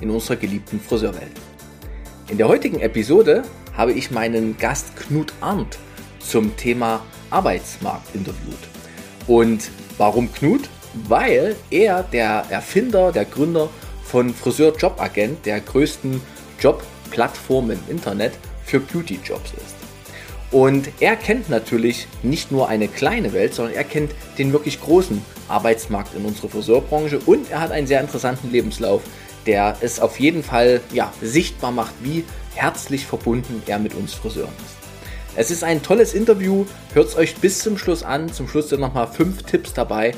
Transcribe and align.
in 0.00 0.10
unserer 0.10 0.36
geliebten 0.36 0.80
Friseurwelt. 0.80 1.32
In 2.28 2.38
der 2.38 2.48
heutigen 2.48 2.80
Episode 2.80 3.42
habe 3.76 3.92
ich 3.92 4.10
meinen 4.10 4.56
Gast 4.58 4.96
Knut 4.96 5.32
Arndt 5.40 5.78
zum 6.18 6.56
Thema 6.56 7.04
Arbeitsmarkt 7.30 8.14
interviewt. 8.14 8.58
Und 9.26 9.70
warum 9.98 10.32
Knut? 10.32 10.68
Weil 11.08 11.56
er 11.70 12.02
der 12.02 12.44
Erfinder, 12.50 13.12
der 13.12 13.24
Gründer 13.24 13.68
von 14.04 14.34
Friseur 14.34 14.76
Jobagent, 14.76 15.46
der 15.46 15.60
größten 15.60 16.20
Jobplattform 16.60 17.70
im 17.70 17.80
Internet 17.88 18.32
für 18.64 18.80
Beauty-Jobs 18.80 19.52
ist. 19.52 19.76
Und 20.50 20.88
er 20.98 21.14
kennt 21.14 21.48
natürlich 21.48 22.08
nicht 22.24 22.50
nur 22.50 22.68
eine 22.68 22.88
kleine 22.88 23.32
Welt, 23.32 23.54
sondern 23.54 23.74
er 23.74 23.84
kennt 23.84 24.12
den 24.36 24.52
wirklich 24.52 24.80
großen 24.80 25.22
Arbeitsmarkt 25.48 26.14
in 26.16 26.24
unserer 26.24 26.48
Friseurbranche 26.48 27.20
und 27.24 27.50
er 27.50 27.60
hat 27.60 27.70
einen 27.70 27.86
sehr 27.86 28.00
interessanten 28.00 28.50
Lebenslauf, 28.50 29.02
der 29.46 29.76
es 29.80 30.00
auf 30.00 30.20
jeden 30.20 30.42
Fall 30.42 30.80
ja, 30.92 31.12
sichtbar 31.20 31.72
macht, 31.72 31.94
wie 32.02 32.24
herzlich 32.54 33.06
verbunden 33.06 33.62
er 33.66 33.78
mit 33.78 33.94
uns 33.94 34.14
Friseuren 34.14 34.52
ist. 34.64 34.80
Es 35.36 35.50
ist 35.50 35.62
ein 35.62 35.82
tolles 35.82 36.12
Interview, 36.12 36.66
hört 36.92 37.08
es 37.08 37.16
euch 37.16 37.36
bis 37.36 37.60
zum 37.60 37.78
Schluss 37.78 38.02
an. 38.02 38.32
Zum 38.32 38.48
Schluss 38.48 38.68
sind 38.68 38.80
nochmal 38.80 39.06
fünf 39.06 39.44
Tipps 39.44 39.72
dabei, 39.72 40.12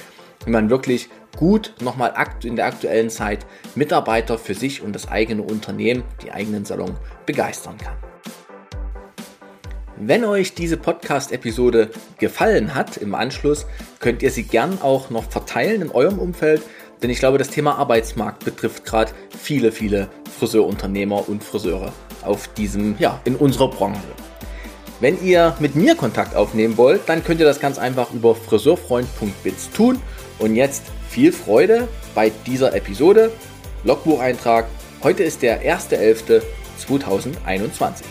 wie 0.44 0.50
man 0.50 0.70
wirklich 0.70 1.10
gut 1.36 1.74
nochmal 1.80 2.14
in 2.44 2.56
der 2.56 2.66
aktuellen 2.66 3.10
Zeit 3.10 3.46
Mitarbeiter 3.74 4.38
für 4.38 4.54
sich 4.54 4.82
und 4.82 4.94
das 4.94 5.08
eigene 5.08 5.42
Unternehmen, 5.42 6.02
die 6.22 6.32
eigenen 6.32 6.64
Salon 6.64 6.96
begeistern 7.26 7.76
kann. 7.78 7.96
Wenn 10.04 10.24
euch 10.24 10.54
diese 10.54 10.78
Podcast-Episode 10.78 11.90
gefallen 12.18 12.74
hat 12.74 12.96
im 12.96 13.14
Anschluss, 13.14 13.66
könnt 14.00 14.22
ihr 14.22 14.32
sie 14.32 14.42
gern 14.42 14.82
auch 14.82 15.10
noch 15.10 15.30
verteilen 15.30 15.82
in 15.82 15.90
eurem 15.90 16.18
Umfeld, 16.18 16.62
denn 17.02 17.10
ich 17.10 17.18
glaube, 17.18 17.38
das 17.38 17.48
Thema 17.48 17.78
Arbeitsmarkt 17.78 18.44
betrifft 18.44 18.84
gerade 18.84 19.10
viele, 19.36 19.72
viele 19.72 20.08
Friseurunternehmer 20.38 21.28
und 21.28 21.42
Friseure 21.42 21.92
auf 22.22 22.46
diesem, 22.54 22.94
ja, 22.98 23.20
in 23.24 23.34
unserer 23.36 23.68
Branche. 23.68 24.00
Wenn 25.00 25.20
ihr 25.24 25.56
mit 25.58 25.74
mir 25.74 25.96
Kontakt 25.96 26.36
aufnehmen 26.36 26.76
wollt, 26.76 27.08
dann 27.08 27.24
könnt 27.24 27.40
ihr 27.40 27.46
das 27.46 27.58
ganz 27.58 27.78
einfach 27.78 28.12
über 28.12 28.36
friseurfreund.biz 28.36 29.70
tun. 29.70 29.98
Und 30.38 30.54
jetzt 30.54 30.84
viel 31.08 31.32
Freude 31.32 31.88
bei 32.14 32.30
dieser 32.46 32.72
Episode. 32.74 33.32
Logbucheintrag. 33.82 34.66
Heute 35.02 35.24
ist 35.24 35.42
der 35.42 35.64
1.11.2021. 35.64 38.04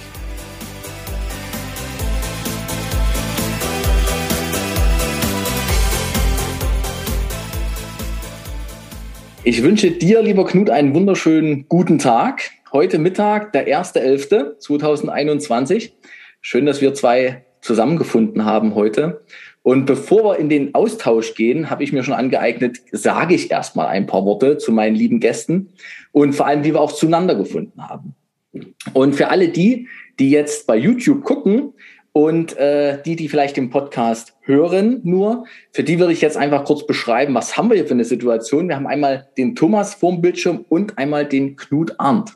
Ich 9.43 9.63
wünsche 9.63 9.89
dir, 9.89 10.21
lieber 10.21 10.45
Knut, 10.45 10.69
einen 10.69 10.93
wunderschönen 10.93 11.65
guten 11.67 11.97
Tag. 11.97 12.51
Heute 12.71 12.99
Mittag, 12.99 13.53
der 13.53 13.67
1.11.2021. 13.67 15.93
Schön, 16.41 16.67
dass 16.67 16.79
wir 16.79 16.93
zwei 16.93 17.43
zusammengefunden 17.59 18.45
haben 18.45 18.75
heute. 18.75 19.23
Und 19.63 19.87
bevor 19.87 20.25
wir 20.25 20.37
in 20.37 20.47
den 20.47 20.75
Austausch 20.75 21.33
gehen, 21.33 21.71
habe 21.71 21.83
ich 21.83 21.91
mir 21.91 22.03
schon 22.03 22.13
angeeignet, 22.13 22.81
sage 22.91 23.33
ich 23.33 23.49
erstmal 23.49 23.87
ein 23.87 24.05
paar 24.05 24.25
Worte 24.25 24.59
zu 24.59 24.71
meinen 24.71 24.95
lieben 24.95 25.19
Gästen 25.19 25.69
und 26.11 26.33
vor 26.33 26.45
allem, 26.45 26.63
wie 26.63 26.75
wir 26.75 26.81
auch 26.81 26.91
zueinander 26.91 27.33
gefunden 27.33 27.81
haben. 27.81 28.13
Und 28.93 29.15
für 29.15 29.29
alle 29.29 29.49
die, 29.49 29.87
die 30.19 30.29
jetzt 30.29 30.67
bei 30.67 30.77
YouTube 30.77 31.23
gucken, 31.23 31.73
und 32.13 32.57
äh, 32.57 33.01
die, 33.03 33.15
die 33.15 33.29
vielleicht 33.29 33.55
den 33.55 33.69
Podcast 33.69 34.35
hören 34.41 34.99
nur, 35.03 35.45
für 35.71 35.83
die 35.83 35.99
würde 35.99 36.11
ich 36.11 36.21
jetzt 36.21 36.35
einfach 36.35 36.65
kurz 36.65 36.85
beschreiben, 36.85 37.33
was 37.33 37.55
haben 37.55 37.69
wir 37.69 37.77
hier 37.77 37.87
für 37.87 37.93
eine 37.93 38.03
Situation. 38.03 38.67
Wir 38.67 38.75
haben 38.75 38.87
einmal 38.87 39.29
den 39.37 39.55
Thomas 39.55 39.93
vorm 39.93 40.21
Bildschirm 40.21 40.65
und 40.67 40.97
einmal 40.97 41.25
den 41.25 41.55
Knut 41.55 41.95
Arndt. 41.99 42.33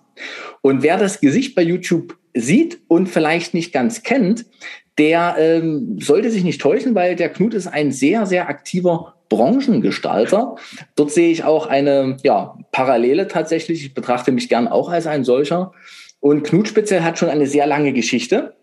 Und 0.62 0.82
wer 0.82 0.98
das 0.98 1.20
Gesicht 1.20 1.56
bei 1.56 1.62
YouTube 1.62 2.18
sieht 2.34 2.80
und 2.88 3.08
vielleicht 3.08 3.54
nicht 3.54 3.74
ganz 3.74 4.04
kennt, 4.04 4.46
der 4.98 5.36
ähm, 5.38 5.98
sollte 6.00 6.32
sich 6.32 6.46
nicht 6.46 6.62
täuschen, 6.62 6.96
weil 6.96 7.18
der 7.18 7.30
Knut 7.30 7.54
ist 7.54 7.68
ein 7.68 7.92
sehr, 7.92 8.26
sehr 8.26 8.48
aktiver 8.48 9.16
Branchengestalter. 9.28 10.56
Dort 10.96 11.12
sehe 11.12 11.32
ich 11.32 11.44
auch 11.44 11.68
eine 11.68 12.16
ja, 12.24 12.58
Parallele 12.72 13.28
tatsächlich. 13.28 13.84
Ich 13.84 13.94
betrachte 13.94 14.32
mich 14.32 14.48
gern 14.48 14.70
auch 14.70 14.90
als 14.90 15.06
ein 15.06 15.26
solcher. 15.26 15.74
Und 16.22 16.44
Knut 16.44 16.70
speziell 16.70 17.02
hat 17.02 17.20
schon 17.20 17.30
eine 17.30 17.48
sehr 17.48 17.68
lange 17.68 17.92
Geschichte 17.92 18.56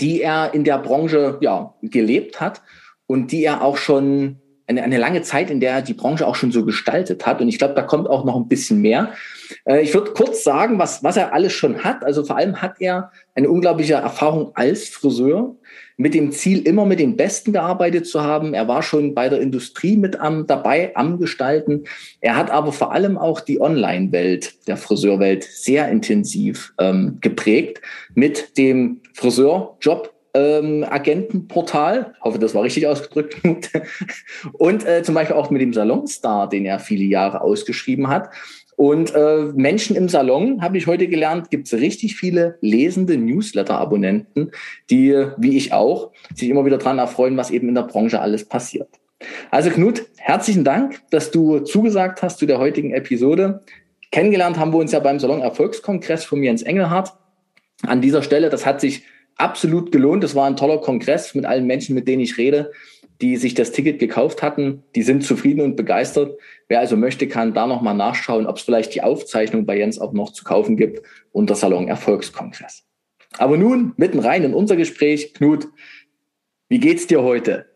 die 0.00 0.22
er 0.22 0.54
in 0.54 0.64
der 0.64 0.78
Branche 0.78 1.38
ja, 1.40 1.74
gelebt 1.82 2.40
hat 2.40 2.62
und 3.06 3.32
die 3.32 3.44
er 3.44 3.62
auch 3.62 3.76
schon 3.76 4.38
eine, 4.66 4.82
eine 4.82 4.98
lange 4.98 5.22
Zeit, 5.22 5.50
in 5.50 5.60
der 5.60 5.72
er 5.72 5.82
die 5.82 5.94
Branche 5.94 6.26
auch 6.26 6.34
schon 6.34 6.52
so 6.52 6.64
gestaltet 6.64 7.26
hat. 7.26 7.40
Und 7.40 7.48
ich 7.48 7.58
glaube, 7.58 7.74
da 7.74 7.82
kommt 7.82 8.08
auch 8.08 8.24
noch 8.24 8.36
ein 8.36 8.48
bisschen 8.48 8.80
mehr. 8.80 9.12
Äh, 9.64 9.82
ich 9.82 9.92
würde 9.94 10.12
kurz 10.12 10.44
sagen, 10.44 10.78
was, 10.78 11.02
was 11.02 11.16
er 11.16 11.32
alles 11.32 11.52
schon 11.52 11.84
hat. 11.84 12.04
Also 12.04 12.24
vor 12.24 12.36
allem 12.36 12.62
hat 12.62 12.80
er 12.80 13.10
eine 13.34 13.50
unglaubliche 13.50 13.94
Erfahrung 13.94 14.52
als 14.54 14.88
Friseur 14.88 15.56
mit 15.96 16.14
dem 16.14 16.32
Ziel, 16.32 16.66
immer 16.66 16.86
mit 16.86 16.98
den 16.98 17.16
Besten 17.16 17.52
gearbeitet 17.52 18.06
zu 18.06 18.22
haben. 18.22 18.54
Er 18.54 18.68
war 18.68 18.82
schon 18.82 19.14
bei 19.14 19.28
der 19.28 19.40
Industrie 19.40 19.96
mit 19.96 20.18
am, 20.20 20.46
dabei, 20.46 20.94
am 20.96 21.18
Gestalten. 21.18 21.84
Er 22.20 22.36
hat 22.36 22.50
aber 22.50 22.72
vor 22.72 22.92
allem 22.92 23.18
auch 23.18 23.40
die 23.40 23.60
Online-Welt, 23.60 24.66
der 24.66 24.76
Friseurwelt, 24.76 25.44
sehr 25.44 25.88
intensiv 25.88 26.72
ähm, 26.78 27.18
geprägt 27.20 27.80
mit 28.14 28.56
dem 28.58 29.00
Friseurjob 29.14 30.12
ähm, 30.34 30.84
Agentenportal, 30.88 32.14
hoffe, 32.22 32.38
das 32.38 32.54
war 32.54 32.62
richtig 32.62 32.86
ausgedrückt, 32.86 33.38
und 34.54 34.86
äh, 34.86 35.02
zum 35.02 35.14
Beispiel 35.14 35.36
auch 35.36 35.50
mit 35.50 35.60
dem 35.60 35.74
Salonstar, 35.74 36.48
den 36.48 36.64
er 36.64 36.78
viele 36.78 37.04
Jahre 37.04 37.42
ausgeschrieben 37.42 38.08
hat. 38.08 38.30
Und 38.82 39.14
äh, 39.14 39.44
Menschen 39.54 39.94
im 39.94 40.08
Salon, 40.08 40.60
habe 40.60 40.76
ich 40.76 40.88
heute 40.88 41.06
gelernt, 41.06 41.52
gibt 41.52 41.68
es 41.68 41.74
richtig 41.74 42.16
viele 42.16 42.58
lesende 42.62 43.16
Newsletter-Abonnenten, 43.16 44.50
die, 44.90 45.24
wie 45.36 45.56
ich 45.56 45.72
auch, 45.72 46.10
sich 46.34 46.48
immer 46.48 46.64
wieder 46.64 46.78
daran 46.78 46.98
erfreuen, 46.98 47.36
was 47.36 47.52
eben 47.52 47.68
in 47.68 47.76
der 47.76 47.84
Branche 47.84 48.20
alles 48.20 48.44
passiert. 48.44 48.88
Also 49.52 49.70
Knut, 49.70 50.04
herzlichen 50.16 50.64
Dank, 50.64 51.00
dass 51.12 51.30
du 51.30 51.60
zugesagt 51.60 52.22
hast 52.22 52.40
zu 52.40 52.46
der 52.46 52.58
heutigen 52.58 52.92
Episode. 52.92 53.60
Kennengelernt 54.10 54.58
haben 54.58 54.72
wir 54.72 54.80
uns 54.80 54.90
ja 54.90 54.98
beim 54.98 55.20
Salon 55.20 55.42
Erfolgskongress 55.42 56.24
von 56.24 56.42
Jens 56.42 56.62
Engelhardt. 56.62 57.12
An 57.86 58.00
dieser 58.00 58.24
Stelle, 58.24 58.50
das 58.50 58.66
hat 58.66 58.80
sich 58.80 59.04
absolut 59.36 59.92
gelohnt. 59.92 60.24
Das 60.24 60.34
war 60.34 60.48
ein 60.48 60.56
toller 60.56 60.78
Kongress 60.78 61.36
mit 61.36 61.44
allen 61.44 61.68
Menschen, 61.68 61.94
mit 61.94 62.08
denen 62.08 62.22
ich 62.22 62.36
rede 62.36 62.72
die 63.22 63.36
sich 63.36 63.54
das 63.54 63.70
Ticket 63.70 64.00
gekauft 64.00 64.42
hatten, 64.42 64.82
die 64.96 65.02
sind 65.02 65.24
zufrieden 65.24 65.60
und 65.60 65.76
begeistert. 65.76 66.36
Wer 66.68 66.80
also 66.80 66.96
möchte, 66.96 67.28
kann 67.28 67.54
da 67.54 67.68
nochmal 67.68 67.94
nachschauen, 67.94 68.46
ob 68.46 68.56
es 68.56 68.62
vielleicht 68.62 68.94
die 68.96 69.02
Aufzeichnung 69.02 69.64
bei 69.64 69.78
Jens 69.78 70.00
auch 70.00 70.12
noch 70.12 70.32
zu 70.32 70.42
kaufen 70.42 70.76
gibt 70.76 71.06
unter 71.30 71.54
Salon 71.54 71.86
Erfolgskongress. 71.86 72.82
Aber 73.38 73.56
nun 73.56 73.92
mitten 73.96 74.18
rein 74.18 74.42
in 74.42 74.54
unser 74.54 74.74
Gespräch. 74.74 75.34
Knut, 75.34 75.68
wie 76.68 76.80
geht's 76.80 77.06
dir 77.06 77.22
heute? 77.22 77.66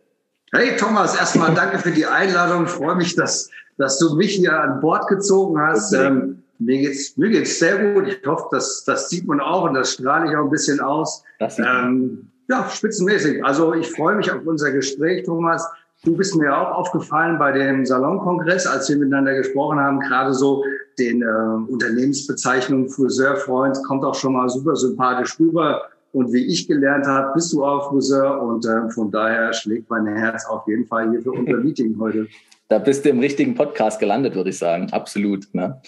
Hey 0.53 0.77
Thomas, 0.77 1.17
erstmal 1.17 1.55
danke 1.55 1.79
für 1.79 1.93
die 1.93 2.07
Einladung. 2.07 2.65
Ich 2.65 2.71
freue 2.71 2.97
mich, 2.97 3.15
dass, 3.15 3.49
dass 3.79 3.99
du 3.99 4.17
mich 4.17 4.35
hier 4.35 4.53
an 4.53 4.81
Bord 4.81 5.07
gezogen 5.07 5.61
hast. 5.61 5.93
Ähm, 5.93 6.43
mir 6.59 6.79
geht's, 6.79 7.17
mir 7.17 7.31
geht's 7.31 7.59
sehr 7.61 7.93
gut. 7.93 8.09
Ich 8.09 8.27
hoffe, 8.27 8.49
dass, 8.51 8.83
das 8.85 9.11
sieht 9.11 9.27
man 9.27 9.41
auch 9.41 9.65
und 9.65 9.75
das 9.75 9.93
strahle 9.93 10.29
ich 10.29 10.37
auch 10.37 10.45
ein 10.45 10.51
bisschen 10.51 10.81
aus. 10.81 11.23
Ähm, 11.41 12.33
ja, 12.49 12.69
spitzenmäßig. 12.69 13.45
Also 13.45 13.75
ich 13.75 13.91
freue 13.91 14.17
mich 14.17 14.31
auf 14.31 14.47
unser 14.47 14.71
Gespräch, 14.71 15.25
Thomas. 15.25 15.67
Du 16.05 16.17
bist 16.17 16.37
mir 16.37 16.57
auch 16.57 16.77
aufgefallen 16.77 17.39
bei 17.39 17.53
dem 17.53 17.85
Salonkongress, 17.85 18.67
als 18.67 18.89
wir 18.89 18.97
miteinander 18.97 19.35
gesprochen 19.35 19.79
haben, 19.81 19.99
gerade 20.01 20.33
so 20.33 20.63
den 20.99 21.23
äh, 21.23 21.71
Unternehmensbezeichnung 21.71 22.89
Friseurfreund 22.89 23.79
kommt 23.87 24.05
auch 24.05 24.15
schon 24.15 24.35
mal 24.35 24.49
super 24.49 24.77
sympathisch 24.77 25.39
rüber. 25.41 25.83
Und 26.13 26.33
wie 26.33 26.47
ich 26.47 26.67
gelernt 26.67 27.07
habe, 27.07 27.33
bist 27.35 27.53
du 27.53 27.65
auch 27.65 27.91
Friseur 27.91 28.41
und 28.41 28.65
äh, 28.65 28.89
von 28.91 29.11
daher 29.11 29.53
schlägt 29.53 29.91
mein 29.91 30.07
Herz 30.07 30.47
auf 30.47 30.67
jeden 30.67 30.87
Fall 30.87 31.11
hier 31.11 31.21
für 31.21 31.33
unser 31.33 31.57
Meeting 31.65 31.97
heute. 31.99 32.27
Da 32.69 32.79
bist 32.79 33.05
du 33.05 33.11
im 33.11 33.21
richtigen 33.21 33.55
Podcast 33.55 34.01
gelandet, 34.01 34.35
würde 34.35 34.51
ich 34.51 34.59
sagen. 34.59 34.89
Absolut. 34.93 35.47
Ne? 35.53 35.81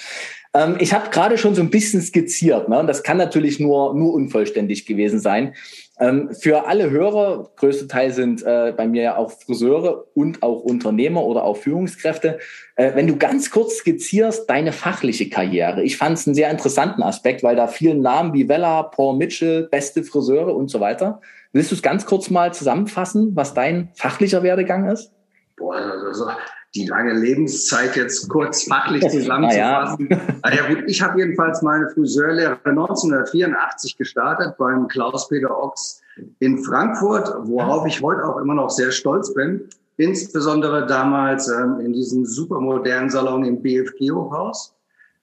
Ähm, 0.55 0.77
ich 0.79 0.93
habe 0.93 1.11
gerade 1.11 1.39
schon 1.39 1.55
so 1.55 1.63
ein 1.63 1.71
bisschen 1.71 2.01
skizziert, 2.01 2.69
ne? 2.69 2.79
und 2.79 2.87
das 2.87 3.03
kann 3.03 3.17
natürlich 3.17 3.61
nur, 3.61 3.95
nur 3.95 4.15
unvollständig 4.15 4.87
gewesen 4.87 5.21
sein. 5.21 5.55
Ähm, 6.01 6.31
für 6.33 6.67
alle 6.67 6.91
Hörer, 6.91 7.51
größte 7.57 7.89
Teil 7.89 8.13
sind 8.13 8.43
äh, 8.43 8.73
bei 8.77 8.87
mir 8.87 9.03
ja 9.03 9.17
auch 9.17 9.33
Friseure 9.33 10.07
und 10.15 10.43
auch 10.43 10.61
Unternehmer 10.61 11.25
oder 11.25 11.45
auch 11.45 11.57
Führungskräfte. 11.57 12.39
Äh, 12.77 12.95
wenn 12.95 13.09
du 13.09 13.17
ganz 13.17 13.51
kurz 13.51 13.79
skizzierst, 13.79 14.49
deine 14.49 14.73
fachliche 14.73 15.29
Karriere. 15.29 15.83
Ich 15.83 15.97
fand 15.97 16.17
es 16.17 16.27
einen 16.27 16.35
sehr 16.35 16.51
interessanten 16.51 17.03
Aspekt, 17.03 17.43
weil 17.43 17.57
da 17.57 17.67
vielen 17.67 18.01
Namen 18.01 18.33
wie 18.33 18.49
Vella, 18.49 18.85
Paul 18.85 19.17
Mitchell, 19.17 19.65
beste 19.65 20.05
Friseure 20.05 20.55
und 20.55 20.71
so 20.71 20.79
weiter. 20.79 21.21
Willst 21.53 21.73
du 21.73 21.75
es 21.75 21.83
ganz 21.83 22.07
kurz 22.07 22.31
mal 22.31 22.55
zusammenfassen, 22.55 23.35
was 23.35 23.55
dein 23.55 23.91
fachlicher 23.95 24.43
Werdegang 24.43 24.89
ist? 24.89 25.13
Boah, 25.57 25.75
also 25.75 26.27
die 26.75 26.87
lange 26.87 27.15
Lebenszeit 27.15 27.97
jetzt 27.97 28.29
kurz 28.29 28.65
fachlich 28.65 29.07
zusammenzufassen. 29.11 30.09
ah, 30.43 30.55
ja. 30.55 30.69
gut, 30.69 30.85
ich 30.87 31.03
habe 31.03 31.19
jedenfalls 31.19 31.63
meine 31.63 31.89
Friseurlehre 31.91 32.59
1984 32.65 33.97
gestartet 33.97 34.57
beim 34.59 34.89
Klaus-Peter 34.89 35.57
Ochs 35.57 36.03
in 36.41 36.59
Frankfurt, 36.59 37.33
worauf 37.45 37.87
ich 37.87 38.03
heute 38.03 38.25
auch 38.25 38.39
immer 38.39 38.55
noch 38.55 38.71
sehr 38.71 38.91
stolz 38.91 39.33
bin. 39.35 39.69
Insbesondere 39.97 40.87
damals 40.87 41.49
ähm, 41.49 41.81
in 41.81 41.93
diesem 41.93 42.25
supermodernen 42.25 43.11
Salon 43.11 43.45
im 43.45 43.63
BFG-Hochhaus. 43.63 44.75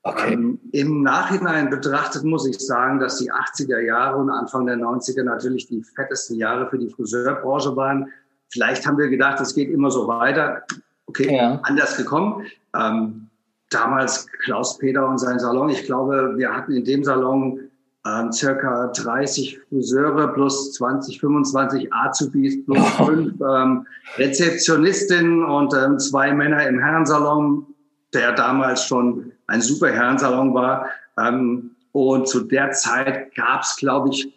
Okay. 0.04 0.34
Ähm, 0.34 0.60
Im 0.72 1.02
Nachhinein 1.02 1.70
betrachtet 1.70 2.24
muss 2.24 2.46
ich 2.48 2.60
sagen, 2.60 3.00
dass 3.00 3.18
die 3.18 3.32
80er 3.32 3.80
Jahre 3.80 4.18
und 4.18 4.30
Anfang 4.30 4.66
der 4.66 4.76
90er 4.76 5.24
natürlich 5.24 5.68
die 5.68 5.82
fettesten 5.82 6.38
Jahre 6.38 6.70
für 6.70 6.78
die 6.78 6.90
Friseurbranche 6.90 7.76
waren. 7.76 8.12
Vielleicht 8.50 8.86
haben 8.86 8.98
wir 8.98 9.08
gedacht, 9.08 9.40
es 9.40 9.56
geht 9.56 9.72
immer 9.72 9.90
so 9.90 10.08
weiter. 10.08 10.64
Okay, 11.08 11.36
ja. 11.36 11.60
anders 11.64 11.98
gekommen. 11.98 12.46
Ähm, 12.76 13.30
damals 13.70 14.28
Klaus 14.44 14.78
Peter 14.78 15.08
und 15.08 15.18
sein 15.18 15.40
Salon. 15.40 15.70
Ich 15.70 15.84
glaube, 15.84 16.34
wir 16.38 16.54
hatten 16.54 16.74
in 16.74 16.84
dem 16.84 17.04
Salon 17.04 17.60
ähm, 18.06 18.32
circa 18.32 18.88
30 18.88 19.60
Friseure 19.70 20.28
plus 20.34 20.74
20, 20.74 21.20
25 21.20 21.94
Azubis 21.94 22.64
plus 22.66 22.80
oh. 23.00 23.06
fünf 23.06 23.42
ähm, 23.42 23.88
Rezeptionistinnen 24.18 25.44
und 25.44 25.74
ähm, 25.74 26.00
zwei 26.00 26.32
Männer 26.34 26.68
im 26.68 26.80
Herrensalon, 26.80 27.66
der 28.14 28.34
damals 28.34 28.86
schon 28.86 29.32
ein 29.48 29.62
super 29.62 29.92
Herrensalon 29.92 30.54
war. 30.54 30.90
Ähm, 31.20 31.72
und 31.92 32.28
zu 32.28 32.42
der 32.42 32.72
Zeit 32.72 33.34
gab 33.36 33.62
es, 33.62 33.76
glaube 33.78 34.10
ich, 34.10 34.34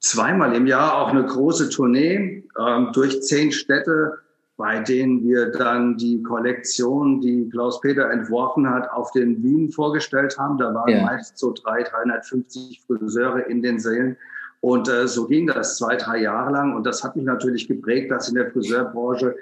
zweimal 0.00 0.54
im 0.54 0.66
Jahr 0.66 0.94
auch 0.96 1.08
eine 1.08 1.26
große 1.26 1.68
Tournee 1.68 2.44
ähm, 2.58 2.90
durch 2.92 3.22
zehn 3.22 3.50
Städte 3.50 4.18
bei 4.56 4.80
denen 4.80 5.22
wir 5.22 5.50
dann 5.50 5.96
die 5.98 6.22
Kollektion, 6.22 7.20
die 7.20 7.48
Klaus-Peter 7.50 8.10
entworfen 8.10 8.68
hat, 8.68 8.90
auf 8.90 9.10
den 9.12 9.42
Bühnen 9.42 9.70
vorgestellt 9.70 10.38
haben. 10.38 10.56
Da 10.56 10.72
waren 10.72 10.88
ja. 10.88 11.02
meist 11.02 11.38
so 11.38 11.52
300, 11.52 11.92
350 11.92 12.82
Friseure 12.86 13.46
in 13.48 13.62
den 13.62 13.78
Sälen. 13.78 14.16
Und 14.60 14.88
äh, 14.88 15.06
so 15.06 15.26
ging 15.26 15.46
das 15.46 15.76
zwei, 15.76 15.96
drei 15.96 16.22
Jahre 16.22 16.52
lang. 16.52 16.74
Und 16.74 16.86
das 16.86 17.04
hat 17.04 17.16
mich 17.16 17.26
natürlich 17.26 17.68
geprägt, 17.68 18.10
dass 18.10 18.28
in 18.30 18.34
der 18.34 18.50
Friseurbranche 18.50 19.36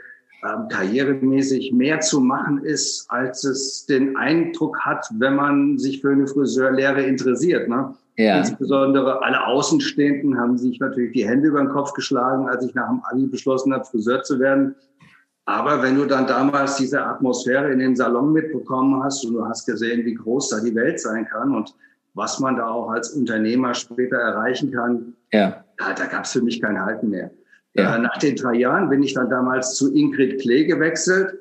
ähm, 0.45 0.69
karrieremäßig 0.69 1.73
mehr 1.73 2.01
zu 2.01 2.21
machen 2.21 2.65
ist, 2.65 3.07
als 3.09 3.45
es 3.45 3.87
den 3.87 4.17
Eindruck 4.17 4.81
hat, 4.81 5.07
wenn 5.17 5.37
man 5.37 5.79
sich 5.79 6.01
für 6.01 6.11
eine 6.11 6.27
Friseurlehre 6.27 7.03
interessiert. 7.03 7.69
Ne? 7.69 7.95
Ja. 8.17 8.39
Insbesondere 8.39 9.23
alle 9.23 9.47
Außenstehenden 9.47 10.39
haben 10.39 10.59
sich 10.59 10.79
natürlich 10.79 11.13
die 11.13 11.27
Hände 11.27 11.49
über 11.49 11.61
den 11.61 11.71
Kopf 11.71 11.95
geschlagen, 11.95 12.49
als 12.49 12.65
ich 12.65 12.75
nach 12.75 12.89
dem 12.89 13.01
Abi 13.05 13.27
beschlossen 13.27 13.73
habe, 13.73 13.85
Friseur 13.85 14.23
zu 14.23 14.39
werden. 14.39 14.75
Aber 15.47 15.83
wenn 15.83 15.97
du 15.97 16.07
dann 16.07 16.27
damals 16.27 16.77
diese 16.77 17.05
Atmosphäre 17.05 17.71
in 17.71 17.79
den 17.79 17.97
Salon 17.97 18.33
mitbekommen 18.33 19.03
hast 19.03 19.25
und 19.27 19.35
du 19.35 19.47
hast 19.47 19.67
gesehen, 19.67 20.05
wie 20.05 20.15
groß 20.15 20.49
da 20.49 20.61
die 20.61 20.75
Welt 20.75 21.01
sein 21.01 21.27
kann 21.27 21.55
und 21.55 21.75
was 22.15 22.41
man 22.41 22.57
da 22.57 22.69
auch 22.69 22.91
als 22.91 23.11
Unternehmer 23.11 23.75
später 23.75 24.17
erreichen 24.17 24.73
kann, 24.73 25.15
ja. 25.33 25.65
da, 25.77 25.93
da 25.93 26.07
gab 26.07 26.25
es 26.25 26.33
für 26.33 26.43
mich 26.43 26.63
kein 26.63 26.81
Halten 26.81 27.11
mehr. 27.11 27.31
Ja. 27.75 27.97
Äh, 27.97 27.99
nach 27.99 28.17
den 28.19 28.37
drei 28.37 28.55
Jahren 28.55 28.89
bin 28.89 29.03
ich 29.03 29.15
dann 29.15 29.29
damals 29.29 29.75
zu 29.75 29.93
Ingrid 29.93 30.41
Klee 30.41 30.65
gewechselt. 30.65 31.35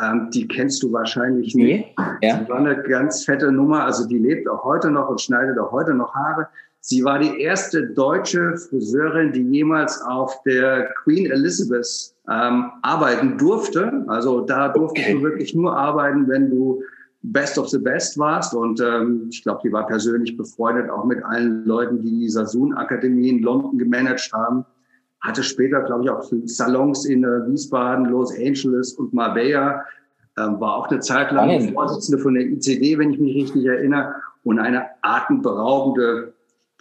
Ähm, 0.00 0.30
die 0.32 0.48
kennst 0.48 0.82
du 0.82 0.92
wahrscheinlich 0.92 1.54
nicht. 1.54 1.94
Ja. 2.22 2.38
Die 2.38 2.48
war 2.48 2.58
eine 2.58 2.82
ganz 2.82 3.24
fette 3.24 3.52
Nummer. 3.52 3.84
Also 3.84 4.06
die 4.06 4.18
lebt 4.18 4.48
auch 4.48 4.64
heute 4.64 4.90
noch 4.90 5.08
und 5.10 5.20
schneidet 5.20 5.58
auch 5.58 5.72
heute 5.72 5.92
noch 5.92 6.14
Haare. 6.14 6.48
Sie 6.84 7.04
war 7.04 7.20
die 7.20 7.40
erste 7.40 7.90
deutsche 7.90 8.56
Friseurin, 8.56 9.32
die 9.32 9.42
jemals 9.42 10.02
auf 10.02 10.42
der 10.42 10.92
Queen 11.04 11.30
Elizabeth 11.30 12.12
ähm, 12.28 12.72
arbeiten 12.82 13.38
durfte. 13.38 14.04
Also 14.08 14.40
da 14.40 14.68
durftest 14.68 15.06
okay. 15.06 15.16
du 15.16 15.22
wirklich 15.22 15.54
nur 15.54 15.76
arbeiten, 15.76 16.26
wenn 16.26 16.50
du 16.50 16.82
Best 17.22 17.56
of 17.56 17.68
the 17.68 17.78
Best 17.78 18.18
warst. 18.18 18.52
Und 18.52 18.80
ähm, 18.80 19.28
ich 19.30 19.44
glaube, 19.44 19.60
die 19.62 19.72
war 19.72 19.86
persönlich 19.86 20.36
befreundet 20.36 20.90
auch 20.90 21.04
mit 21.04 21.24
allen 21.24 21.64
Leuten, 21.66 22.00
die 22.00 22.18
die 22.18 22.28
Sasun-Akademie 22.28 23.28
in 23.28 23.42
London 23.44 23.78
gemanagt 23.78 24.32
haben. 24.32 24.64
Hatte 25.20 25.44
später, 25.44 25.82
glaube 25.82 26.02
ich, 26.02 26.10
auch 26.10 26.28
Salons 26.46 27.04
in 27.04 27.22
äh, 27.22 27.46
Wiesbaden, 27.46 28.06
Los 28.06 28.36
Angeles 28.36 28.94
und 28.94 29.14
Marbella. 29.14 29.84
Ähm, 30.36 30.58
war 30.58 30.78
auch 30.78 30.88
eine 30.88 30.98
Zeit 30.98 31.30
lang 31.30 31.46
Nein. 31.46 31.72
Vorsitzende 31.72 32.20
von 32.20 32.34
der 32.34 32.42
ICD, 32.42 32.98
wenn 32.98 33.12
ich 33.12 33.20
mich 33.20 33.36
richtig 33.36 33.66
erinnere. 33.66 34.16
Und 34.42 34.58
eine 34.58 34.86
atemberaubende 35.02 36.32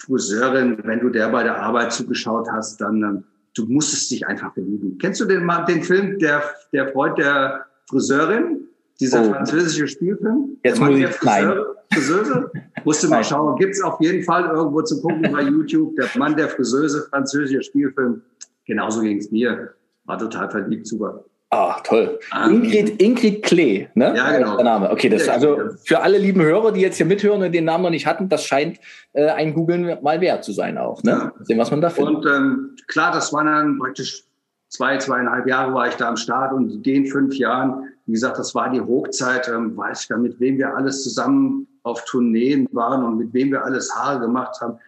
Friseurin, 0.05 0.77
wenn 0.83 0.99
du 0.99 1.09
der 1.09 1.29
bei 1.29 1.43
der 1.43 1.61
Arbeit 1.61 1.93
zugeschaut 1.93 2.47
hast, 2.51 2.81
dann 2.81 3.03
ähm, 3.03 3.23
du 3.55 3.65
musstest 3.65 4.11
dich 4.11 4.25
einfach 4.27 4.53
verlieben. 4.53 4.97
Kennst 4.99 5.21
du 5.21 5.25
den, 5.25 5.49
den 5.67 5.83
Film, 5.83 6.17
der, 6.19 6.43
der 6.73 6.89
Freund 6.89 7.17
der 7.17 7.65
Friseurin? 7.89 8.67
Dieser 8.99 9.21
oh. 9.21 9.33
französische 9.33 9.87
Spielfilm? 9.87 10.57
Jetzt 10.63 10.79
muss 10.79 10.89
ich, 10.89 11.07
Friseure, 11.07 11.75
Friseuse? 11.91 12.51
Musste 12.83 13.07
mal 13.07 13.23
schauen. 13.23 13.57
Gibt's 13.57 13.81
auf 13.81 13.99
jeden 13.99 14.23
Fall 14.23 14.45
irgendwo 14.45 14.81
zu 14.83 15.01
gucken 15.01 15.23
bei 15.31 15.41
YouTube. 15.41 15.95
Der 15.95 16.07
Mann 16.17 16.35
der 16.35 16.49
Friseuse, 16.49 17.07
französischer 17.09 17.63
Spielfilm. 17.63 18.21
Genauso 18.65 19.01
ging's 19.01 19.31
mir. 19.31 19.73
War 20.05 20.17
total 20.17 20.49
verliebt, 20.49 20.87
super. 20.87 21.25
Ach, 21.53 21.81
toll. 21.81 22.17
Ah. 22.31 22.47
Ingrid, 22.47 23.01
Ingrid 23.01 23.43
Klee, 23.43 23.89
ne? 23.93 24.13
Ja, 24.15 24.37
genau. 24.37 24.55
Der 24.55 24.63
Name. 24.63 24.89
Okay, 24.89 25.09
das 25.09 25.27
also 25.27 25.57
für 25.83 26.01
alle 26.01 26.17
lieben 26.17 26.41
Hörer, 26.41 26.71
die 26.71 26.79
jetzt 26.79 26.95
hier 26.95 27.05
mithören 27.05 27.43
und 27.43 27.51
den 27.51 27.65
Namen 27.65 27.83
noch 27.83 27.89
nicht 27.89 28.07
hatten, 28.07 28.29
das 28.29 28.45
scheint 28.45 28.79
äh, 29.11 29.27
ein 29.27 29.53
Googeln 29.53 29.97
mal 30.01 30.21
wert 30.21 30.45
zu 30.45 30.53
sein 30.53 30.77
auch, 30.77 31.03
ne? 31.03 31.11
Ja. 31.11 31.33
Sehen, 31.41 31.59
was 31.59 31.69
man 31.69 31.81
da 31.81 31.89
findet. 31.89 32.15
Und 32.15 32.25
ähm, 32.25 32.75
klar, 32.87 33.11
das 33.11 33.33
waren 33.33 33.47
dann 33.47 33.79
praktisch 33.79 34.23
zwei, 34.69 34.97
zweieinhalb 34.97 35.45
Jahre 35.45 35.73
war 35.73 35.89
ich 35.89 35.95
da 35.95 36.07
am 36.07 36.15
Start 36.15 36.53
und 36.53 36.71
in 36.71 36.83
den 36.83 37.05
fünf 37.05 37.35
Jahren, 37.35 37.89
wie 38.05 38.13
gesagt, 38.13 38.39
das 38.39 38.55
war 38.55 38.69
die 38.69 38.79
Hochzeit, 38.79 39.49
ähm, 39.49 39.75
weiß 39.75 40.03
ich 40.03 40.07
da, 40.07 40.17
mit 40.17 40.39
wem 40.39 40.57
wir 40.57 40.73
alles 40.73 41.03
zusammen 41.03 41.67
auf 41.83 42.05
Tourneen 42.05 42.65
waren 42.71 43.03
und 43.03 43.17
mit 43.17 43.33
wem 43.33 43.51
wir 43.51 43.65
alles 43.65 43.93
Haare 43.93 44.21
gemacht 44.21 44.61
haben. 44.61 44.79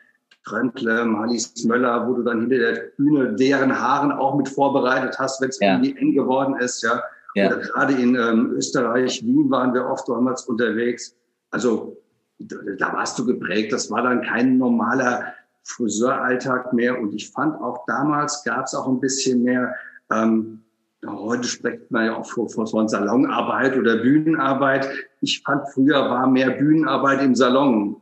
Tröntle, 0.45 1.05
Marlies 1.05 1.63
Möller, 1.65 2.07
wo 2.07 2.15
du 2.15 2.23
dann 2.23 2.41
hinter 2.41 2.57
der 2.57 2.81
Bühne 2.97 3.33
deren 3.33 3.77
Haaren 3.79 4.11
auch 4.11 4.35
mit 4.35 4.49
vorbereitet 4.49 5.17
hast, 5.19 5.41
wenn 5.41 5.49
es 5.49 5.59
ja. 5.59 5.73
irgendwie 5.73 5.97
eng 5.97 6.13
geworden 6.13 6.55
ist, 6.59 6.83
ja. 6.83 7.01
ja. 7.35 7.47
Oder 7.47 7.57
gerade 7.57 7.93
in 7.93 8.15
ähm, 8.15 8.51
Österreich, 8.51 9.23
Wien 9.25 9.49
waren 9.49 9.73
wir 9.73 9.85
oft 9.85 10.07
damals 10.09 10.43
unterwegs. 10.45 11.15
Also 11.51 11.97
da, 12.39 12.57
da 12.77 12.93
warst 12.93 13.17
du 13.19 13.25
geprägt. 13.25 13.71
Das 13.71 13.89
war 13.89 14.01
dann 14.01 14.21
kein 14.21 14.57
normaler 14.57 15.33
Friseuralltag 15.63 16.73
mehr. 16.73 16.99
Und 16.99 17.13
ich 17.13 17.31
fand 17.31 17.59
auch 17.61 17.85
damals 17.87 18.43
gab 18.43 18.65
es 18.65 18.75
auch 18.75 18.87
ein 18.87 18.99
bisschen 18.99 19.43
mehr, 19.43 19.73
ähm, 20.11 20.63
heute 21.05 21.47
spricht 21.47 21.91
man 21.91 22.05
ja 22.05 22.17
auch 22.17 22.25
von, 22.25 22.47
von 22.67 22.87
Salonarbeit 22.87 23.77
oder 23.77 23.97
Bühnenarbeit. 23.97 24.89
Ich 25.21 25.41
fand 25.43 25.67
früher 25.69 25.99
war 26.09 26.27
mehr 26.27 26.51
Bühnenarbeit 26.51 27.21
im 27.21 27.35
Salon 27.35 28.01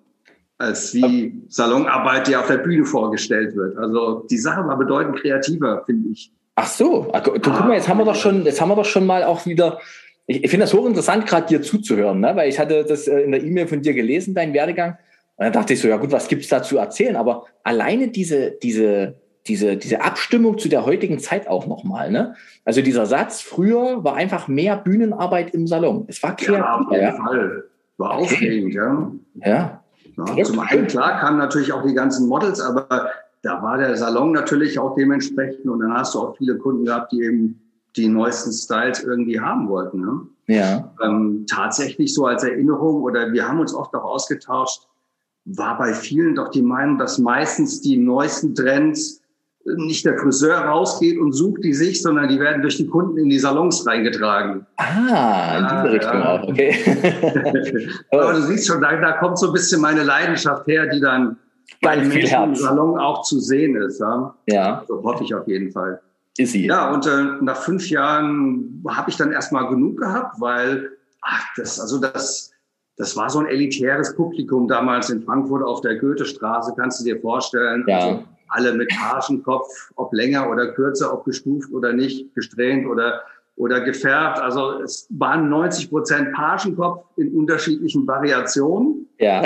als 0.62 0.94
wie 0.94 1.34
Salonarbeit, 1.50 2.28
die 2.28 2.36
auf 2.36 2.48
der 2.48 2.58
Bühne 2.58 2.86
vorgestellt 2.86 3.56
wird. 3.56 3.78
Also 3.78 4.26
die 4.30 4.38
Sache 4.38 4.66
war 4.68 4.78
bedeutend 4.78 5.18
kreativer, 5.18 5.84
finde 5.86 6.10
ich. 6.10 6.32
Ach 6.56 6.68
so, 6.68 7.12
du, 7.12 7.32
guck 7.32 7.60
mal, 7.66 7.74
jetzt 7.74 7.90
haben 7.90 7.98
wir 7.98 8.06
doch 8.06 8.16
schon, 8.16 8.46
jetzt 8.46 8.62
haben 8.62 8.70
wir 8.70 8.76
doch 8.76 8.86
schon 8.86 9.06
mal 9.06 9.24
auch 9.24 9.46
wieder. 9.46 9.80
Ich, 10.28 10.44
ich 10.44 10.50
finde 10.50 10.66
das 10.66 10.74
hochinteressant, 10.74 11.26
gerade 11.26 11.48
dir 11.48 11.62
zuzuhören, 11.62 12.20
ne? 12.20 12.36
weil 12.36 12.50
ich 12.50 12.60
hatte 12.60 12.86
das 12.86 13.08
äh, 13.08 13.22
in 13.22 13.32
der 13.32 13.44
E-Mail 13.44 13.68
von 13.68 13.82
dir 13.82 13.94
gelesen, 13.94 14.36
deinen 14.36 14.54
Werdegang. 14.54 14.92
Und 15.38 15.46
dann 15.46 15.54
dachte 15.54 15.74
ich 15.74 15.80
so, 15.80 15.88
ja 15.88 15.98
gut, 15.98 16.12
was 16.12 16.28
gibt's 16.28 16.50
da 16.50 16.62
zu 16.62 16.78
erzählen? 16.78 17.16
Aber 17.16 17.46
alleine 17.64 18.10
diese, 18.10 18.52
diese, 18.52 19.16
diese, 19.48 19.78
diese 19.78 20.04
Abstimmung 20.04 20.60
zu 20.60 20.70
der 20.70 20.86
heutigen 20.86 21.20
Zeit 21.20 21.48
auch 21.48 21.66
nochmal, 21.66 22.12
ne? 22.12 22.36
Also 22.64 22.82
dieser 22.82 23.08
Satz, 23.08 23.42
früher 23.42 24.04
war 24.04 24.16
einfach 24.16 24.48
mehr 24.48 24.78
Bühnenarbeit 24.78 25.56
im 25.56 25.66
Salon. 25.66 26.06
Es 26.08 26.22
war 26.22 26.36
kreativ. 26.36 26.60
Ja, 26.60 26.76
auf 26.76 26.92
jeden 26.92 27.04
ja. 27.04 27.14
Fall. 27.14 27.64
War 27.98 28.12
aufregend, 28.12 28.74
ja. 28.74 29.12
Ja, 29.44 29.81
ja, 30.36 30.44
zum 30.44 30.60
einen, 30.60 30.88
klar, 30.88 31.20
kamen 31.20 31.38
natürlich 31.38 31.74
auch 31.74 31.84
die 31.84 31.94
ganzen 31.94 32.28
Models, 32.28 32.60
aber 32.60 33.10
da 33.42 33.62
war 33.62 33.78
der 33.78 33.96
Salon 33.98 34.32
natürlich 34.32 34.78
auch 34.80 34.96
dementsprechend 34.96 35.66
und 35.66 35.80
dann 35.80 35.94
hast 35.94 36.16
du 36.16 36.20
auch 36.20 36.38
viele 36.38 36.58
Kunden 36.58 36.86
gehabt, 36.86 37.12
die 37.12 37.22
eben 37.22 37.60
die 37.96 38.08
neuesten 38.08 38.52
Styles 38.52 39.04
irgendwie 39.04 39.40
haben 39.40 39.68
wollten. 39.68 40.02
Ne? 40.02 40.28
Ja. 40.48 40.94
Ähm, 41.04 41.46
tatsächlich 41.50 42.14
so 42.14 42.26
als 42.26 42.44
Erinnerung 42.44 43.02
oder 43.02 43.32
wir 43.32 43.48
haben 43.48 43.60
uns 43.60 43.74
oft 43.74 43.94
auch 43.96 44.04
ausgetauscht, 44.04 44.88
war 45.46 45.78
bei 45.78 45.94
vielen 45.94 46.36
doch 46.36 46.50
die 46.50 46.62
Meinung, 46.62 46.98
dass 46.98 47.18
meistens 47.18 47.82
die 47.82 47.98
neuesten 47.98 48.54
Trends 48.54 49.21
nicht 49.78 50.06
der 50.06 50.18
Friseur 50.18 50.58
rausgeht 50.58 51.20
und 51.20 51.34
sucht 51.34 51.64
die 51.64 51.74
sich, 51.74 52.02
sondern 52.02 52.28
die 52.28 52.40
werden 52.40 52.62
durch 52.62 52.78
die 52.78 52.88
Kunden 52.88 53.18
in 53.18 53.30
die 53.30 53.40
Salons 53.40 53.86
reingetragen. 53.86 54.66
Ah, 54.78 55.58
in 55.58 55.68
diese 55.68 55.94
Richtung 55.94 56.20
ja. 56.20 56.40
auch, 56.40 56.48
okay. 56.48 57.90
Aber 58.12 58.34
du 58.34 58.42
siehst 58.42 58.68
schon, 58.68 58.82
da, 58.82 58.96
da 59.00 59.14
kommt 59.14 59.38
so 59.38 59.48
ein 59.48 59.54
bisschen 59.54 59.82
meine 59.82 60.04
Leidenschaft 60.04 60.68
her, 60.68 60.88
die 60.88 61.00
dann 61.00 61.38
beim 61.82 62.08
Menschen 62.08 62.44
im 62.44 62.56
Salon 62.56 63.00
auch 63.00 63.22
zu 63.24 63.40
sehen 63.40 63.76
ist. 63.76 64.00
Ja, 64.00 64.36
ja. 64.48 64.80
Also 64.80 65.04
hoffe 65.04 65.24
ich 65.24 65.34
auf 65.34 65.48
jeden 65.48 65.72
Fall. 65.72 66.02
Ist 66.38 66.54
sie. 66.54 66.66
Ja, 66.66 66.92
und 66.92 67.06
äh, 67.06 67.24
nach 67.42 67.58
fünf 67.58 67.90
Jahren 67.90 68.84
habe 68.88 69.10
ich 69.10 69.18
dann 69.18 69.32
erstmal 69.32 69.68
genug 69.68 69.98
gehabt, 70.00 70.40
weil 70.40 70.90
ach, 71.22 71.46
das, 71.56 71.80
also 71.80 72.00
das, 72.00 72.52
das 72.98 73.16
war 73.18 73.30
so 73.30 73.40
ein 73.40 73.48
elitäres 73.48 74.16
Publikum 74.16 74.68
damals 74.68 75.10
in 75.10 75.22
Frankfurt 75.22 75.64
auf 75.64 75.82
der 75.82 75.98
Goethestraße, 75.98 76.74
kannst 76.78 77.02
du 77.02 77.04
dir 77.04 77.20
vorstellen. 77.20 77.84
Ja. 77.88 77.98
Also 77.98 78.24
alle 78.52 78.74
mit 78.74 78.92
Hagenkopf, 78.92 79.92
ob 79.96 80.14
länger 80.14 80.50
oder 80.50 80.74
kürzer, 80.74 81.14
ob 81.14 81.26
gestuft 81.26 81.72
oder 81.72 81.94
nicht, 81.94 82.34
gesträhnt 82.36 82.88
oder, 82.88 83.22
oder 83.56 83.82
gefärbt. 83.82 84.40
Also 84.40 84.82
es 84.82 85.08
waren 85.10 85.50
90 85.50 85.90
Prozent 85.90 86.34
Pagenkopf 86.34 87.06
in 87.18 87.34
unterschiedlichen 87.34 88.06
Variationen. 88.06 89.08
Ja. 89.20 89.44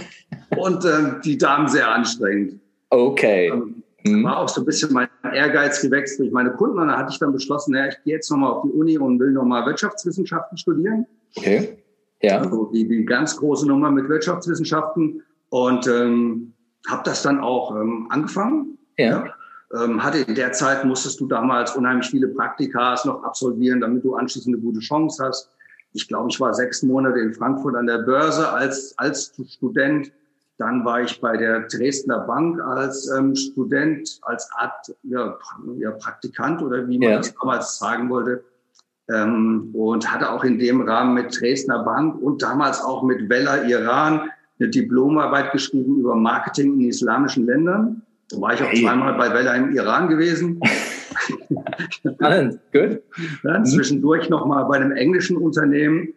und 0.56 0.84
äh, 0.84 1.20
die 1.24 1.36
Damen 1.36 1.68
sehr 1.68 1.90
anstrengend. 1.90 2.60
Okay. 2.90 3.48
Ähm, 3.48 3.82
mhm. 4.04 4.24
War 4.24 4.38
auch 4.38 4.48
so 4.48 4.62
ein 4.62 4.64
bisschen 4.64 4.92
mein 4.92 5.08
Ehrgeiz 5.32 5.80
gewächst 5.82 6.18
durch 6.18 6.30
meine 6.30 6.52
Kunden. 6.52 6.78
Und 6.78 6.88
dann 6.88 6.96
hatte 6.96 7.10
ich 7.12 7.18
dann 7.18 7.32
beschlossen, 7.32 7.74
ja, 7.74 7.88
ich 7.88 8.02
gehe 8.04 8.14
jetzt 8.14 8.30
nochmal 8.30 8.52
auf 8.52 8.62
die 8.62 8.70
Uni 8.70 8.98
und 8.98 9.18
will 9.18 9.32
nochmal 9.32 9.66
Wirtschaftswissenschaften 9.66 10.56
studieren. 10.56 11.06
Okay. 11.36 11.78
Ja. 12.22 12.38
Also 12.38 12.70
die, 12.72 12.86
die 12.88 13.04
ganz 13.04 13.36
große 13.36 13.66
Nummer 13.66 13.90
mit 13.90 14.08
Wirtschaftswissenschaften. 14.08 15.22
Und 15.50 15.86
ähm, 15.86 16.53
habe 16.88 17.02
das 17.04 17.22
dann 17.22 17.40
auch 17.40 17.74
ähm, 17.76 18.06
angefangen. 18.10 18.78
Ja. 18.96 19.24
ja. 19.24 19.34
Ähm, 19.82 20.02
hatte 20.02 20.18
in 20.18 20.34
der 20.34 20.52
Zeit 20.52 20.84
musstest 20.84 21.20
du 21.20 21.26
damals 21.26 21.74
unheimlich 21.74 22.08
viele 22.08 22.28
Praktikas 22.28 23.04
noch 23.04 23.24
absolvieren, 23.24 23.80
damit 23.80 24.04
du 24.04 24.14
anschließend 24.14 24.54
eine 24.54 24.62
gute 24.62 24.80
Chance 24.80 25.24
hast. 25.24 25.50
Ich 25.92 26.06
glaube, 26.06 26.28
ich 26.30 26.40
war 26.40 26.52
sechs 26.54 26.82
Monate 26.82 27.18
in 27.20 27.32
Frankfurt 27.32 27.76
an 27.76 27.86
der 27.86 27.98
Börse 27.98 28.48
als, 28.48 28.96
als 28.98 29.32
Student. 29.48 30.12
Dann 30.58 30.84
war 30.84 31.02
ich 31.02 31.20
bei 31.20 31.36
der 31.36 31.66
Dresdner 31.66 32.20
Bank 32.20 32.60
als 32.60 33.10
ähm, 33.10 33.34
Student, 33.34 34.20
als 34.22 34.48
Art 34.52 34.94
ja, 35.02 35.36
ja, 35.78 35.90
Praktikant 35.92 36.62
oder 36.62 36.86
wie 36.88 36.98
man 36.98 37.10
ja. 37.10 37.16
das 37.16 37.34
damals 37.34 37.78
sagen 37.78 38.08
wollte. 38.10 38.44
Ähm, 39.08 39.70
und 39.74 40.10
hatte 40.10 40.30
auch 40.30 40.44
in 40.44 40.58
dem 40.58 40.82
Rahmen 40.82 41.14
mit 41.14 41.40
Dresdner 41.40 41.82
Bank 41.82 42.20
und 42.22 42.42
damals 42.42 42.80
auch 42.82 43.02
mit 43.02 43.28
Wella 43.28 43.64
Iran 43.64 44.30
eine 44.58 44.68
Diplomarbeit 44.68 45.52
geschrieben 45.52 45.98
über 45.98 46.14
Marketing 46.14 46.80
in 46.80 46.88
islamischen 46.88 47.46
Ländern. 47.46 48.02
Da 48.30 48.40
war 48.40 48.54
ich 48.54 48.62
auch 48.62 48.72
zweimal 48.72 49.14
bei 49.14 49.32
Wella 49.32 49.54
im 49.54 49.72
Iran 49.74 50.08
gewesen. 50.08 50.60
Spannend, 51.90 52.60
gut. 52.72 53.02
Ja, 53.42 53.62
zwischendurch 53.64 54.28
nochmal 54.30 54.64
bei 54.64 54.76
einem 54.76 54.92
englischen 54.92 55.36
Unternehmen, 55.36 56.14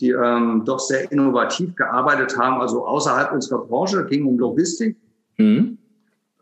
die 0.00 0.10
ähm, 0.10 0.62
doch 0.64 0.78
sehr 0.78 1.10
innovativ 1.12 1.74
gearbeitet 1.74 2.36
haben, 2.38 2.60
also 2.60 2.86
außerhalb 2.86 3.32
unserer 3.32 3.64
Branche, 3.64 4.06
ging 4.06 4.26
um 4.26 4.38
Logistik. 4.38 4.96
Mhm. 5.36 5.78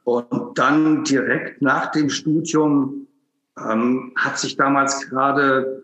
Und 0.04 0.56
dann 0.56 1.02
direkt 1.04 1.62
nach 1.62 1.90
dem 1.90 2.08
Studium 2.08 3.08
ähm, 3.58 4.12
hat 4.16 4.38
sich 4.38 4.56
damals 4.56 5.08
gerade 5.08 5.75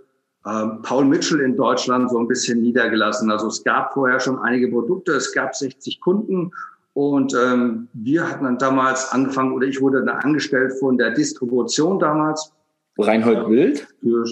ähm, 0.46 0.80
Paul 0.82 1.04
Mitchell 1.04 1.40
in 1.40 1.56
Deutschland 1.56 2.10
so 2.10 2.18
ein 2.18 2.28
bisschen 2.28 2.60
niedergelassen. 2.62 3.30
Also 3.30 3.48
es 3.48 3.62
gab 3.62 3.92
vorher 3.92 4.18
schon 4.20 4.38
einige 4.40 4.68
Produkte, 4.68 5.12
es 5.12 5.32
gab 5.32 5.54
60 5.54 6.00
Kunden 6.00 6.50
und 6.94 7.34
ähm, 7.34 7.88
wir 7.92 8.28
hatten 8.28 8.44
dann 8.44 8.58
damals 8.58 9.12
angefangen, 9.12 9.52
oder 9.52 9.66
ich 9.66 9.80
wurde 9.80 10.04
dann 10.04 10.16
angestellt 10.18 10.72
von 10.78 10.98
der 10.98 11.12
Distribution 11.12 11.98
damals. 11.98 12.52
Reinhold 12.98 13.48
Wild? 13.48 13.88
Für, 14.02 14.24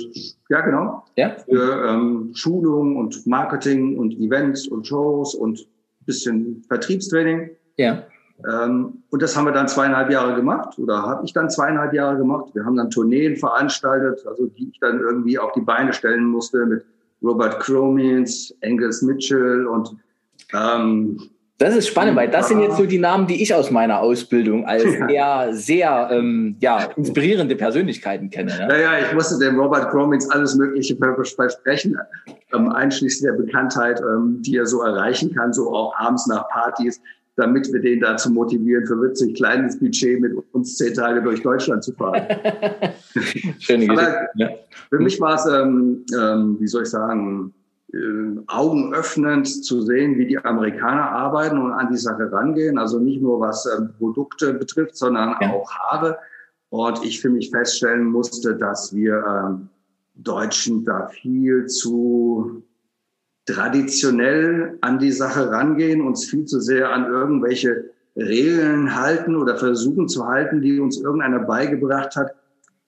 ja, 0.50 0.60
genau. 0.60 1.04
Ja. 1.16 1.36
Für 1.48 1.86
ähm, 1.86 2.32
Schulung 2.34 2.96
und 2.96 3.26
Marketing 3.26 3.96
und 3.96 4.12
Events 4.20 4.68
und 4.68 4.86
Shows 4.86 5.34
und 5.34 5.66
bisschen 6.04 6.62
Vertriebstraining. 6.68 7.50
Ja. 7.76 8.04
Ähm, 8.48 9.02
und 9.10 9.22
das 9.22 9.36
haben 9.36 9.44
wir 9.44 9.52
dann 9.52 9.68
zweieinhalb 9.68 10.10
Jahre 10.10 10.34
gemacht 10.34 10.78
oder 10.78 11.02
habe 11.02 11.24
ich 11.24 11.32
dann 11.32 11.50
zweieinhalb 11.50 11.92
Jahre 11.92 12.16
gemacht. 12.16 12.46
Wir 12.54 12.64
haben 12.64 12.76
dann 12.76 12.90
Tourneen 12.90 13.36
veranstaltet, 13.36 14.24
also 14.26 14.46
die 14.46 14.70
ich 14.70 14.80
dann 14.80 15.00
irgendwie 15.00 15.38
auf 15.38 15.52
die 15.52 15.60
Beine 15.60 15.92
stellen 15.92 16.24
musste 16.24 16.64
mit 16.66 16.84
Robert 17.22 17.60
Cromins, 17.60 18.54
Angus 18.62 19.02
Mitchell 19.02 19.66
und 19.66 19.96
ähm, 20.54 21.18
das 21.60 21.76
ist 21.76 21.88
spannend, 21.88 22.16
weil 22.16 22.30
das 22.30 22.48
sind 22.48 22.60
jetzt 22.60 22.78
so 22.78 22.86
die 22.86 22.98
Namen, 22.98 23.26
die 23.26 23.42
ich 23.42 23.52
aus 23.52 23.70
meiner 23.70 24.00
Ausbildung 24.00 24.64
als 24.64 24.82
eher 25.10 25.48
sehr 25.52 26.08
ähm, 26.10 26.56
ja, 26.58 26.88
inspirierende 26.96 27.54
Persönlichkeiten 27.54 28.30
kenne. 28.30 28.56
Ne? 28.56 28.66
Naja, 28.66 28.92
ich 29.06 29.12
musste 29.12 29.38
dem 29.38 29.60
Robert 29.60 29.90
Cromins 29.90 30.30
alles 30.30 30.56
Mögliche 30.56 30.96
versprechen, 30.96 31.98
ähm, 32.54 32.70
einschließlich 32.70 33.30
der 33.30 33.36
Bekanntheit, 33.36 34.00
ähm, 34.00 34.40
die 34.40 34.56
er 34.56 34.64
so 34.64 34.80
erreichen 34.80 35.34
kann, 35.34 35.52
so 35.52 35.70
auch 35.74 35.94
abends 35.98 36.26
nach 36.28 36.48
Partys 36.48 36.98
damit 37.40 37.72
wir 37.72 37.80
den 37.80 38.00
dazu 38.00 38.30
motivieren, 38.30 38.86
für 38.86 39.00
witzig 39.00 39.34
kleines 39.34 39.78
Budget 39.78 40.20
mit 40.20 40.32
uns 40.52 40.76
zehn 40.76 40.94
Tage 40.94 41.22
durch 41.22 41.42
Deutschland 41.42 41.82
zu 41.82 41.92
fahren. 41.92 42.22
Schöne 43.58 43.86
Geschichte. 43.86 44.28
Ja. 44.36 44.48
Für 44.90 44.98
mich 44.98 45.20
war 45.20 45.34
es, 45.34 45.46
ähm, 45.46 46.04
ähm, 46.16 46.56
wie 46.60 46.66
soll 46.68 46.82
ich 46.82 46.90
sagen, 46.90 47.54
äh, 47.92 47.96
augenöffnend 48.46 49.64
zu 49.64 49.82
sehen, 49.82 50.16
wie 50.18 50.26
die 50.26 50.38
Amerikaner 50.38 51.10
arbeiten 51.10 51.58
und 51.58 51.72
an 51.72 51.88
die 51.90 51.98
Sache 51.98 52.30
rangehen. 52.30 52.78
Also 52.78 52.98
nicht 52.98 53.20
nur 53.20 53.40
was 53.40 53.66
äh, 53.66 53.82
Produkte 53.98 54.54
betrifft, 54.54 54.96
sondern 54.96 55.34
ja. 55.40 55.50
auch 55.50 55.70
Haare. 55.70 56.18
Und 56.68 57.04
ich 57.04 57.20
für 57.20 57.30
mich 57.30 57.50
feststellen 57.50 58.04
musste, 58.04 58.56
dass 58.56 58.94
wir 58.94 59.24
ähm, 59.26 59.68
Deutschen 60.14 60.84
da 60.84 61.08
viel 61.08 61.66
zu 61.66 62.62
traditionell 63.50 64.78
an 64.80 64.98
die 64.98 65.12
Sache 65.12 65.50
rangehen, 65.50 66.02
uns 66.02 66.24
viel 66.24 66.44
zu 66.44 66.60
sehr 66.60 66.92
an 66.92 67.06
irgendwelche 67.06 67.90
Regeln 68.16 68.94
halten 68.94 69.36
oder 69.36 69.56
versuchen 69.56 70.08
zu 70.08 70.26
halten, 70.26 70.60
die 70.60 70.78
uns 70.80 71.00
irgendeiner 71.00 71.40
beigebracht 71.40 72.16
hat. 72.16 72.34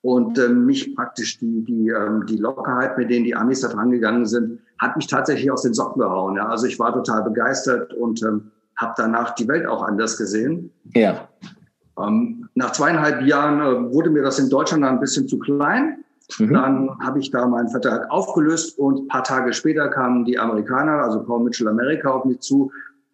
Und 0.03 0.37
äh, 0.37 0.49
mich 0.49 0.97
praktisch 0.97 1.39
die, 1.39 1.65
die, 1.65 1.89
ähm, 1.89 2.27
die 2.27 2.37
Lockerheit, 2.37 2.99
mit 2.99 3.09
denen 3.09 3.25
die 3.25 3.37
Amis 3.37 3.61
da 3.61 3.69
dran 3.69 3.93
gegangen 3.93 4.27
sind, 4.27 4.59
hat 4.79 4.97
mich 4.97 5.07
tatsächlich 5.07 5.49
aus 5.51 5.63
den 5.63 5.75
Socken 5.75 6.01
gehauen. 6.01 6.37
Ja. 6.37 6.49
Also 6.49 6.67
ich 6.67 6.79
war 6.81 6.93
total 6.93 7.23
begeistert 7.23 7.95
und 7.95 8.21
ähm, 8.23 8.51
habe 8.77 8.95
danach 8.97 9.37
die 9.37 9.47
Welt 9.47 9.65
auch 9.65 9.83
anders 9.83 10.17
gesehen. 10.17 10.73
Ja. 10.95 11.29
Ähm, 11.97 12.49
nach 12.55 12.73
zweieinhalb 12.73 13.23
Jahren 13.23 13.61
äh, 13.61 13.95
wurde 13.95 14.11
mir 14.11 14.23
das 14.23 14.41
in 14.41 14.51
Deutschland 14.51 14.83
ein 14.83 14.99
bisschen 14.99 15.29
zu 15.29 15.39
klein. 15.39 16.05
Mhm. 16.39 16.53
Dann 16.53 16.99
habe 17.01 17.19
ich 17.19 17.31
da 17.31 17.47
meinen 17.47 17.69
Vertrag 17.69 18.11
aufgelöst 18.11 18.79
und 18.79 19.09
paar 19.09 19.25
Tage 19.25 19.53
später 19.53 19.89
kamen 19.89 20.25
die 20.25 20.39
Amerikaner, 20.39 21.03
also 21.03 21.23
Paul 21.23 21.45
Mitchell 21.45 21.69
America, 21.69 22.11
auf 22.11 22.25
mich 22.25 22.41
zu 22.41 22.71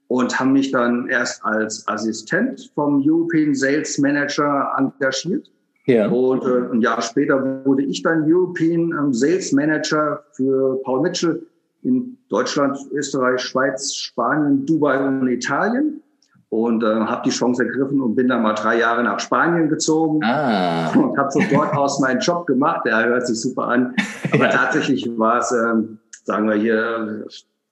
und 0.09 0.39
haben 0.39 0.53
mich 0.53 0.71
dann 0.71 1.09
erst 1.09 1.45
als 1.45 1.87
Assistent 1.87 2.71
vom 2.75 3.03
European 3.05 3.55
Sales 3.55 3.99
Manager 3.99 4.73
engagiert. 4.77 5.51
Ja. 5.87 6.09
Und 6.09 6.45
äh, 6.45 6.73
ein 6.73 6.81
Jahr 6.81 7.01
später 7.01 7.65
wurde 7.65 7.83
ich 7.83 8.03
dann 8.03 8.25
European 8.27 8.93
ähm, 8.99 9.13
Sales 9.13 9.53
Manager 9.53 10.23
für 10.33 10.81
Paul 10.83 11.03
Mitchell 11.03 11.47
in 11.83 12.19
Deutschland, 12.29 12.79
Österreich, 12.93 13.41
Schweiz, 13.41 13.95
Spanien, 13.95 14.67
Dubai 14.67 14.99
und 15.07 15.29
Italien 15.29 16.03
und 16.51 16.83
äh, 16.83 16.87
habe 16.87 17.23
die 17.25 17.31
Chance 17.31 17.65
ergriffen 17.65 18.01
und 18.01 18.15
bin 18.15 18.29
dann 18.29 18.43
mal 18.43 18.55
drei 18.55 18.79
Jahre 18.79 19.03
nach 19.03 19.21
Spanien 19.21 19.69
gezogen 19.69 20.21
ah. 20.25 20.91
und 20.97 21.17
habe 21.19 21.31
von 21.31 21.45
dort 21.53 21.75
aus 21.77 22.01
meinen 22.01 22.21
Job 22.21 22.47
gemacht. 22.47 22.83
Der 22.87 23.05
hört 23.05 23.27
sich 23.27 23.41
super 23.41 23.69
an. 23.69 23.95
Aber 24.33 24.45
ja. 24.45 24.51
tatsächlich 24.51 25.11
war 25.19 25.39
es, 25.39 25.53
ähm, 25.53 25.99
sagen 26.25 26.49
wir 26.49 26.57
hier, 26.57 27.27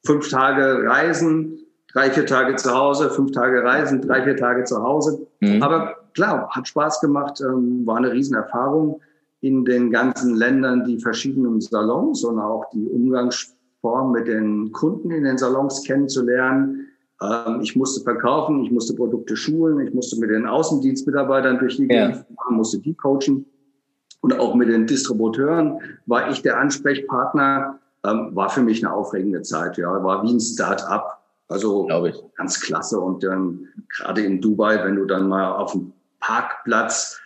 fünf 0.05 0.29
Tage 0.29 0.85
Reisen, 0.87 1.59
drei, 1.93 2.11
vier 2.11 2.27
Tage 2.27 2.57
zu 2.57 2.75
Hause, 2.75 3.11
fünf 3.11 3.33
Tage 3.33 3.65
Reisen, 3.65 4.03
drei, 4.03 4.23
vier 4.23 4.37
Tage 4.37 4.65
zu 4.65 4.83
Hause. 4.83 5.27
Mhm. 5.41 5.63
Aber 5.63 5.95
klar, 6.15 6.49
hat 6.51 6.69
Spaß 6.69 7.01
gemacht, 7.01 7.41
ähm, 7.41 7.87
war 7.87 7.97
eine 7.97 8.13
Riesenerfahrung 8.13 9.01
in 9.41 9.65
den 9.65 9.91
ganzen 9.91 10.35
Ländern, 10.35 10.85
die 10.85 10.99
verschiedenen 10.99 11.61
Salons 11.61 12.25
und 12.25 12.39
auch 12.39 12.69
die 12.73 12.87
Umgangsform 12.87 14.13
mit 14.13 14.29
den 14.29 14.73
Kunden 14.73 15.11
in 15.11 15.25
den 15.25 15.39
Salons 15.39 15.83
kennenzulernen 15.85 16.86
ich 17.63 17.75
musste 17.77 18.03
verkaufen, 18.03 18.63
ich 18.65 18.71
musste 18.71 18.95
Produkte 18.95 19.37
schulen, 19.37 19.81
ich 19.81 19.95
musste 19.95 20.21
mit 20.21 20.31
den 20.31 20.47
Außendienstmitarbeitern 20.47 21.59
durch 21.59 21.77
die 21.77 21.89
Gegend 21.89 22.27
fahren, 22.37 22.57
musste 22.57 22.79
die 22.79 22.95
coachen. 22.95 23.47
Und 24.21 24.39
auch 24.39 24.55
mit 24.55 24.69
den 24.69 24.87
Distributeuren 24.87 25.81
war 26.07 26.31
ich 26.31 26.43
der 26.43 26.59
Ansprechpartner. 26.59 27.79
Ähm, 28.05 28.31
war 28.35 28.51
für 28.51 28.63
mich 28.63 28.85
eine 28.85 28.93
aufregende 28.93 29.43
Zeit. 29.43 29.79
Ja, 29.79 30.03
war 30.05 30.23
wie 30.25 30.33
ein 30.33 30.41
Start-up. 30.41 31.23
Also 31.49 31.87
ganz 32.37 32.61
klasse. 32.61 33.01
Und 33.01 33.23
dann 33.23 33.69
gerade 33.97 34.23
in 34.23 34.41
Dubai, 34.41 34.85
wenn 34.85 34.97
du 34.97 35.07
dann 35.07 35.29
mal 35.29 35.53
auf 35.53 35.73
dem 35.73 35.93
Parkplatz 36.21 37.19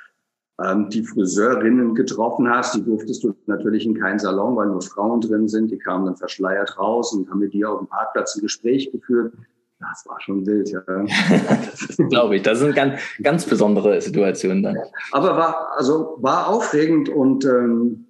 ähm, 0.63 0.89
die 0.91 1.03
Friseurinnen 1.03 1.95
getroffen 1.95 2.49
hast, 2.49 2.75
die 2.77 2.85
durftest 2.85 3.25
du 3.25 3.35
natürlich 3.47 3.87
in 3.87 3.99
keinen 3.99 4.19
Salon, 4.19 4.55
weil 4.57 4.69
nur 4.69 4.83
Frauen 4.83 5.21
drin 5.21 5.49
sind. 5.49 5.71
Die 5.71 5.79
kamen 5.79 6.05
dann 6.05 6.17
verschleiert 6.17 6.79
raus 6.79 7.13
und 7.13 7.29
haben 7.29 7.39
mit 7.39 7.55
dir 7.55 7.71
auf 7.71 7.79
dem 7.79 7.89
Parkplatz 7.89 8.37
ein 8.37 8.43
Gespräch 8.43 8.93
geführt 8.93 9.33
Das 9.81 10.05
war 10.07 10.21
schon 10.21 10.47
wild, 10.47 10.71
ja. 10.71 10.83
Glaube 12.11 12.37
ich. 12.37 12.43
Das 12.43 12.59
sind 12.59 12.75
ganz, 12.75 13.01
ganz 13.23 13.47
besondere 13.47 14.01
Situationen 14.01 14.63
dann. 14.63 14.77
Aber 15.13 15.37
war, 15.37 15.73
also 15.77 16.19
war 16.21 16.49
aufregend 16.49 17.09
und 17.09 17.47
ähm, 17.47 18.07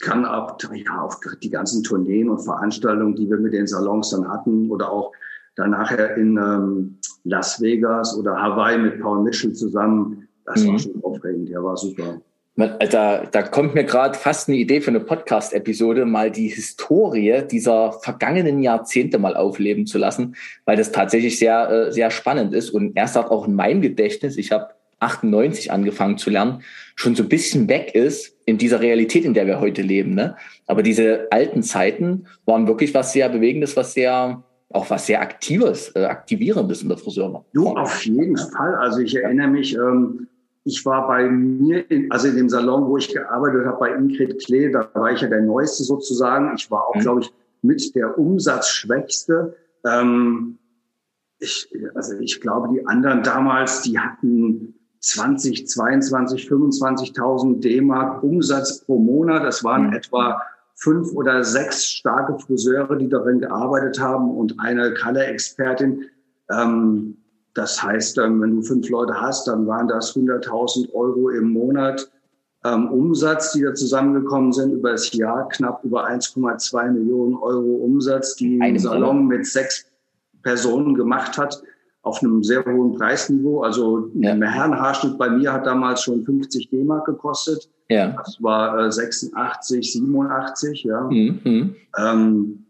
kann 0.00 0.24
auch, 0.24 0.56
ja, 0.72 1.02
auch 1.02 1.16
die 1.42 1.50
ganzen 1.50 1.82
Tourneen 1.82 2.30
und 2.30 2.38
Veranstaltungen, 2.38 3.14
die 3.14 3.28
wir 3.28 3.36
mit 3.36 3.52
den 3.52 3.66
Salons 3.66 4.10
dann 4.10 4.26
hatten 4.28 4.70
oder 4.70 4.90
auch 4.90 5.12
dann 5.56 5.72
nachher 5.72 6.16
in 6.16 6.36
ähm, 6.36 6.98
Las 7.24 7.60
Vegas 7.60 8.16
oder 8.16 8.40
Hawaii 8.40 8.78
mit 8.78 9.00
Paul 9.00 9.22
Mitchell 9.24 9.52
zusammen, 9.52 10.28
das 10.46 10.64
mhm. 10.64 10.68
war 10.68 10.78
schon 10.78 11.04
aufregend, 11.04 11.48
ja, 11.50 11.62
war 11.62 11.76
super. 11.76 12.20
Da, 12.58 13.24
da 13.24 13.42
kommt 13.42 13.76
mir 13.76 13.84
gerade 13.84 14.18
fast 14.18 14.48
eine 14.48 14.58
Idee 14.58 14.80
für 14.80 14.90
eine 14.90 14.98
Podcast-Episode, 14.98 16.04
mal 16.04 16.32
die 16.32 16.48
Historie 16.48 17.44
dieser 17.48 17.92
vergangenen 17.92 18.60
Jahrzehnte 18.64 19.20
mal 19.20 19.36
aufleben 19.36 19.86
zu 19.86 19.96
lassen, 19.96 20.34
weil 20.64 20.76
das 20.76 20.90
tatsächlich 20.90 21.38
sehr, 21.38 21.70
äh, 21.70 21.92
sehr 21.92 22.10
spannend 22.10 22.52
ist. 22.52 22.70
Und 22.70 22.96
erst 22.96 23.16
auch 23.16 23.30
auch 23.30 23.46
in 23.46 23.54
meinem 23.54 23.80
Gedächtnis, 23.80 24.36
ich 24.36 24.50
habe 24.50 24.70
98 24.98 25.70
angefangen 25.70 26.18
zu 26.18 26.30
lernen, 26.30 26.62
schon 26.96 27.14
so 27.14 27.22
ein 27.22 27.28
bisschen 27.28 27.68
weg 27.68 27.94
ist 27.94 28.36
in 28.44 28.58
dieser 28.58 28.80
Realität, 28.80 29.24
in 29.24 29.34
der 29.34 29.46
wir 29.46 29.60
heute 29.60 29.82
leben. 29.82 30.14
Ne? 30.14 30.34
Aber 30.66 30.82
diese 30.82 31.28
alten 31.30 31.62
Zeiten 31.62 32.26
waren 32.44 32.66
wirklich 32.66 32.92
was 32.92 33.12
sehr 33.12 33.28
Bewegendes, 33.28 33.76
was 33.76 33.94
sehr, 33.94 34.42
auch 34.70 34.90
was 34.90 35.06
sehr 35.06 35.20
Aktives, 35.20 35.92
äh, 35.94 36.06
Aktivierendes 36.06 36.82
in 36.82 36.88
der 36.88 36.98
Friseur. 36.98 37.44
Du, 37.52 37.68
auf 37.68 38.04
jeden 38.04 38.36
Fall. 38.36 38.74
Also 38.80 38.98
ich 38.98 39.14
erinnere 39.14 39.46
mich, 39.46 39.76
ähm, 39.76 40.26
ich 40.68 40.84
war 40.84 41.08
bei 41.08 41.28
mir, 41.28 41.90
in, 41.90 42.12
also 42.12 42.28
in 42.28 42.36
dem 42.36 42.48
Salon, 42.50 42.86
wo 42.86 42.98
ich 42.98 43.12
gearbeitet 43.12 43.64
habe, 43.64 43.78
bei 43.78 43.94
Ingrid 43.94 44.44
Klee, 44.44 44.70
da 44.70 44.88
war 44.92 45.10
ich 45.10 45.22
ja 45.22 45.28
der 45.28 45.40
Neueste 45.40 45.82
sozusagen. 45.82 46.54
Ich 46.56 46.70
war 46.70 46.86
auch, 46.86 46.94
mhm. 46.94 47.00
glaube 47.00 47.20
ich, 47.22 47.32
mit 47.62 47.94
der 47.94 48.18
Umsatzschwächste. 48.18 49.56
Ähm, 49.86 50.58
ich, 51.38 51.72
also 51.94 52.18
ich 52.18 52.40
glaube, 52.40 52.68
die 52.74 52.86
anderen 52.86 53.22
damals, 53.22 53.82
die 53.82 53.98
hatten 53.98 54.74
20, 55.00 55.66
22, 55.66 56.48
25.000 56.50 57.60
D-Mark 57.60 58.22
Umsatz 58.22 58.84
pro 58.84 58.98
Monat. 58.98 59.44
Das 59.44 59.64
waren 59.64 59.86
mhm. 59.86 59.94
etwa 59.94 60.42
fünf 60.74 61.12
oder 61.12 61.44
sechs 61.44 61.86
starke 61.86 62.38
Friseure, 62.38 62.94
die 62.96 63.08
darin 63.08 63.40
gearbeitet 63.40 63.98
haben 64.00 64.36
und 64.36 64.60
eine 64.60 64.92
Color-Expertin. 64.92 66.04
Ähm, 66.50 67.16
das 67.54 67.82
heißt, 67.82 68.18
ähm, 68.18 68.40
wenn 68.40 68.56
du 68.56 68.62
fünf 68.62 68.88
Leute 68.88 69.20
hast, 69.20 69.48
dann 69.48 69.66
waren 69.66 69.88
das 69.88 70.14
100.000 70.14 70.92
Euro 70.92 71.30
im 71.30 71.52
Monat 71.52 72.10
ähm, 72.64 72.88
Umsatz, 72.88 73.52
die 73.52 73.62
da 73.62 73.74
zusammengekommen 73.74 74.52
sind 74.52 74.72
über 74.72 74.92
das 74.92 75.12
Jahr, 75.12 75.48
knapp 75.48 75.84
über 75.84 76.08
1,2 76.08 76.90
Millionen 76.90 77.36
Euro 77.36 77.76
Umsatz, 77.84 78.34
die 78.36 78.60
ein 78.60 78.78
Salon 78.78 79.26
mit 79.26 79.46
sechs 79.46 79.86
Personen 80.42 80.94
gemacht 80.94 81.38
hat, 81.38 81.62
auf 82.02 82.22
einem 82.22 82.42
sehr 82.42 82.64
hohen 82.64 82.94
Preisniveau. 82.94 83.62
Also 83.62 84.10
ja. 84.14 84.32
ein 84.32 84.42
Herrenhaarschnitt 84.42 85.18
bei 85.18 85.30
mir 85.30 85.52
hat 85.52 85.66
damals 85.66 86.02
schon 86.02 86.24
50 86.24 86.70
D-Mark 86.70 87.06
gekostet. 87.06 87.68
Ja. 87.88 88.14
Das 88.16 88.42
war 88.42 88.86
äh, 88.86 88.92
86, 88.92 89.92
87, 89.92 90.84
ja. 90.84 91.02
Mhm. 91.02 91.76
Ähm, 91.96 92.64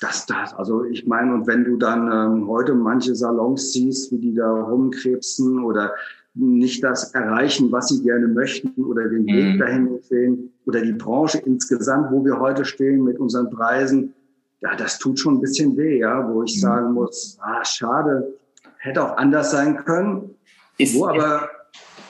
das, 0.00 0.26
das, 0.26 0.54
also 0.54 0.84
ich 0.84 1.06
meine, 1.06 1.34
und 1.34 1.46
wenn 1.46 1.64
du 1.64 1.76
dann 1.76 2.10
ähm, 2.10 2.48
heute 2.48 2.74
manche 2.74 3.14
Salons 3.14 3.72
siehst, 3.72 4.10
wie 4.12 4.18
die 4.18 4.34
da 4.34 4.50
rumkrebsen 4.50 5.62
oder 5.62 5.92
nicht 6.34 6.82
das 6.82 7.14
erreichen, 7.14 7.70
was 7.70 7.88
sie 7.88 8.02
gerne 8.02 8.26
möchten 8.26 8.84
oder 8.84 9.08
den 9.08 9.24
Weg 9.26 9.54
mhm. 9.54 9.58
dahin 9.58 9.98
sehen 10.02 10.52
oder 10.66 10.80
die 10.80 10.92
Branche 10.92 11.38
insgesamt, 11.38 12.10
wo 12.10 12.24
wir 12.24 12.40
heute 12.40 12.64
stehen 12.64 13.04
mit 13.04 13.20
unseren 13.20 13.50
Preisen, 13.50 14.14
ja, 14.60 14.74
das 14.74 14.98
tut 14.98 15.20
schon 15.20 15.34
ein 15.34 15.40
bisschen 15.40 15.76
weh, 15.76 15.98
ja, 15.98 16.28
wo 16.28 16.42
ich 16.42 16.56
mhm. 16.56 16.60
sagen 16.60 16.92
muss, 16.92 17.38
ah, 17.40 17.64
schade, 17.64 18.34
hätte 18.78 19.02
auch 19.04 19.16
anders 19.16 19.52
sein 19.52 19.84
können. 19.84 20.34
Ist, 20.76 20.96
wo 20.96 21.06
aber, 21.06 21.48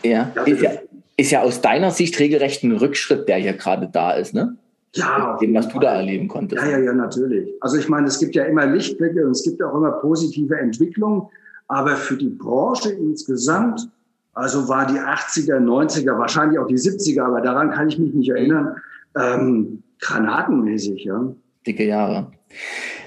ja, 0.02 0.32
ja, 0.34 0.42
ist, 0.44 0.62
ja, 0.62 0.70
ist 1.18 1.30
ja 1.30 1.42
aus 1.42 1.60
deiner 1.60 1.90
Sicht 1.90 2.18
regelrecht 2.18 2.62
ein 2.62 2.72
Rückschritt, 2.72 3.28
der 3.28 3.36
hier 3.36 3.52
gerade 3.52 3.90
da 3.92 4.12
ist, 4.12 4.32
ne? 4.32 4.56
Ja, 4.96 5.36
dem, 5.40 5.54
was 5.54 5.68
du 5.68 5.80
da 5.80 5.96
erleben 5.96 6.28
konntest. 6.28 6.62
Ja, 6.62 6.70
ja, 6.70 6.78
ja, 6.78 6.92
natürlich. 6.92 7.52
Also 7.60 7.78
ich 7.78 7.88
meine, 7.88 8.06
es 8.06 8.18
gibt 8.18 8.34
ja 8.34 8.44
immer 8.44 8.66
Lichtblicke 8.66 9.24
und 9.26 9.32
es 9.32 9.42
gibt 9.42 9.62
auch 9.62 9.74
immer 9.74 9.90
positive 9.92 10.56
Entwicklungen, 10.56 11.22
aber 11.66 11.96
für 11.96 12.16
die 12.16 12.28
Branche 12.28 12.90
insgesamt, 12.90 13.88
also 14.34 14.68
war 14.68 14.86
die 14.86 14.98
80er, 14.98 15.58
90er, 15.58 16.16
wahrscheinlich 16.18 16.58
auch 16.58 16.66
die 16.66 16.78
70er, 16.78 17.22
aber 17.22 17.40
daran 17.40 17.70
kann 17.70 17.88
ich 17.88 17.98
mich 17.98 18.14
nicht 18.14 18.30
erinnern, 18.30 18.76
ähm, 19.18 19.82
granatenmäßig, 20.00 21.04
ja. 21.04 21.34
Dicke 21.66 21.86
Jahre. 21.86 22.30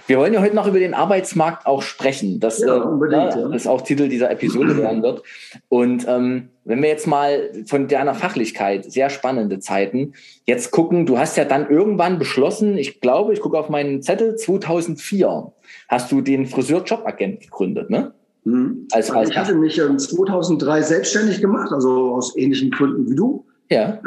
Wir 0.08 0.18
wollen 0.18 0.34
ja 0.34 0.42
heute 0.42 0.56
noch 0.56 0.68
über 0.68 0.80
den 0.80 0.94
Arbeitsmarkt 0.94 1.68
auch 1.68 1.82
sprechen. 1.82 2.40
Das, 2.40 2.60
ja, 2.60 2.78
äh, 2.78 3.06
äh, 3.08 3.12
ja. 3.12 3.50
das 3.50 3.68
auch 3.68 3.82
Titel 3.82 4.08
dieser 4.08 4.32
Episode 4.32 4.78
werden 4.82 5.04
wird. 5.04 5.22
Und 5.70 6.08
ähm, 6.08 6.50
wenn 6.64 6.82
wir 6.82 6.90
jetzt 6.90 7.08
mal 7.08 7.52
von 7.66 7.88
deiner 7.88 8.16
Fachlichkeit, 8.16 8.92
sehr 8.92 9.10
spannende 9.10 9.60
Zeiten, 9.60 10.14
jetzt 10.46 10.72
gucken, 10.72 11.06
du 11.06 11.20
hast 11.20 11.38
ja 11.38 11.46
dann 11.46 11.70
irgendwann 11.70 12.20
beschlossen, 12.20 12.78
ich 12.78 13.02
glaube, 13.02 13.34
ich 13.34 13.42
gucke 13.42 13.60
auf 13.60 13.70
meinen 13.70 14.02
Zettel, 14.02 14.36
2004 14.36 15.52
hast 15.90 16.12
du 16.12 16.22
den 16.22 16.46
Friseur-Jobagent 16.46 17.42
gegründet, 17.42 17.90
ne? 17.90 18.14
Mhm. 18.46 18.88
Als, 18.92 19.12
als 19.12 19.30
ich 19.30 19.38
hatte 19.38 19.56
mich 19.56 19.76
2003 19.76 20.82
selbstständig 20.82 21.42
gemacht, 21.42 21.72
also 21.74 22.16
aus 22.16 22.38
ähnlichen 22.38 22.72
Gründen 22.72 23.10
wie 23.10 23.16
du. 23.16 23.46
Ja. 23.70 24.00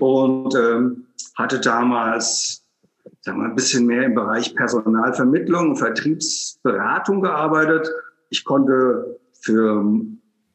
Und 0.00 0.54
ähm, 0.54 1.04
hatte 1.34 1.60
damals 1.60 2.65
sagen 3.26 3.40
wir, 3.40 3.46
ein 3.46 3.56
bisschen 3.56 3.86
mehr 3.86 4.04
im 4.04 4.14
Bereich 4.14 4.54
Personalvermittlung 4.54 5.70
und 5.70 5.76
Vertriebsberatung 5.76 7.22
gearbeitet. 7.22 7.90
Ich 8.30 8.44
konnte 8.44 9.18
für 9.40 9.84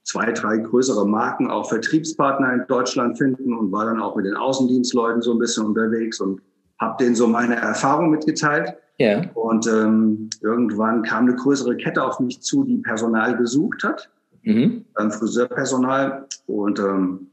zwei, 0.04 0.32
drei 0.32 0.58
größere 0.58 1.06
Marken 1.06 1.52
auch 1.52 1.68
Vertriebspartner 1.68 2.54
in 2.54 2.66
Deutschland 2.68 3.18
finden 3.18 3.54
und 3.58 3.74
war 3.74 3.86
dann 3.86 4.02
auch 4.02 4.16
mit 4.16 4.26
den 4.26 4.36
Außendienstleuten 4.36 5.22
so 5.22 5.34
ein 5.34 5.40
bisschen 5.40 5.66
unterwegs 5.66 6.22
und 6.22 6.42
habe 6.80 7.04
denen 7.04 7.14
so 7.14 7.28
meine 7.28 7.56
Erfahrung 7.56 8.10
mitgeteilt. 8.10 8.74
Ja. 8.98 9.22
Und 9.34 9.68
ähm, 9.68 10.30
irgendwann 10.42 11.04
kam 11.04 11.26
eine 11.26 11.36
größere 11.36 11.76
Kette 11.76 12.02
auf 12.02 12.22
mich 12.22 12.42
zu, 12.42 12.64
die 12.64 12.78
Personal 12.78 13.36
gesucht 13.36 13.84
hat, 13.84 14.10
mhm. 14.44 14.86
ähm, 14.98 15.12
Friseurpersonal. 15.12 16.26
Und 16.48 16.80
ähm, 16.80 17.28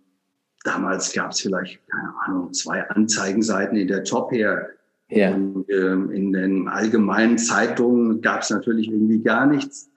damals 0.64 1.12
gab 1.12 1.30
es 1.30 1.40
vielleicht, 1.40 1.80
keine 1.88 2.12
Ahnung, 2.26 2.52
zwei 2.52 2.88
Anzeigenseiten 2.90 3.76
in 3.76 3.86
der 3.86 4.02
Top 4.02 4.32
her 4.32 4.68
ja. 5.10 5.34
Und, 5.34 5.66
ähm, 5.70 6.10
in 6.10 6.32
den 6.32 6.68
allgemeinen 6.68 7.38
Zeitungen 7.38 8.20
gab 8.20 8.42
es 8.42 8.50
natürlich 8.50 8.88
irgendwie 8.88 9.22
gar 9.22 9.46
nichts. 9.46 9.90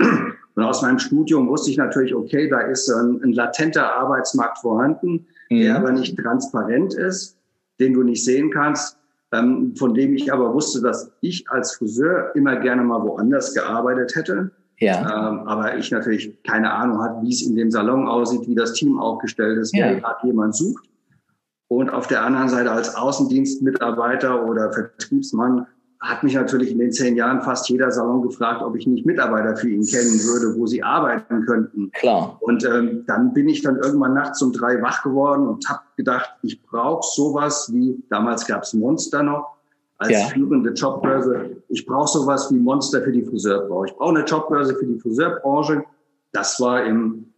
Und 0.56 0.64
aus 0.64 0.82
meinem 0.82 1.00
Studium 1.00 1.48
wusste 1.48 1.72
ich 1.72 1.78
natürlich, 1.78 2.14
okay, 2.14 2.50
da 2.50 2.62
ist 2.62 2.90
ein, 2.90 3.22
ein 3.24 3.34
latenter 3.34 3.96
Arbeitsmarkt 3.96 4.60
vorhanden, 4.60 5.26
mhm. 5.50 5.62
der 5.62 5.78
aber 5.78 5.92
nicht 5.92 6.18
transparent 6.18 6.94
ist, 6.94 7.38
den 7.80 7.94
du 7.94 8.04
nicht 8.04 8.24
sehen 8.24 8.52
kannst, 8.52 8.98
ähm, 9.34 9.74
von 9.76 9.94
dem 9.94 10.14
ich 10.14 10.32
aber 10.32 10.54
wusste, 10.54 10.82
dass 10.82 11.12
ich 11.22 11.50
als 11.50 11.76
Friseur 11.76 12.32
immer 12.36 12.58
gerne 12.58 12.84
mal 12.84 13.02
woanders 13.02 13.54
gearbeitet 13.54 14.16
hätte. 14.16 14.52
Ja. 14.80 15.30
Ähm, 15.30 15.48
aber 15.48 15.78
ich 15.78 15.92
natürlich 15.92 16.42
keine 16.44 16.72
Ahnung 16.72 17.02
hatte, 17.02 17.22
wie 17.22 17.32
es 17.32 17.44
in 17.44 17.56
dem 17.56 17.72
Salon 17.72 18.08
aussieht, 18.08 18.48
wie 18.48 18.56
das 18.56 18.74
Team 18.74 19.00
aufgestellt 19.00 19.58
ist, 19.58 19.76
ja. 19.76 19.86
wer 19.86 20.02
gerade 20.02 20.28
jemand 20.28 20.56
sucht. 20.56 20.91
Und 21.72 21.90
auf 21.90 22.06
der 22.06 22.22
anderen 22.26 22.50
Seite 22.50 22.70
als 22.70 22.98
Außendienstmitarbeiter 22.98 24.46
oder 24.46 24.74
Vertriebsmann 24.74 25.68
hat 26.02 26.22
mich 26.22 26.34
natürlich 26.34 26.70
in 26.70 26.80
den 26.80 26.92
zehn 26.92 27.16
Jahren 27.16 27.44
fast 27.44 27.70
jeder 27.70 27.90
Salon 27.92 28.24
gefragt, 28.24 28.62
ob 28.62 28.76
ich 28.76 28.88
nicht 28.88 29.06
Mitarbeiter 29.06 29.56
für 29.56 29.70
ihn 29.70 29.86
kennen 29.86 30.20
würde, 30.20 30.60
wo 30.60 30.68
sie 30.68 30.84
arbeiten 30.84 31.46
könnten. 31.46 31.90
Klar. 31.94 32.36
Und 32.42 32.66
ähm, 32.66 33.06
dann 33.08 33.34
bin 33.34 33.48
ich 33.48 33.62
dann 33.62 33.78
irgendwann 33.78 34.16
nachts 34.16 34.42
um 34.42 34.52
drei 34.52 34.82
wach 34.82 35.02
geworden 35.02 35.48
und 35.48 35.70
habe 35.70 35.80
gedacht, 35.96 36.32
ich 36.42 36.62
brauche 36.62 37.08
sowas 37.16 37.72
wie, 37.72 38.04
damals 38.10 38.46
gab's 38.46 38.74
Monster 38.74 39.24
noch, 39.24 39.56
als 39.98 40.12
ja. 40.12 40.26
führende 40.26 40.72
Jobbörse. 40.72 41.56
Ich 41.70 41.86
brauche 41.86 42.10
sowas 42.10 42.52
wie 42.52 42.60
Monster 42.60 43.02
für 43.02 43.14
die 43.14 43.24
Friseurbranche. 43.24 43.94
Ich 43.94 43.98
brauche 43.98 44.18
eine 44.18 44.26
Jobbörse 44.26 44.76
für 44.76 44.88
die 44.88 45.00
Friseurbranche. 45.00 45.86
Das 46.34 46.60
war 46.60 46.84
im 46.84 47.31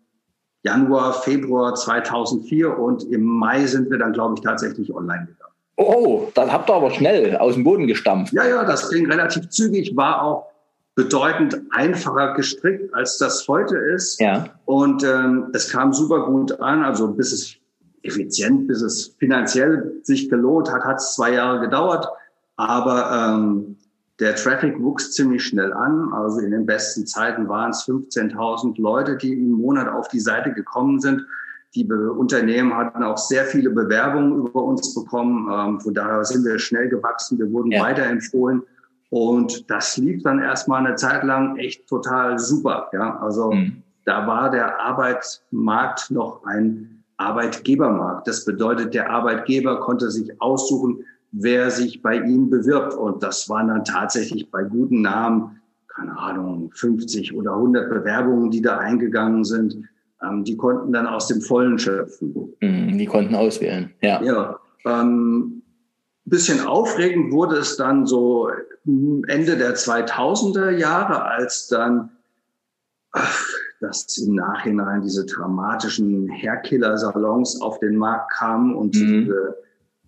Januar, 0.64 1.14
Februar 1.14 1.76
2004 1.76 2.78
und 2.78 3.04
im 3.04 3.24
Mai 3.24 3.66
sind 3.66 3.92
wir 3.92 3.98
dann, 3.98 4.14
glaube 4.14 4.36
ich, 4.38 4.42
tatsächlich 4.42 4.94
online 4.94 5.28
gegangen. 5.28 5.54
Oh, 5.76 6.28
dann 6.36 6.52
habt 6.52 6.70
ihr 6.70 6.76
aber 6.76 6.92
schnell 6.92 7.36
aus 7.38 7.56
dem 7.56 7.64
Boden 7.64 7.88
gestampft. 7.88 8.34
Ja, 8.34 8.48
ja, 8.48 8.64
das 8.64 8.90
ging 8.90 9.10
relativ 9.10 9.50
zügig, 9.50 9.96
war 9.96 10.22
auch 10.22 10.46
bedeutend 10.96 11.60
einfacher 11.72 12.34
gestrickt, 12.34 12.94
als 12.94 13.18
das 13.18 13.48
heute 13.48 13.76
ist. 13.78 14.20
Ja. 14.22 14.46
Und 14.66 15.04
ähm, 15.04 15.50
es 15.54 15.70
kam 15.70 15.92
super 15.92 16.26
gut 16.26 16.60
an, 16.62 16.84
also 16.84 17.08
bis 17.08 17.34
es 17.34 17.56
effizient, 18.04 18.68
bis 18.68 18.82
es 18.82 19.16
finanziell 19.18 19.94
sich 20.04 20.30
gelohnt 20.30 20.72
hat, 20.72 20.84
hat 20.84 20.98
es 20.98 21.16
zwei 21.16 21.34
Jahre 21.34 21.60
gedauert. 21.62 22.08
Aber 22.56 23.36
ähm, 23.36 23.78
der 24.20 24.36
Traffic 24.36 24.80
wuchs 24.80 25.12
ziemlich 25.12 25.44
schnell 25.44 25.74
an. 25.74 26.14
Also 26.14 26.40
in 26.40 26.52
den 26.52 26.66
besten 26.66 27.06
Zeiten 27.06 27.48
waren 27.50 27.72
es 27.72 27.88
15.000 27.88 28.80
Leute, 28.80 29.18
die 29.18 29.34
im 29.34 29.52
Monat 29.54 29.88
auf 29.88 30.08
die 30.08 30.20
Seite 30.20 30.54
gekommen 30.54 31.00
sind. 31.00 31.26
Die 31.76 31.92
Unternehmen 31.92 32.76
hatten 32.76 33.04
auch 33.04 33.18
sehr 33.18 33.46
viele 33.46 33.72
Bewerbungen 33.72 34.46
über 34.46 34.64
uns 34.64 34.94
bekommen. 34.94 35.50
Ähm, 35.52 35.80
von 35.80 35.94
daher 35.94 36.24
sind 36.24 36.46
wir 36.46 36.60
schnell 36.60 36.88
gewachsen. 36.88 37.40
Wir 37.40 37.52
wurden 37.52 37.72
ja. 37.72 37.82
weiterempfohlen. 37.82 38.62
Und 39.10 39.70
das 39.70 39.98
lief 39.98 40.22
dann 40.24 40.40
erstmal 40.40 40.86
eine 40.86 40.96
Zeit 40.96 41.24
lang 41.24 41.58
echt 41.58 41.88
total 41.88 42.38
super. 42.38 42.90
Ja, 42.94 43.20
also 43.20 43.52
mhm. 43.52 43.82
da 44.06 44.28
war 44.28 44.52
der 44.52 44.80
Arbeitsmarkt 44.80 46.12
noch 46.12 46.44
ein 46.46 47.04
Arbeitgebermarkt. 47.18 48.28
Das 48.28 48.46
bedeutet, 48.46 48.94
der 48.94 49.10
Arbeitgeber 49.10 49.80
konnte 49.80 50.12
sich 50.12 50.40
aussuchen, 50.42 51.06
wer 51.34 51.70
sich 51.72 52.02
bei 52.02 52.18
ihm 52.18 52.50
bewirbt. 52.50 52.94
Und 52.94 53.22
das 53.24 53.50
waren 53.50 53.68
dann 53.68 53.84
tatsächlich 53.84 54.50
bei 54.50 54.64
guten 54.64 55.02
Namen, 55.02 55.60
keine 55.88 56.18
Ahnung, 56.18 56.72
50 56.74 57.36
oder 57.36 57.54
100 57.56 57.90
Bewerbungen, 57.90 58.52
die 58.52 58.62
da 58.62 58.78
eingegangen 58.78 59.44
sind. 59.44 59.78
Ähm, 60.24 60.44
die 60.44 60.56
konnten 60.56 60.94
dann 60.94 61.08
aus 61.08 61.28
dem 61.28 61.42
Vollen 61.42 61.78
schöpfen. 61.78 62.54
Mhm, 62.62 62.98
die 62.98 63.06
konnten 63.06 63.36
auswählen, 63.36 63.92
ja. 64.02 64.22
Ja. 64.24 64.60
Ähm, 64.86 65.64
bisschen 66.26 66.66
aufregend 66.66 67.34
wurde 67.34 67.58
es 67.58 67.76
dann 67.76 68.06
so 68.06 68.50
Ende 68.86 69.58
der 69.58 69.76
2000er 69.76 70.70
Jahre, 70.72 71.24
als 71.24 71.68
dann 71.68 72.12
ach, 73.12 73.46
dass 73.82 74.18
im 74.18 74.36
Nachhinein 74.36 75.02
diese 75.02 75.26
dramatischen 75.26 76.30
Hairkiller-Salons 76.30 77.62
auf 77.62 77.80
den 77.80 77.98
Markt 77.98 78.32
kamen 78.32 78.76
und 78.76 78.96
mhm. 78.96 79.26
diese 79.26 79.58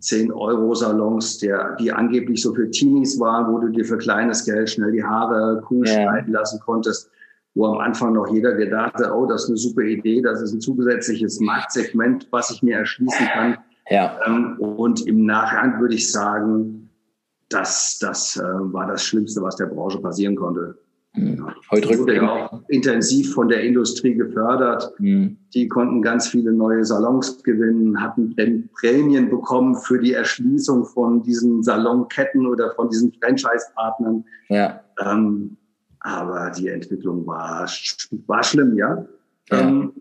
10-Euro-Salons, 0.02 1.40
der, 1.40 1.76
die 1.80 1.92
angeblich 1.92 2.42
so 2.42 2.54
für 2.54 2.70
Teenies 2.70 3.20
waren, 3.20 3.52
wo 3.52 3.60
du 3.60 3.70
dir 3.70 3.86
für 3.86 3.98
kleines 3.98 4.46
Geld 4.46 4.70
schnell 4.70 4.92
die 4.92 5.04
Haare 5.04 5.64
cool 5.70 5.88
ja. 5.88 5.94
schneiden 5.94 6.34
lassen 6.34 6.60
konntest, 6.60 7.10
wo 7.56 7.68
am 7.68 7.80
Anfang 7.80 8.14
noch 8.14 8.28
jeder 8.28 8.54
gedacht 8.54 8.96
hat, 8.96 9.12
oh, 9.12 9.26
das 9.26 9.44
ist 9.44 9.50
eine 9.50 9.58
super 9.58 9.82
Idee, 9.82 10.22
das 10.22 10.42
ist 10.42 10.54
ein 10.54 10.62
zusätzliches 10.62 11.40
Marktsegment, 11.40 12.28
was 12.32 12.52
ich 12.52 12.62
mir 12.62 12.78
erschließen 12.78 13.28
kann. 13.28 13.58
Ja. 13.90 14.20
Ähm, 14.26 14.58
und 14.60 15.08
im 15.08 15.26
Nachhinein 15.26 15.80
würde 15.80 15.96
ich 15.96 16.12
sagen, 16.12 16.90
dass 17.50 18.00
das 18.00 18.38
äh, 18.38 18.44
war 18.44 18.88
das 18.88 19.04
Schlimmste, 19.04 19.42
was 19.42 19.56
der 19.56 19.68
Branche 19.68 20.00
passieren 20.00 20.36
konnte. 20.36 20.78
Mhm. 21.16 21.46
Heute 21.72 22.00
wurde 22.00 22.16
ja 22.16 22.30
auch 22.30 22.62
intensiv 22.68 23.34
von 23.34 23.48
der 23.48 23.64
Industrie 23.64 24.16
gefördert. 24.16 24.92
Mhm. 25.00 25.38
Die 25.54 25.68
konnten 25.68 26.02
ganz 26.02 26.28
viele 26.28 26.52
neue 26.52 26.84
Salons 26.84 27.44
gewinnen, 27.44 28.02
hatten 28.02 28.36
Prämien 28.80 29.30
bekommen 29.30 29.76
für 29.76 30.00
die 30.00 30.14
Erschließung 30.14 30.86
von 30.86 31.24
diesen 31.24 31.64
Salonketten 31.64 32.46
oder 32.46 32.74
von 32.76 32.90
diesen 32.90 33.14
Franchise-Partnern. 33.14 34.26
Ja. 34.50 34.82
Ähm, 35.00 35.58
aber 36.00 36.52
die 36.52 36.68
Entwicklung 36.68 37.26
war, 37.26 37.68
war 38.28 38.44
schlimm, 38.44 38.78
ja. 38.78 39.06
ja. 39.50 39.60
Ähm, 39.60 39.94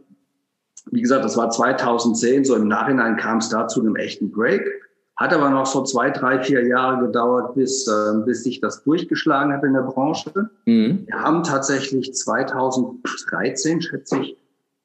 wie 0.90 1.00
gesagt, 1.00 1.24
das 1.24 1.36
war 1.36 1.50
2010, 1.50 2.44
so 2.44 2.56
im 2.56 2.68
Nachhinein 2.68 3.16
kam 3.16 3.38
es 3.38 3.48
da 3.48 3.66
zu 3.68 3.80
einem 3.80 3.96
echten 3.96 4.30
Break. 4.30 4.83
Hat 5.16 5.32
aber 5.32 5.50
noch 5.50 5.66
so 5.66 5.84
zwei, 5.84 6.10
drei, 6.10 6.42
vier 6.42 6.66
Jahre 6.66 7.06
gedauert, 7.06 7.54
bis, 7.54 7.86
äh, 7.86 8.18
bis 8.24 8.42
sich 8.42 8.60
das 8.60 8.82
durchgeschlagen 8.82 9.52
hat 9.52 9.62
in 9.62 9.74
der 9.74 9.82
Branche. 9.82 10.50
Mhm. 10.66 11.04
Wir 11.06 11.20
haben 11.20 11.44
tatsächlich 11.44 12.12
2013, 12.14 13.80
schätze 13.80 14.18
ich, 14.18 14.36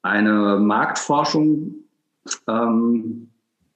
eine 0.02 0.58
Marktforschung 0.58 1.74
ähm, 2.46 3.28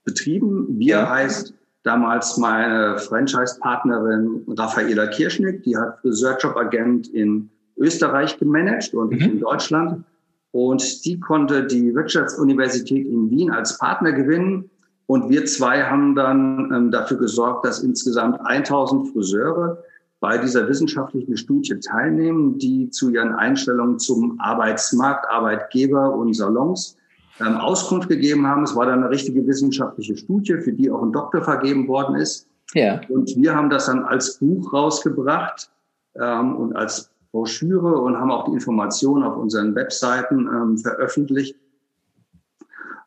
betrieben. 0.05 0.79
Wir 0.79 0.97
ja. 0.97 1.11
heißt 1.11 1.55
damals 1.83 2.37
meine 2.38 2.99
Franchise-Partnerin 2.99 4.45
Raffaela 4.49 5.09
Kirschnick, 5.09 5.62
die 5.64 5.77
hat 5.77 6.03
Research 6.05 6.45
Agent 6.45 7.09
in 7.09 7.51
Österreich 7.77 8.38
gemanagt 8.38 8.95
und 8.95 9.12
mhm. 9.12 9.21
in 9.21 9.40
Deutschland. 9.40 10.05
Und 10.53 11.05
die 11.05 11.19
konnte 11.19 11.67
die 11.67 11.95
Wirtschaftsuniversität 11.95 13.07
in 13.07 13.29
Wien 13.31 13.51
als 13.51 13.77
Partner 13.79 14.12
gewinnen. 14.12 14.71
Und 15.07 15.29
wir 15.29 15.45
zwei 15.47 15.83
haben 15.83 16.14
dann 16.14 16.73
ähm, 16.73 16.90
dafür 16.90 17.19
gesorgt, 17.19 17.67
dass 17.67 17.83
insgesamt 17.83 18.40
1000 18.40 19.09
Friseure 19.12 19.83
bei 20.21 20.38
dieser 20.38 20.67
wissenschaftlichen 20.69 21.37
Studie 21.37 21.79
teilnehmen, 21.81 22.57
die 22.59 22.88
zu 22.88 23.11
ihren 23.11 23.35
Einstellungen 23.35 23.99
zum 23.99 24.40
Arbeitsmarkt, 24.40 25.29
Arbeitgeber 25.29 26.14
und 26.14 26.35
Salons 26.35 26.97
ähm, 27.40 27.57
Auskunft 27.57 28.09
gegeben 28.09 28.47
haben. 28.47 28.62
Es 28.62 28.75
war 28.75 28.87
dann 28.87 29.01
eine 29.01 29.11
richtige 29.11 29.47
wissenschaftliche 29.47 30.17
Studie, 30.17 30.59
für 30.59 30.73
die 30.73 30.90
auch 30.90 31.03
ein 31.03 31.12
Doktor 31.12 31.43
vergeben 31.43 31.87
worden 31.88 32.17
ist. 32.17 32.49
Ja. 32.73 33.01
Und 33.09 33.37
wir 33.37 33.55
haben 33.55 33.69
das 33.69 33.87
dann 33.87 34.05
als 34.05 34.38
Buch 34.38 34.73
rausgebracht 34.73 35.71
ähm, 36.19 36.57
und 36.57 36.75
als 36.75 37.11
Broschüre 37.31 37.99
und 37.99 38.17
haben 38.17 38.31
auch 38.31 38.47
die 38.47 38.53
Informationen 38.53 39.25
auf 39.25 39.37
unseren 39.37 39.75
Webseiten 39.75 40.47
ähm, 40.47 40.79
veröffentlicht. 40.79 41.57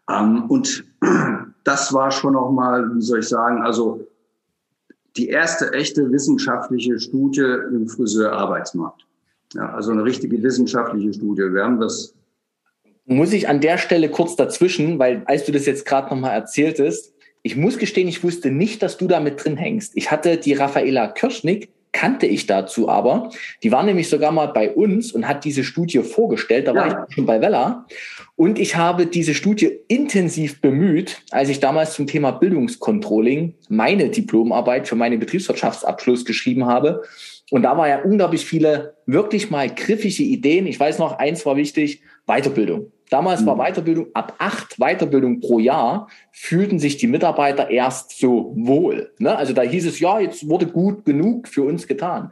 Ähm, 0.10 0.44
und 0.50 0.86
das 1.68 1.94
war 1.94 2.12
schon 2.12 2.34
noch 2.34 2.50
mal, 2.52 2.96
wie 2.96 3.02
soll 3.02 3.20
ich 3.20 3.28
sagen, 3.28 3.62
also 3.62 4.08
die 5.18 5.30
erste 5.30 5.74
echte 5.74 6.10
wissenschaftliche 6.12 6.98
Studie 7.00 7.42
im 7.74 7.88
Friseurarbeitsmarkt. 7.88 9.06
Ja, 9.54 9.74
also 9.74 9.92
eine 9.92 10.04
richtige 10.04 10.42
wissenschaftliche 10.42 11.14
Studie. 11.14 11.54
Wir 11.54 11.64
haben 11.64 11.80
das 11.80 12.14
muss 13.10 13.32
ich 13.32 13.48
an 13.48 13.62
der 13.62 13.78
Stelle 13.78 14.10
kurz 14.10 14.36
dazwischen, 14.36 15.00
weil 15.00 15.24
als 15.26 15.46
du 15.46 15.54
das 15.54 15.66
jetzt 15.66 15.86
gerade 15.86 16.14
nochmal 16.14 16.34
erzähltest, 16.34 17.14
ich 17.42 17.56
muss 17.56 17.78
gestehen, 17.78 18.10
ich 18.10 18.22
wusste 18.24 18.52
nicht, 18.52 18.84
dass 18.84 18.98
du 18.98 19.08
da 19.08 19.22
mit 19.22 19.44
drin 19.44 19.56
hängst. 19.56 19.94
Ich 19.96 20.12
hatte 20.12 20.36
die 20.38 20.54
Raffaela 20.54 21.08
Kirschnick, 21.08 21.70
kannte 21.94 22.26
ich 22.26 22.48
dazu 22.48 22.90
aber. 22.90 23.32
Die 23.64 23.72
war 23.72 23.84
nämlich 23.84 24.10
sogar 24.10 24.34
mal 24.34 24.48
bei 24.48 24.74
uns 24.74 25.14
und 25.14 25.26
hat 25.28 25.46
diese 25.46 25.64
Studie 25.64 26.04
vorgestellt. 26.04 26.68
Da 26.68 26.74
ja. 26.74 26.82
war 26.82 27.08
ich 27.08 27.16
schon 27.16 27.26
bei 27.26 27.40
Vella. 27.40 27.86
Und 28.38 28.60
ich 28.60 28.76
habe 28.76 29.08
diese 29.08 29.34
Studie 29.34 29.80
intensiv 29.88 30.62
bemüht, 30.62 31.23
als 31.32 31.50
ich 31.50 31.60
damals 31.60 31.95
zum 31.95 32.06
Thema 32.06 32.30
Bildungskontrolling 32.30 33.56
meine 33.67 34.10
Diplomarbeit 34.10 34.88
für 34.88 34.95
meinen 34.95 35.19
Betriebswirtschaftsabschluss 35.19 36.23
geschrieben 36.23 36.67
habe. 36.67 37.02
Und 37.50 37.63
da 37.63 37.76
war 37.78 37.89
ja 37.89 38.04
unglaublich 38.04 38.45
viele 38.45 38.95
wirklich 39.08 39.50
mal 39.50 39.73
griffige 39.73 40.21
Ideen. 40.21 40.67
Ich 40.67 40.80
weiß 40.80 41.00
noch, 41.00 41.17
eins 41.17 41.47
war 41.47 41.56
wichtig, 41.56 42.04
Weiterbildung. 42.28 42.91
Damals 43.10 43.43
war 43.43 43.56
mhm. 43.56 43.62
Weiterbildung 43.62 44.08
ab 44.13 44.36
acht 44.38 44.76
Weiterbildung 44.78 45.39
pro 45.39 45.58
Jahr 45.58 46.08
fühlten 46.32 46.78
sich 46.78 46.97
die 46.97 47.08
Mitarbeiter 47.08 47.71
erst 47.71 48.19
so 48.19 48.54
wohl. 48.56 49.13
Ne? 49.17 49.36
Also 49.36 49.54
da 49.54 49.63
hieß 49.63 49.88
es, 49.88 50.00
ja, 50.00 50.19
jetzt 50.19 50.47
wurde 50.47 50.67
gut 50.67 51.06
genug 51.06 51.47
für 51.47 51.63
uns 51.63 51.88
getan. 51.88 52.32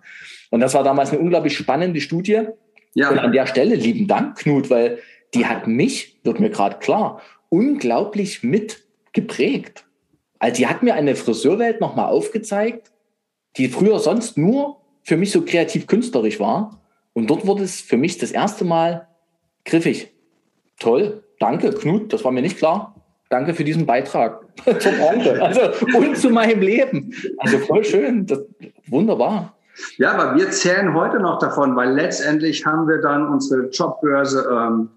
Und 0.51 0.59
das 0.59 0.75
war 0.75 0.83
damals 0.83 1.09
eine 1.09 1.19
unglaublich 1.19 1.57
spannende 1.57 1.99
Studie. 1.99 2.43
Ja. 2.93 3.09
Und 3.09 3.17
an 3.17 3.31
der 3.31 3.47
Stelle 3.47 3.75
lieben 3.75 4.07
Dank, 4.07 4.37
Knut, 4.37 4.69
weil 4.69 4.99
die 5.33 5.45
hat 5.45 5.67
mich, 5.67 6.19
wird 6.23 6.39
mir 6.39 6.49
gerade 6.49 6.77
klar, 6.79 7.21
unglaublich 7.49 8.43
mit 8.43 8.83
geprägt. 9.13 9.85
Also 10.39 10.57
die 10.57 10.67
hat 10.67 10.83
mir 10.83 10.93
eine 10.95 11.15
Friseurwelt 11.15 11.81
nochmal 11.81 12.07
aufgezeigt, 12.07 12.91
die 13.57 13.69
früher 13.69 13.99
sonst 13.99 14.37
nur 14.37 14.81
für 15.03 15.17
mich 15.17 15.31
so 15.31 15.41
kreativ 15.43 15.87
künstlerisch 15.87 16.39
war. 16.39 16.81
Und 17.13 17.29
dort 17.29 17.47
wurde 17.47 17.63
es 17.63 17.81
für 17.81 17.97
mich 17.97 18.17
das 18.17 18.31
erste 18.31 18.65
Mal 18.65 19.07
griffig. 19.63 20.13
Toll, 20.79 21.23
danke, 21.39 21.71
Knut, 21.71 22.11
das 22.11 22.23
war 22.23 22.31
mir 22.31 22.41
nicht 22.41 22.57
klar. 22.57 22.95
Danke 23.29 23.53
für 23.53 23.63
diesen 23.63 23.85
Beitrag 23.85 24.45
zur 24.79 24.91
Branche 24.91 25.41
also, 25.41 25.61
und 25.97 26.17
zu 26.17 26.29
meinem 26.29 26.61
Leben. 26.61 27.13
Also 27.37 27.57
voll 27.59 27.83
schön, 27.83 28.25
das, 28.25 28.39
wunderbar. 28.87 29.57
Ja, 29.97 30.13
aber 30.13 30.37
wir 30.37 30.51
zählen 30.51 30.93
heute 30.93 31.19
noch 31.19 31.39
davon, 31.39 31.75
weil 31.75 31.93
letztendlich 31.93 32.65
haben 32.65 32.87
wir 32.87 33.01
dann 33.01 33.27
unsere 33.27 33.69
Jobbörse 33.69 34.47
ähm, 34.49 34.89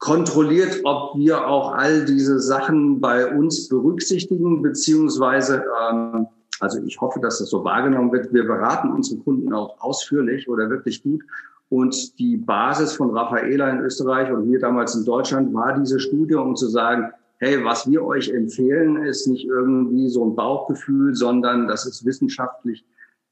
kontrolliert, 0.00 0.80
ob 0.84 1.16
wir 1.16 1.46
auch 1.46 1.72
all 1.74 2.04
diese 2.04 2.40
Sachen 2.40 3.00
bei 3.00 3.32
uns 3.32 3.68
berücksichtigen, 3.68 4.62
beziehungsweise, 4.62 5.64
ähm, 5.90 6.26
also 6.58 6.82
ich 6.84 7.00
hoffe, 7.00 7.20
dass 7.20 7.38
das 7.38 7.50
so 7.50 7.64
wahrgenommen 7.64 8.10
wird. 8.10 8.32
Wir 8.32 8.44
beraten 8.44 8.92
unsere 8.92 9.20
Kunden 9.20 9.52
auch 9.52 9.80
ausführlich 9.80 10.48
oder 10.48 10.68
wirklich 10.68 11.02
gut 11.02 11.22
und 11.68 12.18
die 12.18 12.36
Basis 12.36 12.94
von 12.94 13.16
Raffaela 13.16 13.70
in 13.70 13.80
Österreich 13.80 14.30
und 14.32 14.48
mir 14.48 14.58
damals 14.58 14.94
in 14.94 15.04
Deutschland 15.04 15.54
war 15.54 15.78
diese 15.78 16.00
Studie, 16.00 16.34
um 16.34 16.56
zu 16.56 16.68
sagen, 16.68 17.12
hey, 17.38 17.64
was 17.64 17.88
wir 17.88 18.04
euch 18.04 18.28
empfehlen, 18.30 19.04
ist 19.04 19.26
nicht 19.26 19.46
irgendwie 19.46 20.08
so 20.08 20.24
ein 20.24 20.34
Bauchgefühl, 20.34 21.14
sondern 21.14 21.68
das 21.68 21.86
ist 21.86 22.04
wissenschaftlich 22.04 22.84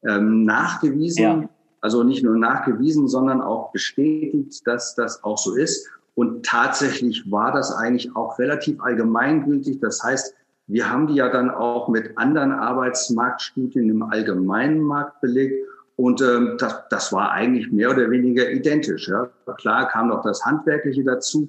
ähm, 0.07 0.45
nachgewiesen. 0.45 1.23
Ja. 1.23 1.49
Also 1.81 2.05
nicht 2.05 2.25
nur 2.25 2.37
nachgewiesen, 2.37 3.09
sondern 3.09 3.41
auch 3.41 3.73
bestätigt, 3.73 4.67
dass 4.67 4.95
das 4.95 5.23
auch 5.25 5.39
so 5.39 5.55
ist. 5.55 5.89
Und 6.19 6.45
tatsächlich 6.45 7.31
war 7.31 7.53
das 7.53 7.73
eigentlich 7.73 8.17
auch 8.17 8.41
relativ 8.41 8.83
allgemeingültig. 8.83 9.79
Das 9.79 10.03
heißt, 10.03 10.35
wir 10.67 10.91
haben 10.91 11.07
die 11.07 11.15
ja 11.15 11.29
dann 11.29 11.49
auch 11.49 11.89
mit 11.89 12.19
anderen 12.19 12.51
Arbeitsmarktstudien 12.51 13.89
im 13.89 14.03
allgemeinen 14.03 14.81
Markt 14.81 15.21
belegt. 15.21 15.65
Und 15.95 16.21
ähm, 16.21 16.57
das, 16.59 16.75
das 16.91 17.13
war 17.13 17.31
eigentlich 17.31 17.71
mehr 17.71 17.93
oder 17.93 18.11
weniger 18.11 18.51
identisch. 18.51 19.07
Ja. 19.07 19.31
Klar 19.59 19.87
kam 19.91 20.09
noch 20.09 20.23
das 20.23 20.45
Handwerkliche 20.45 21.05
dazu, 21.05 21.49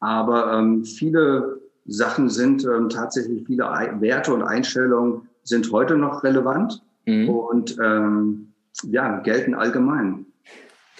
aber 0.00 0.58
ähm, 0.58 0.84
viele 0.84 1.62
Sachen 1.86 2.28
sind 2.28 2.66
ähm, 2.66 2.90
tatsächlich, 2.90 3.46
viele 3.46 3.64
Werte 3.64 4.34
und 4.34 4.42
Einstellungen 4.42 5.26
sind 5.42 5.72
heute 5.72 5.96
noch 5.96 6.22
relevant 6.22 6.82
mhm. 7.06 7.30
und 7.30 7.78
ähm, 7.82 8.52
ja, 8.82 9.20
gelten 9.20 9.54
allgemein. 9.54 10.26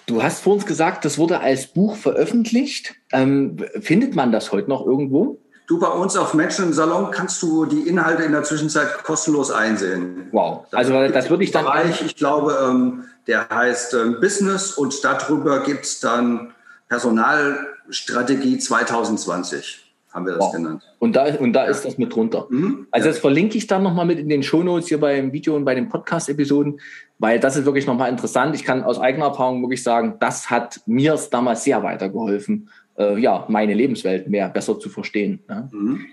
Du 0.05 0.21
hast 0.21 0.41
vor 0.41 0.53
uns 0.53 0.65
gesagt, 0.65 1.05
das 1.05 1.17
wurde 1.17 1.39
als 1.39 1.67
Buch 1.67 1.95
veröffentlicht. 1.95 2.95
Ähm, 3.11 3.57
findet 3.79 4.15
man 4.15 4.31
das 4.31 4.51
heute 4.51 4.69
noch 4.69 4.85
irgendwo? 4.85 5.39
Du, 5.67 5.79
bei 5.79 5.87
uns 5.87 6.17
auf 6.17 6.33
Menschen 6.33 6.65
im 6.65 6.73
Salon 6.73 7.09
kannst 7.11 7.41
du 7.41 7.65
die 7.65 7.87
Inhalte 7.87 8.23
in 8.23 8.33
der 8.33 8.43
Zwischenzeit 8.43 9.03
kostenlos 9.03 9.49
einsehen. 9.49 10.27
Wow. 10.31 10.65
Also 10.71 11.07
das 11.07 11.29
würde 11.29 11.45
ich 11.45 11.51
dann. 11.51 11.63
Bereich, 11.63 12.01
ich 12.01 12.17
glaube, 12.17 12.57
ähm, 12.69 13.05
der 13.27 13.47
heißt 13.49 13.93
ähm, 13.93 14.19
Business 14.19 14.73
und 14.73 15.01
darüber 15.03 15.63
gibt 15.63 15.85
es 15.85 16.01
dann 16.01 16.53
Personalstrategie 16.89 18.57
2020 18.57 19.82
haben 20.13 20.25
wir 20.25 20.33
das 20.33 20.41
wow. 20.41 20.51
genannt. 20.51 20.83
Und 20.99 21.15
da, 21.15 21.25
und 21.35 21.53
da 21.53 21.65
ja. 21.65 21.71
ist 21.71 21.85
das 21.85 21.97
mit 21.97 22.13
drunter. 22.13 22.45
Mhm. 22.49 22.87
Also 22.91 23.07
das 23.07 23.19
verlinke 23.19 23.57
ich 23.57 23.67
dann 23.67 23.83
nochmal 23.83 24.05
mit 24.05 24.19
in 24.19 24.29
den 24.29 24.43
Shownotes 24.43 24.87
hier 24.87 24.99
beim 24.99 25.33
Video 25.33 25.55
und 25.55 25.65
bei 25.65 25.73
den 25.73 25.89
Podcast-Episoden, 25.89 26.79
weil 27.19 27.39
das 27.39 27.55
ist 27.55 27.65
wirklich 27.65 27.87
nochmal 27.87 28.09
interessant. 28.09 28.55
Ich 28.55 28.63
kann 28.63 28.83
aus 28.83 28.99
eigener 28.99 29.25
Erfahrung 29.25 29.61
wirklich 29.63 29.81
sagen, 29.81 30.17
das 30.19 30.49
hat 30.49 30.81
mir 30.85 31.17
damals 31.31 31.63
sehr 31.63 31.81
weitergeholfen, 31.81 32.69
äh, 32.97 33.19
ja, 33.19 33.45
meine 33.49 33.73
Lebenswelt 33.73 34.29
mehr 34.29 34.49
besser 34.49 34.79
zu 34.79 34.89
verstehen. 34.89 35.39
Ja. 35.49 35.67
Mhm. 35.71 36.05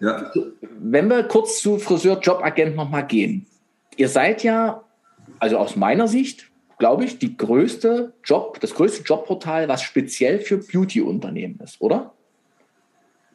ja. 0.00 0.30
Wenn 0.80 1.08
wir 1.08 1.22
kurz 1.24 1.60
zu 1.60 1.78
Friseur 1.78 2.18
Jobagent 2.20 2.76
nochmal 2.76 3.06
gehen. 3.06 3.46
Ihr 3.96 4.08
seid 4.08 4.42
ja, 4.42 4.84
also 5.38 5.58
aus 5.58 5.76
meiner 5.76 6.08
Sicht, 6.08 6.50
glaube 6.78 7.04
ich, 7.04 7.18
die 7.18 7.36
größte 7.36 8.14
Job, 8.24 8.58
das 8.60 8.74
größte 8.74 9.02
Jobportal, 9.02 9.68
was 9.68 9.82
speziell 9.82 10.40
für 10.40 10.58
Beauty-Unternehmen 10.58 11.58
ist, 11.62 11.80
oder? 11.80 12.14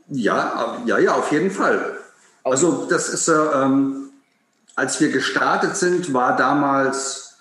Ja, 0.09 0.77
ja, 0.85 0.97
ja, 0.99 1.13
auf 1.13 1.31
jeden 1.31 1.51
Fall. 1.51 1.97
Also 2.43 2.87
das 2.89 3.09
ist, 3.09 3.27
äh, 3.27 3.33
ähm, 3.33 4.09
als 4.75 4.99
wir 4.99 5.11
gestartet 5.11 5.77
sind, 5.77 6.13
war 6.13 6.35
damals, 6.35 7.37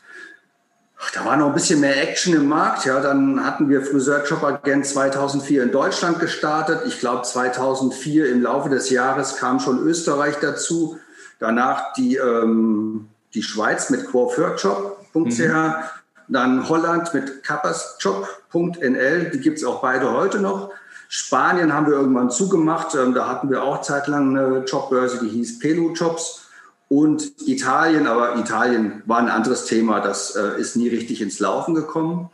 ach, 1.01 1.11
da 1.11 1.25
war 1.25 1.37
noch 1.37 1.49
ein 1.49 1.55
bisschen 1.55 1.81
mehr 1.81 2.09
Action 2.09 2.35
im 2.35 2.47
Markt. 2.47 2.85
Ja, 2.85 3.01
dann 3.01 3.45
hatten 3.45 3.69
wir 3.69 3.83
Friseur 3.83 4.25
Job 4.25 4.45
Agent 4.45 4.87
2004 4.87 5.65
in 5.65 5.73
Deutschland 5.73 6.21
gestartet. 6.21 6.83
Ich 6.87 7.01
glaube 7.01 7.23
2004 7.23 8.31
im 8.31 8.43
Laufe 8.43 8.69
des 8.69 8.91
Jahres 8.91 9.37
kam 9.37 9.59
schon 9.59 9.81
Österreich 9.81 10.37
dazu. 10.41 10.99
Danach 11.41 11.93
die, 11.95 12.17
ähm, 12.17 13.09
die 13.35 13.43
Schweiz 13.43 13.91
mit 13.91 14.07
coiffeurjob.ch. 14.07 15.15
Mhm. 15.15 15.75
Dann 16.29 16.69
Holland 16.69 17.13
mit 17.13 17.43
kappersjob.nl. 17.43 19.31
Die 19.31 19.41
gibt 19.41 19.59
es 19.59 19.65
auch 19.65 19.83
beide 19.83 20.13
heute 20.13 20.39
noch. 20.39 20.71
Spanien 21.15 21.75
haben 21.75 21.89
wir 21.89 21.93
irgendwann 21.93 22.31
zugemacht. 22.31 22.95
Ähm, 22.95 23.13
da 23.13 23.29
hatten 23.29 23.51
wir 23.51 23.63
auch 23.63 23.83
zeitlang 23.83 24.35
eine 24.35 24.65
Jobbörse, 24.65 25.19
die 25.23 25.29
hieß 25.29 25.59
Pelu 25.59 25.93
Jobs. 25.93 26.47
Und 26.89 27.35
Italien, 27.47 28.07
aber 28.07 28.37
Italien 28.39 29.03
war 29.05 29.19
ein 29.19 29.29
anderes 29.29 29.67
Thema. 29.67 30.01
Das 30.01 30.37
äh, 30.37 30.59
ist 30.59 30.75
nie 30.75 30.89
richtig 30.89 31.21
ins 31.21 31.39
Laufen 31.39 31.75
gekommen. 31.75 32.31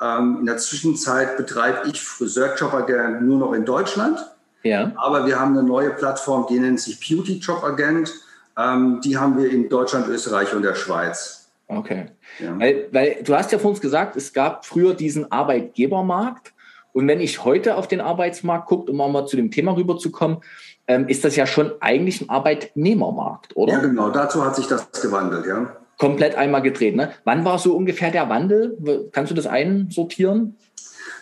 Ähm, 0.00 0.38
in 0.40 0.46
der 0.46 0.56
Zwischenzeit 0.56 1.36
betreibe 1.36 1.86
ich 1.86 2.02
Friseurjobagent 2.02 3.20
nur 3.20 3.38
noch 3.38 3.52
in 3.52 3.66
Deutschland. 3.66 4.18
Ja. 4.62 4.90
Aber 4.96 5.26
wir 5.26 5.38
haben 5.38 5.58
eine 5.58 5.66
neue 5.66 5.90
Plattform, 5.90 6.46
die 6.48 6.58
nennt 6.58 6.80
sich 6.80 6.98
Beauty 7.06 7.40
Job 7.40 7.62
Agent. 7.62 8.10
Ähm, 8.56 9.02
die 9.04 9.18
haben 9.18 9.36
wir 9.36 9.50
in 9.50 9.68
Deutschland, 9.68 10.08
Österreich 10.08 10.54
und 10.54 10.62
der 10.62 10.76
Schweiz. 10.76 11.50
Okay. 11.68 12.06
Ja. 12.38 12.58
Weil, 12.58 12.88
weil 12.90 13.22
du 13.22 13.34
hast 13.34 13.52
ja 13.52 13.58
vor 13.58 13.72
uns 13.72 13.82
gesagt, 13.82 14.16
es 14.16 14.32
gab 14.32 14.64
früher 14.64 14.94
diesen 14.94 15.30
Arbeitgebermarkt 15.30 16.54
und 16.94 17.08
wenn 17.08 17.20
ich 17.20 17.44
heute 17.44 17.76
auf 17.76 17.88
den 17.88 18.00
Arbeitsmarkt 18.00 18.68
gucke, 18.68 18.92
um 18.92 18.96
mal 18.96 19.26
zu 19.26 19.36
dem 19.36 19.50
Thema 19.50 19.76
rüberzukommen, 19.76 20.38
ähm, 20.86 21.08
ist 21.08 21.24
das 21.24 21.34
ja 21.34 21.44
schon 21.46 21.72
eigentlich 21.80 22.20
ein 22.20 22.30
Arbeitnehmermarkt, 22.30 23.56
oder? 23.56 23.72
Ja, 23.74 23.78
genau. 23.80 24.10
Dazu 24.10 24.44
hat 24.44 24.54
sich 24.54 24.66
das 24.68 24.90
gewandelt, 25.02 25.44
ja. 25.44 25.76
Komplett 25.98 26.36
einmal 26.36 26.62
gedreht. 26.62 26.94
Ne? 26.94 27.10
Wann 27.24 27.44
war 27.44 27.58
so 27.58 27.76
ungefähr 27.76 28.10
der 28.10 28.28
Wandel? 28.28 29.08
Kannst 29.12 29.30
du 29.30 29.34
das 29.34 29.46
einsortieren? 29.46 30.56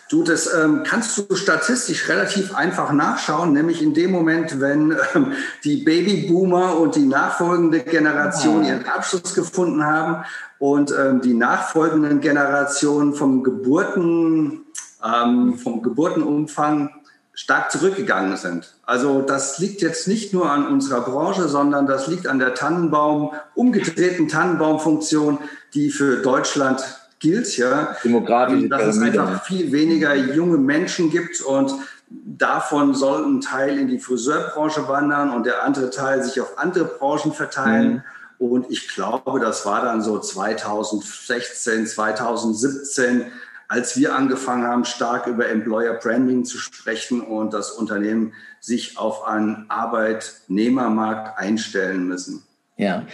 Du, 0.09 0.23
das 0.23 0.53
ähm, 0.53 0.83
kannst 0.85 1.17
du 1.17 1.35
statistisch 1.35 2.07
relativ 2.07 2.53
einfach 2.53 2.91
nachschauen, 2.91 3.53
nämlich 3.53 3.81
in 3.81 3.95
dem 3.95 4.11
Moment, 4.11 4.59
wenn 4.59 4.95
ähm, 5.15 5.33
die 5.63 5.77
Babyboomer 5.77 6.77
und 6.77 6.95
die 6.95 7.05
nachfolgende 7.05 7.79
Generation 7.79 8.63
ah. 8.63 8.67
ihren 8.67 8.85
Abschluss 8.85 9.33
gefunden 9.33 9.83
haben 9.83 10.23
und 10.59 10.91
ähm, 10.91 11.21
die 11.21 11.33
nachfolgenden 11.33 12.19
Generationen 12.19 13.13
vom 13.13 13.43
Geburten 13.43 14.65
ähm, 15.03 15.57
vom 15.57 15.81
Geburtenumfang 15.81 16.89
stark 17.33 17.71
zurückgegangen 17.71 18.37
sind. 18.37 18.75
Also 18.85 19.21
das 19.21 19.57
liegt 19.57 19.81
jetzt 19.81 20.07
nicht 20.07 20.33
nur 20.33 20.51
an 20.51 20.67
unserer 20.67 21.01
Branche, 21.01 21.47
sondern 21.47 21.87
das 21.87 22.07
liegt 22.07 22.27
an 22.27 22.37
der 22.39 22.53
Tannenbaum, 22.53 23.31
umgedrehten 23.55 24.27
Tannenbaumfunktion, 24.27 25.39
die 25.73 25.89
für 25.89 26.21
Deutschland 26.21 26.83
gilt. 27.19 27.57
Ja. 27.57 27.95
Demografisch. 28.03 28.69
Dass 28.69 28.95
es 28.95 29.01
einfach 29.01 29.43
viel 29.45 29.71
weniger 29.71 30.13
junge 30.13 30.57
Menschen 30.57 31.09
gibt 31.09 31.41
und 31.41 31.73
davon 32.09 32.93
soll 32.93 33.25
ein 33.25 33.41
Teil 33.41 33.79
in 33.79 33.87
die 33.87 33.97
Friseurbranche 33.97 34.87
wandern 34.87 35.31
und 35.31 35.45
der 35.47 35.63
andere 35.63 35.89
Teil 35.89 36.23
sich 36.23 36.39
auf 36.39 36.59
andere 36.59 36.85
Branchen 36.85 37.33
verteilen. 37.33 37.93
Mhm. 37.93 38.01
Und 38.37 38.69
ich 38.69 38.89
glaube, 38.89 39.39
das 39.39 39.65
war 39.65 39.83
dann 39.83 40.01
so 40.01 40.19
2016, 40.19 41.87
2017, 41.87 43.25
als 43.73 43.97
wir 43.97 44.13
angefangen 44.13 44.67
haben, 44.67 44.85
stark 44.85 45.25
über 45.25 45.49
Employer 45.49 45.95
Branding 45.95 46.45
zu 46.45 46.59
sprechen 46.59 47.21
und 47.21 47.55
das 47.55 47.71
Unternehmen 47.71 48.33
sich 48.59 48.99
auf 48.99 49.25
einen 49.25 49.65
Arbeitnehmermarkt 49.67 51.39
einstellen 51.39 52.07
müssen. 52.07 52.43
Ja, 52.77 53.07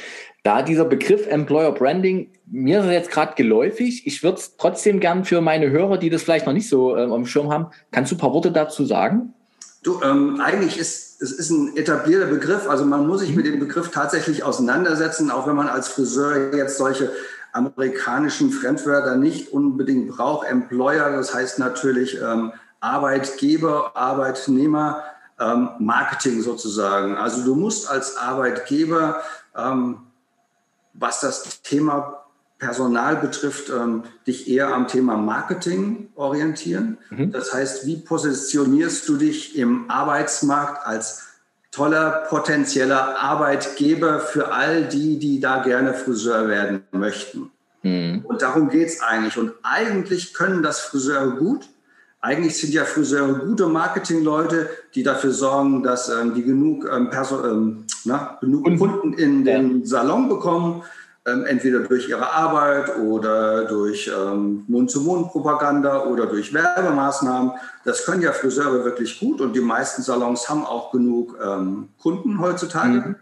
da 0.44 0.62
dieser 0.62 0.84
Begriff 0.84 1.28
Employer 1.28 1.72
Branding 1.72 2.34
mir 2.46 2.82
ist 2.82 2.92
jetzt 2.92 3.12
gerade 3.12 3.36
geläufig. 3.36 4.06
Ich 4.06 4.22
würde 4.22 4.40
es 4.40 4.58
trotzdem 4.58 5.00
gern 5.00 5.24
für 5.24 5.40
meine 5.40 5.70
Hörer, 5.70 5.98
die 5.98 6.10
das 6.10 6.24
vielleicht 6.24 6.46
noch 6.46 6.54
nicht 6.54 6.68
so 6.68 6.98
äh, 6.98 7.04
am 7.04 7.26
Schirm 7.26 7.54
haben, 7.54 7.68
kannst 7.92 8.12
du 8.12 8.16
ein 8.16 8.20
paar 8.20 8.34
Worte 8.34 8.52
dazu 8.52 8.84
sagen? 8.84 9.34
Du, 9.84 10.02
ähm, 10.04 10.42
eigentlich 10.42 10.78
ist 10.78 11.22
es 11.22 11.32
ist 11.34 11.50
ein 11.50 11.76
etablierter 11.76 12.28
Begriff. 12.28 12.68
Also 12.68 12.86
man 12.86 13.06
muss 13.08 13.22
sich 13.22 13.36
mit 13.36 13.46
dem 13.46 13.60
Begriff 13.60 13.92
tatsächlich 13.92 14.44
auseinandersetzen, 14.44 15.32
auch 15.32 15.48
wenn 15.48 15.56
man 15.56 15.68
als 15.68 15.90
Friseur 15.90 16.54
jetzt 16.54 16.78
solche 16.78 17.12
amerikanischen 17.52 18.52
Fremdwörter 18.52 19.16
nicht 19.16 19.52
unbedingt 19.52 20.10
braucht. 20.10 20.48
Employer, 20.48 21.12
das 21.12 21.34
heißt 21.34 21.60
natürlich 21.60 22.20
ähm, 22.22 22.54
Arbeitgeber, 22.80 23.96
Arbeitnehmer, 23.96 25.04
ähm, 25.40 25.70
Marketing 25.80 26.42
sozusagen. 26.42 27.18
Also 27.18 27.44
du 27.44 27.56
musst 27.56 27.90
als 27.90 28.18
Arbeitgeber, 28.18 29.22
ähm, 29.56 30.00
was 30.94 31.22
das 31.22 31.62
Thema 31.62 32.26
Personal 32.58 33.16
betrifft, 33.16 33.70
ähm, 33.70 34.04
dich 34.28 34.50
eher 34.50 34.74
am 34.74 34.88
Thema 34.88 35.16
Marketing 35.16 36.10
orientieren. 36.16 36.98
Mhm. 37.10 37.32
Das 37.32 37.54
heißt, 37.54 37.86
wie 37.86 37.98
positionierst 37.98 39.08
du 39.08 39.16
dich 39.16 39.58
im 39.58 39.90
Arbeitsmarkt 39.90 40.86
als 40.86 41.29
toller 41.72 42.26
potenzieller 42.30 43.20
Arbeitgeber 43.22 44.20
für 44.20 44.52
all 44.52 44.86
die, 44.86 45.20
die 45.20 45.40
da 45.40 45.62
gerne 45.62 45.94
Friseur 45.94 46.48
werden 46.48 46.84
möchten. 46.92 47.52
Mhm. 47.84 48.26
Und 48.26 48.42
darum 48.42 48.70
geht 48.70 48.88
es 48.88 49.02
eigentlich. 49.02 49.38
Und 49.38 49.54
eigentlich 49.64 50.34
können 50.34 50.64
das 50.64 50.80
Friseure 50.82 51.32
gut. 51.32 51.70
Eigentlich 52.22 52.58
sind 52.58 52.74
ja 52.74 52.84
Friseure 52.84 53.40
gute 53.46 53.68
Marketingleute, 53.68 54.70
die 54.94 55.04
dafür 55.04 55.32
sorgen, 55.32 55.84
dass 55.84 56.10
ähm, 56.10 56.34
die 56.34 56.44
genug, 56.44 56.86
ähm, 56.92 57.10
ähm, 57.14 57.86
na, 58.04 58.38
genug 58.42 58.66
Kunden 58.78 59.14
in 59.14 59.46
den 59.46 59.86
Salon 59.86 60.28
bekommen, 60.28 60.84
ähm, 61.32 61.46
entweder 61.46 61.80
durch 61.80 62.10
ihre 62.10 62.32
Arbeit 62.32 62.98
oder 62.98 63.66
durch 63.66 64.10
ähm, 64.14 64.64
Mund-zu-Mund-Propaganda 64.68 66.06
oder 66.06 66.26
durch 66.26 66.54
Werbemaßnahmen. 66.54 67.52
Das 67.86 68.06
können 68.06 68.22
ja 68.22 68.32
Friseure 68.32 68.86
wirklich 68.86 69.20
gut 69.20 69.42
und 69.42 69.54
die 69.54 69.62
meisten 69.62 70.02
Salons 70.02 70.50
haben 70.50 70.66
auch 70.66 70.92
genug 70.92 71.38
ähm, 71.44 71.90
Kunden 72.02 72.40
heutzutage. 72.40 73.00
Mhm. 73.00 73.16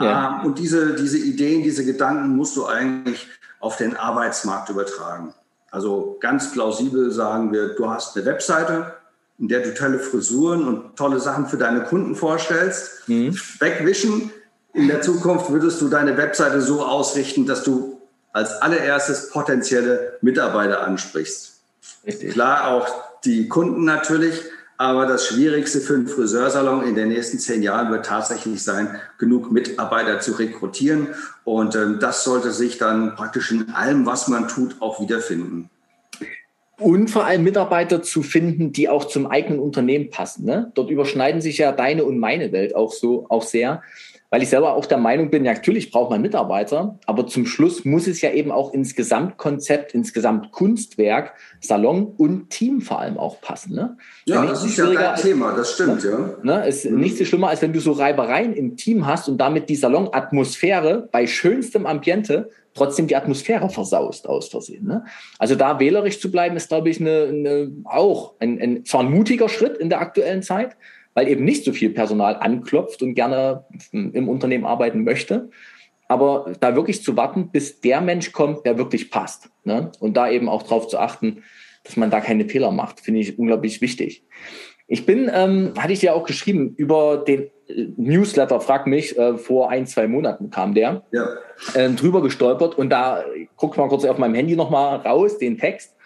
Ja. 0.00 0.40
Ähm, 0.40 0.46
und 0.46 0.58
diese, 0.58 0.94
diese 0.94 1.18
Ideen, 1.18 1.62
diese 1.62 1.84
Gedanken 1.84 2.36
musst 2.36 2.56
du 2.56 2.66
eigentlich 2.66 3.28
auf 3.60 3.76
den 3.76 3.96
Arbeitsmarkt 3.96 4.68
übertragen. 4.70 5.34
Also 5.70 6.18
ganz 6.20 6.52
plausibel 6.52 7.10
sagen 7.10 7.52
wir, 7.52 7.74
du 7.74 7.88
hast 7.88 8.16
eine 8.16 8.26
Webseite, 8.26 8.94
in 9.38 9.48
der 9.48 9.60
du 9.60 9.74
tolle 9.74 9.98
Frisuren 9.98 10.68
und 10.68 10.96
tolle 10.96 11.18
Sachen 11.18 11.46
für 11.46 11.56
deine 11.56 11.82
Kunden 11.84 12.14
vorstellst. 12.14 13.08
Mhm. 13.08 13.34
Wegwischen 13.58 14.30
in 14.74 14.88
der 14.88 15.02
Zukunft 15.02 15.50
würdest 15.50 15.80
du 15.80 15.88
deine 15.88 16.16
Webseite 16.16 16.60
so 16.60 16.84
ausrichten, 16.84 17.46
dass 17.46 17.62
du 17.62 18.00
als 18.32 18.50
allererstes 18.62 19.30
potenzielle 19.30 20.18
Mitarbeiter 20.22 20.82
ansprichst. 20.82 21.60
Richtig. 22.06 22.32
Klar, 22.32 22.68
auch 22.68 22.88
die 23.24 23.48
Kunden 23.48 23.84
natürlich, 23.84 24.40
aber 24.78 25.06
das 25.06 25.26
Schwierigste 25.26 25.80
für 25.80 25.94
einen 25.94 26.08
Friseursalon 26.08 26.84
in 26.84 26.94
den 26.94 27.08
nächsten 27.08 27.38
zehn 27.38 27.62
Jahren 27.62 27.90
wird 27.90 28.06
tatsächlich 28.06 28.64
sein, 28.64 28.96
genug 29.18 29.52
Mitarbeiter 29.52 30.20
zu 30.20 30.32
rekrutieren. 30.32 31.08
Und 31.44 31.76
ähm, 31.76 31.98
das 32.00 32.24
sollte 32.24 32.50
sich 32.50 32.78
dann 32.78 33.14
praktisch 33.14 33.52
in 33.52 33.70
allem, 33.70 34.06
was 34.06 34.28
man 34.28 34.48
tut, 34.48 34.76
auch 34.80 35.00
wiederfinden. 35.00 35.68
Und 36.78 37.10
vor 37.10 37.26
allem 37.26 37.44
Mitarbeiter 37.44 38.02
zu 38.02 38.22
finden, 38.22 38.72
die 38.72 38.88
auch 38.88 39.04
zum 39.04 39.28
eigenen 39.28 39.60
Unternehmen 39.60 40.10
passen. 40.10 40.46
Ne? 40.46 40.72
Dort 40.74 40.90
überschneiden 40.90 41.40
sich 41.40 41.58
ja 41.58 41.70
deine 41.70 42.04
und 42.04 42.18
meine 42.18 42.50
Welt 42.50 42.74
auch 42.74 42.92
so 42.92 43.26
auch 43.28 43.44
sehr. 43.44 43.82
Weil 44.32 44.42
ich 44.42 44.48
selber 44.48 44.74
auch 44.74 44.86
der 44.86 44.96
Meinung 44.96 45.30
bin, 45.30 45.44
ja, 45.44 45.52
natürlich 45.52 45.90
braucht 45.90 46.10
man 46.10 46.22
Mitarbeiter, 46.22 46.98
aber 47.04 47.26
zum 47.26 47.44
Schluss 47.44 47.84
muss 47.84 48.06
es 48.06 48.22
ja 48.22 48.30
eben 48.30 48.50
auch 48.50 48.72
ins 48.72 48.94
Gesamtkonzept, 48.94 49.92
ins 49.92 50.14
Gesamtkunstwerk, 50.14 51.34
Salon 51.60 52.06
und 52.16 52.48
Team 52.48 52.80
vor 52.80 52.98
allem 52.98 53.18
auch 53.18 53.42
passen. 53.42 53.74
Ne? 53.74 53.98
Ja, 54.24 54.46
das 54.46 54.64
ist 54.64 54.78
ja 54.78 54.86
dein 54.86 55.16
Thema, 55.16 55.54
das 55.54 55.74
stimmt, 55.74 56.02
ne? 56.02 56.34
ja. 56.42 56.60
Ne? 56.60 56.66
Ist 56.66 56.90
mhm. 56.90 56.98
nichts 56.98 57.18
so 57.18 57.26
schlimmer, 57.26 57.48
als 57.48 57.60
wenn 57.60 57.74
du 57.74 57.80
so 57.80 57.92
Reibereien 57.92 58.54
im 58.54 58.78
Team 58.78 59.06
hast 59.06 59.28
und 59.28 59.36
damit 59.36 59.68
die 59.68 59.76
Salonatmosphäre 59.76 61.10
bei 61.12 61.26
schönstem 61.26 61.84
Ambiente 61.84 62.48
trotzdem 62.72 63.08
die 63.08 63.16
Atmosphäre 63.16 63.68
versaust 63.68 64.26
aus 64.26 64.48
Versehen. 64.48 64.86
Ne? 64.86 65.04
Also 65.38 65.56
da 65.56 65.78
wählerisch 65.78 66.20
zu 66.20 66.30
bleiben, 66.30 66.56
ist, 66.56 66.70
glaube 66.70 66.88
ich, 66.88 66.98
eine, 66.98 67.24
eine, 67.28 67.70
auch 67.84 68.32
ein, 68.40 68.58
ein, 68.58 68.84
zwar 68.86 69.02
ein 69.02 69.10
mutiger 69.10 69.50
Schritt 69.50 69.76
in 69.76 69.90
der 69.90 70.00
aktuellen 70.00 70.42
Zeit, 70.42 70.74
weil 71.14 71.28
eben 71.28 71.44
nicht 71.44 71.64
so 71.64 71.72
viel 71.72 71.90
Personal 71.90 72.36
anklopft 72.36 73.02
und 73.02 73.14
gerne 73.14 73.64
im 73.92 74.28
Unternehmen 74.28 74.64
arbeiten 74.64 75.04
möchte. 75.04 75.50
Aber 76.08 76.52
da 76.60 76.76
wirklich 76.76 77.02
zu 77.02 77.16
warten, 77.16 77.50
bis 77.50 77.80
der 77.80 78.00
Mensch 78.00 78.32
kommt, 78.32 78.66
der 78.66 78.76
wirklich 78.76 79.10
passt. 79.10 79.50
Ne? 79.64 79.92
Und 79.98 80.16
da 80.16 80.28
eben 80.30 80.48
auch 80.48 80.62
darauf 80.62 80.88
zu 80.88 80.98
achten, 80.98 81.42
dass 81.84 81.96
man 81.96 82.10
da 82.10 82.20
keine 82.20 82.48
Fehler 82.48 82.70
macht, 82.70 83.00
finde 83.00 83.20
ich 83.20 83.38
unglaublich 83.38 83.80
wichtig. 83.80 84.24
Ich 84.86 85.06
bin, 85.06 85.30
ähm, 85.32 85.72
hatte 85.78 85.92
ich 85.92 86.00
dir 86.00 86.14
auch 86.14 86.24
geschrieben, 86.24 86.74
über 86.76 87.24
den 87.26 87.50
Newsletter, 87.96 88.60
frag 88.60 88.86
mich, 88.86 89.16
äh, 89.18 89.38
vor 89.38 89.70
ein, 89.70 89.86
zwei 89.86 90.06
Monaten 90.06 90.50
kam 90.50 90.74
der, 90.74 91.02
ja. 91.12 91.28
äh, 91.74 91.88
drüber 91.90 92.22
gestolpert 92.22 92.76
und 92.76 92.90
da 92.90 93.24
guck 93.56 93.76
mal 93.76 93.88
kurz 93.88 94.04
auf 94.04 94.18
meinem 94.18 94.34
Handy 94.34 94.56
nochmal 94.56 94.96
raus, 94.96 95.38
den 95.38 95.58
Text. 95.58 95.96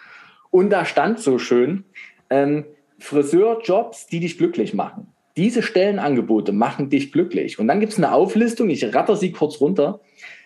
Und 0.51 0.69
da 0.69 0.85
stand 0.85 1.19
so 1.19 1.39
schön, 1.39 1.83
ähm, 2.29 2.65
Friseurjobs, 2.99 4.07
die 4.07 4.19
dich 4.19 4.37
glücklich 4.37 4.73
machen. 4.73 5.07
Diese 5.35 5.61
Stellenangebote 5.61 6.51
machen 6.51 6.89
dich 6.89 7.11
glücklich. 7.11 7.59
Und 7.59 7.67
dann 7.67 7.79
gibt 7.79 7.93
es 7.93 7.97
eine 7.97 8.11
Auflistung, 8.11 8.69
ich 8.69 8.93
ratter 8.93 9.15
sie 9.15 9.31
kurz 9.31 9.61
runter, 9.61 10.01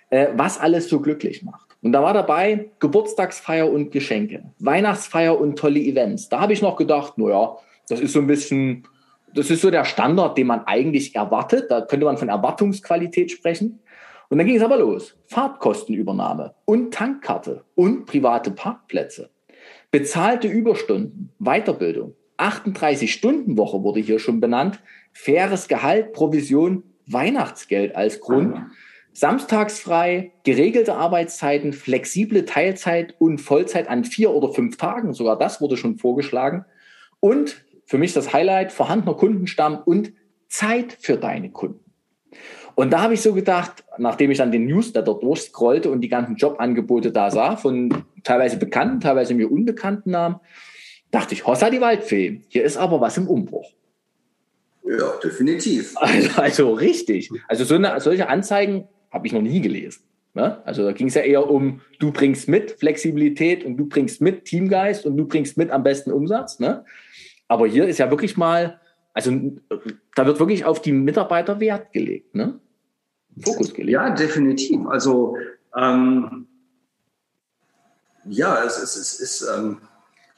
äh, 0.09 0.27
was 0.35 0.59
alles 0.59 0.89
so 0.89 0.99
glücklich 0.99 1.43
macht. 1.43 1.71
Und 1.81 1.93
da 1.93 2.03
war 2.03 2.13
dabei 2.13 2.69
Geburtstagsfeier 2.79 3.71
und 3.71 3.91
Geschenke, 3.91 4.43
Weihnachtsfeier 4.59 5.39
und 5.39 5.57
tolle 5.57 5.79
Events. 5.79 6.29
Da 6.29 6.41
habe 6.41 6.53
ich 6.53 6.61
noch 6.61 6.75
gedacht, 6.75 7.17
naja, 7.17 7.57
das 7.87 7.99
ist 7.99 8.13
so 8.13 8.19
ein 8.19 8.27
bisschen, 8.27 8.87
das 9.33 9.49
ist 9.49 9.61
so 9.61 9.71
der 9.71 9.85
Standard, 9.85 10.37
den 10.37 10.47
man 10.47 10.65
eigentlich 10.65 11.15
erwartet. 11.15 11.71
Da 11.71 11.81
könnte 11.81 12.05
man 12.05 12.17
von 12.17 12.29
Erwartungsqualität 12.29 13.31
sprechen. 13.31 13.79
Und 14.29 14.37
dann 14.37 14.47
ging 14.47 14.57
es 14.57 14.63
aber 14.63 14.77
los. 14.77 15.17
Fahrtkostenübernahme 15.27 16.53
und 16.65 16.93
Tankkarte 16.93 17.63
und 17.75 18.05
private 18.05 18.51
Parkplätze. 18.51 19.29
Bezahlte 19.89 20.47
Überstunden, 20.47 21.31
Weiterbildung, 21.39 22.15
38-Stunden-Woche 22.41 23.83
wurde 23.83 23.99
hier 23.99 24.19
schon 24.19 24.39
benannt, 24.39 24.81
faires 25.13 25.67
Gehalt, 25.67 26.13
Provision, 26.13 26.83
Weihnachtsgeld 27.07 27.95
als 27.95 28.19
Grund, 28.19 28.57
samstagsfrei, 29.13 30.31
geregelte 30.43 30.95
Arbeitszeiten, 30.95 31.73
flexible 31.73 32.45
Teilzeit 32.45 33.15
und 33.19 33.39
Vollzeit 33.39 33.89
an 33.89 34.05
vier 34.05 34.31
oder 34.31 34.53
fünf 34.53 34.77
Tagen, 34.77 35.13
sogar 35.13 35.37
das 35.37 35.61
wurde 35.61 35.77
schon 35.77 35.97
vorgeschlagen. 35.97 36.65
Und 37.19 37.65
für 37.85 37.97
mich 37.97 38.13
das 38.13 38.33
Highlight, 38.33 38.71
vorhandener 38.71 39.15
Kundenstamm 39.15 39.81
und 39.83 40.13
Zeit 40.47 40.97
für 40.99 41.17
deine 41.17 41.51
Kunden. 41.51 41.91
Und 42.75 42.91
da 42.93 43.01
habe 43.01 43.13
ich 43.13 43.21
so 43.21 43.33
gedacht, 43.33 43.83
nachdem 43.97 44.31
ich 44.31 44.37
dann 44.37 44.51
den 44.51 44.65
Newsletter 44.65 45.13
durchscrollte 45.13 45.91
und 45.91 46.01
die 46.01 46.07
ganzen 46.07 46.37
Jobangebote 46.37 47.11
da 47.11 47.29
sah, 47.29 47.57
von 47.57 48.05
teilweise 48.23 48.57
bekannten, 48.57 49.01
teilweise 49.01 49.33
mir 49.33 49.51
unbekannten 49.51 50.11
Namen, 50.11 50.37
dachte 51.11 51.33
ich, 51.33 51.45
Hossa 51.45 51.69
die 51.69 51.81
Waldfee, 51.81 52.41
hier 52.47 52.63
ist 52.63 52.77
aber 52.77 53.01
was 53.01 53.17
im 53.17 53.27
Umbruch. 53.27 53.71
Ja, 54.83 55.13
definitiv. 55.23 55.95
Also, 55.97 56.29
also 56.41 56.73
richtig. 56.73 57.29
Also 57.47 57.63
so 57.63 57.75
eine, 57.75 57.99
solche 57.99 58.27
Anzeigen 58.29 58.87
habe 59.11 59.27
ich 59.27 59.33
noch 59.33 59.41
nie 59.41 59.61
gelesen. 59.61 60.03
Ne? 60.33 60.65
Also 60.65 60.83
da 60.83 60.93
ging 60.93 61.07
es 61.07 61.15
ja 61.15 61.21
eher 61.21 61.49
um, 61.49 61.81
du 61.99 62.11
bringst 62.11 62.47
mit 62.47 62.71
Flexibilität 62.71 63.65
und 63.65 63.77
du 63.77 63.85
bringst 63.85 64.21
mit 64.21 64.45
Teamgeist 64.45 65.05
und 65.05 65.17
du 65.17 65.27
bringst 65.27 65.57
mit 65.57 65.71
am 65.71 65.83
besten 65.83 66.11
Umsatz. 66.11 66.59
Ne? 66.59 66.85
Aber 67.47 67.67
hier 67.67 67.85
ist 67.85 67.97
ja 67.97 68.09
wirklich 68.09 68.37
mal, 68.37 68.79
also 69.13 69.31
da 70.15 70.25
wird 70.25 70.39
wirklich 70.39 70.63
auf 70.63 70.81
die 70.81 70.93
Mitarbeiter 70.93 71.59
Wert 71.59 71.91
gelegt, 71.91 72.33
ne? 72.33 72.59
Fokus 73.43 73.73
gelegt. 73.73 73.93
Ja, 73.93 74.09
definitiv. 74.09 74.85
Also 74.87 75.35
ähm, 75.75 76.47
ja, 78.25 78.63
es, 78.63 78.77
es, 78.77 78.95
es 78.95 79.19
ist, 79.19 79.49
ähm, 79.53 79.81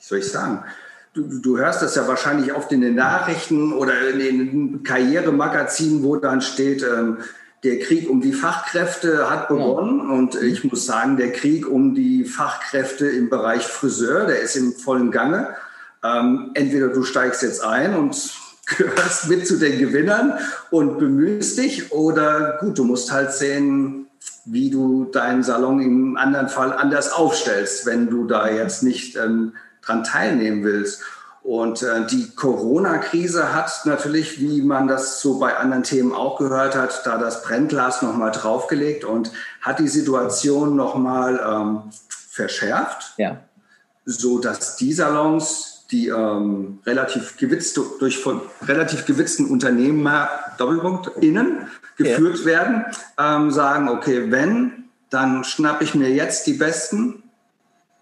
wie 0.03 0.07
soll 0.09 0.17
ich 0.19 0.29
sagen, 0.29 0.65
du, 1.13 1.39
du 1.39 1.57
hörst 1.57 1.81
das 1.81 1.95
ja 1.95 2.05
wahrscheinlich 2.09 2.53
oft 2.53 2.73
in 2.73 2.81
den 2.81 2.95
Nachrichten 2.95 3.71
oder 3.71 4.09
in 4.09 4.19
den 4.19 4.83
Karrieremagazinen, 4.83 6.03
wo 6.03 6.17
dann 6.17 6.41
steht, 6.41 6.83
ähm, 6.83 7.19
der 7.63 7.79
Krieg 7.79 8.09
um 8.09 8.19
die 8.19 8.33
Fachkräfte 8.33 9.29
hat 9.29 9.47
begonnen. 9.47 10.01
Und 10.01 10.35
ich 10.35 10.65
muss 10.65 10.85
sagen, 10.85 11.15
der 11.15 11.31
Krieg 11.31 11.65
um 11.65 11.95
die 11.95 12.25
Fachkräfte 12.25 13.07
im 13.07 13.29
Bereich 13.29 13.65
Friseur, 13.65 14.25
der 14.25 14.41
ist 14.41 14.57
im 14.57 14.73
vollen 14.73 15.09
Gange. 15.09 15.55
Ähm, 16.03 16.51
entweder 16.53 16.89
du 16.89 17.03
steigst 17.03 17.41
jetzt 17.41 17.63
ein 17.63 17.95
und 17.95 18.29
gehörst 18.77 19.29
mit 19.29 19.47
zu 19.47 19.57
den 19.57 19.79
Gewinnern 19.79 20.33
und 20.69 20.99
bemühst 20.99 21.57
dich, 21.57 21.93
oder 21.93 22.57
gut, 22.59 22.77
du 22.77 22.83
musst 22.83 23.13
halt 23.13 23.31
sehen, 23.31 24.07
wie 24.43 24.69
du 24.69 25.05
deinen 25.05 25.43
Salon 25.43 25.79
im 25.79 26.17
anderen 26.17 26.49
Fall 26.49 26.73
anders 26.73 27.13
aufstellst, 27.13 27.85
wenn 27.85 28.09
du 28.09 28.27
da 28.27 28.49
jetzt 28.49 28.83
nicht 28.83 29.15
ähm, 29.15 29.53
dran 29.85 30.03
teilnehmen 30.03 30.63
willst. 30.63 31.01
Und 31.43 31.83
äh, 31.83 32.05
die 32.07 32.29
Corona-Krise 32.33 33.53
hat 33.53 33.81
natürlich, 33.83 34.39
wie 34.39 34.61
man 34.61 34.87
das 34.87 35.19
so 35.19 35.39
bei 35.39 35.57
anderen 35.57 35.83
Themen 35.83 36.13
auch 36.13 36.37
gehört 36.39 36.75
hat, 36.75 37.05
da 37.05 37.17
das 37.17 37.43
Brennglas 37.43 38.01
nochmal 38.01 38.31
draufgelegt 38.31 39.03
und 39.03 39.31
hat 39.59 39.79
die 39.79 39.89
Situation 39.89 40.77
nochmal 40.77 41.41
ähm, 41.45 41.81
verschärft, 42.07 43.13
ja. 43.17 43.41
so 44.05 44.39
dass 44.39 44.77
die 44.77 44.93
Salons, 44.93 45.85
die 45.91 46.07
ähm, 46.07 46.79
relativ 46.85 47.35
gewitzt, 47.35 47.77
durch 47.99 48.19
von 48.19 48.39
relativ 48.65 49.05
gewitzten 49.05 49.45
Unternehmer, 49.47 50.29
Doppelpunkt, 50.57 51.11
innen 51.21 51.67
geführt 51.97 52.39
ja. 52.39 52.45
werden, 52.45 52.85
ähm, 53.19 53.51
sagen, 53.51 53.89
okay, 53.89 54.31
wenn, 54.31 54.85
dann 55.09 55.43
schnappe 55.43 55.83
ich 55.83 55.93
mir 55.93 56.09
jetzt 56.09 56.47
die 56.47 56.53
Besten. 56.53 57.23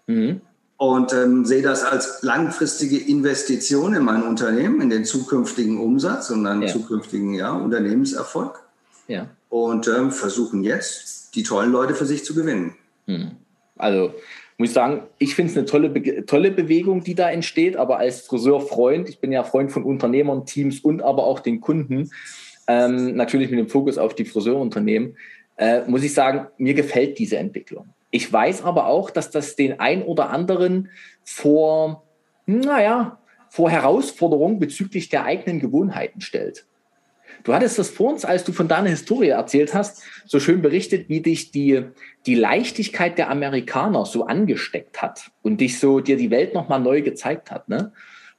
Mhm 0.06 0.42
und 0.82 1.12
ähm, 1.12 1.44
sehe 1.44 1.62
das 1.62 1.84
als 1.84 2.22
langfristige 2.22 2.98
Investition 2.98 3.94
in 3.94 4.02
mein 4.02 4.24
Unternehmen, 4.24 4.80
in 4.80 4.90
den 4.90 5.04
zukünftigen 5.04 5.78
Umsatz 5.78 6.28
und 6.30 6.42
dann 6.42 6.60
ja. 6.60 6.66
zukünftigen 6.66 7.34
ja, 7.34 7.52
Unternehmenserfolg. 7.52 8.58
Ja. 9.06 9.28
Und 9.48 9.86
ähm, 9.86 10.10
versuchen 10.10 10.64
jetzt, 10.64 11.36
die 11.36 11.44
tollen 11.44 11.70
Leute 11.70 11.94
für 11.94 12.04
sich 12.04 12.24
zu 12.24 12.34
gewinnen. 12.34 12.74
Hm. 13.06 13.30
Also 13.76 14.12
muss 14.58 14.70
ich 14.70 14.74
sagen, 14.74 15.04
ich 15.18 15.36
finde 15.36 15.52
es 15.52 15.56
eine 15.56 15.66
tolle, 15.66 15.88
Be 15.88 16.26
tolle 16.26 16.50
Bewegung, 16.50 17.04
die 17.04 17.14
da 17.14 17.30
entsteht, 17.30 17.76
aber 17.76 17.98
als 17.98 18.22
Friseurfreund, 18.22 19.08
ich 19.08 19.20
bin 19.20 19.30
ja 19.30 19.44
Freund 19.44 19.70
von 19.70 19.84
Unternehmern, 19.84 20.46
Teams 20.46 20.80
und 20.80 21.00
aber 21.00 21.26
auch 21.26 21.38
den 21.38 21.60
Kunden, 21.60 22.10
ähm, 22.66 23.14
natürlich 23.14 23.50
mit 23.50 23.60
dem 23.60 23.68
Fokus 23.68 23.98
auf 23.98 24.16
die 24.16 24.24
Friseurunternehmen, 24.24 25.16
äh, 25.58 25.82
muss 25.86 26.02
ich 26.02 26.12
sagen, 26.12 26.48
mir 26.58 26.74
gefällt 26.74 27.20
diese 27.20 27.36
Entwicklung. 27.36 27.86
Ich 28.12 28.30
weiß 28.30 28.62
aber 28.62 28.86
auch, 28.86 29.10
dass 29.10 29.30
das 29.30 29.56
den 29.56 29.80
ein 29.80 30.02
oder 30.02 30.28
anderen 30.28 30.90
vor, 31.24 32.06
naja, 32.44 33.18
vor 33.48 33.70
Herausforderungen 33.70 34.58
bezüglich 34.58 35.08
der 35.08 35.24
eigenen 35.24 35.60
Gewohnheiten 35.60 36.20
stellt. 36.20 36.66
Du 37.42 37.54
hattest 37.54 37.78
das 37.78 37.88
vor 37.88 38.12
uns, 38.12 38.26
als 38.26 38.44
du 38.44 38.52
von 38.52 38.68
deiner 38.68 38.90
Historie 38.90 39.28
erzählt 39.28 39.72
hast, 39.72 40.02
so 40.26 40.40
schön 40.40 40.60
berichtet, 40.60 41.08
wie 41.08 41.22
dich 41.22 41.52
die, 41.52 41.84
die 42.26 42.34
Leichtigkeit 42.34 43.16
der 43.16 43.30
Amerikaner 43.30 44.04
so 44.04 44.26
angesteckt 44.26 45.00
hat 45.00 45.30
und 45.40 45.62
dich 45.62 45.78
so 45.78 46.00
dir 46.00 46.18
die 46.18 46.30
Welt 46.30 46.52
nochmal 46.52 46.80
neu 46.80 47.00
gezeigt 47.00 47.50
hat. 47.50 47.70
Ne? 47.70 47.92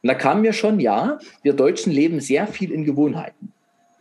Und 0.04 0.08
da 0.08 0.14
kam 0.14 0.42
mir 0.42 0.54
schon, 0.54 0.80
ja, 0.80 1.18
wir 1.42 1.54
Deutschen 1.54 1.92
leben 1.92 2.20
sehr 2.20 2.46
viel 2.46 2.72
in 2.72 2.86
Gewohnheiten. 2.86 3.53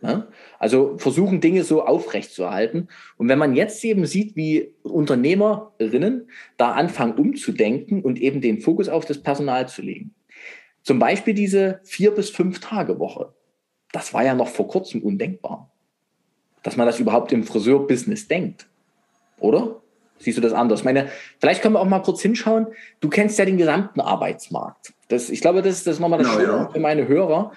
Ne? 0.03 0.27
Also 0.59 0.97
versuchen 0.97 1.39
Dinge 1.39 1.63
so 1.63 1.81
aufrechtzuerhalten. 1.81 2.89
Und 3.15 3.29
wenn 3.29 3.39
man 3.39 3.55
jetzt 3.55 3.83
eben 3.85 4.05
sieht, 4.05 4.35
wie 4.35 4.73
Unternehmerinnen 4.83 6.29
da 6.57 6.73
anfangen 6.73 7.17
umzudenken 7.17 8.01
und 8.01 8.19
eben 8.19 8.41
den 8.41 8.59
Fokus 8.59 8.89
auf 8.89 9.05
das 9.05 9.23
Personal 9.23 9.69
zu 9.69 9.81
legen. 9.81 10.13
Zum 10.81 10.99
Beispiel 10.99 11.33
diese 11.33 11.79
vier 11.85 12.11
bis 12.11 12.29
fünf 12.29 12.59
Tage 12.59 12.99
Woche. 12.99 13.33
Das 13.93 14.13
war 14.13 14.25
ja 14.25 14.33
noch 14.33 14.49
vor 14.49 14.67
kurzem 14.67 15.01
undenkbar. 15.01 15.71
Dass 16.63 16.75
man 16.75 16.85
das 16.85 16.99
überhaupt 16.99 17.31
im 17.31 17.45
Friseurbusiness 17.45 18.27
denkt. 18.27 18.67
Oder? 19.39 19.81
Siehst 20.19 20.37
du 20.37 20.41
das 20.41 20.51
anders? 20.51 20.81
Ich 20.81 20.85
meine, 20.85 21.07
vielleicht 21.39 21.61
können 21.61 21.75
wir 21.75 21.79
auch 21.79 21.87
mal 21.87 21.99
kurz 21.99 22.21
hinschauen. 22.21 22.67
Du 22.99 23.09
kennst 23.09 23.39
ja 23.39 23.45
den 23.45 23.57
gesamten 23.57 24.01
Arbeitsmarkt. 24.01 24.93
Das, 25.07 25.29
ich 25.29 25.39
glaube, 25.39 25.61
das 25.61 25.77
ist 25.77 25.87
das 25.87 25.99
nochmal 26.01 26.19
das 26.19 26.27
genau, 26.27 26.39
Schöne 26.39 26.57
ja. 26.57 26.69
für 26.69 26.79
meine 26.79 27.07
Hörer 27.07 27.53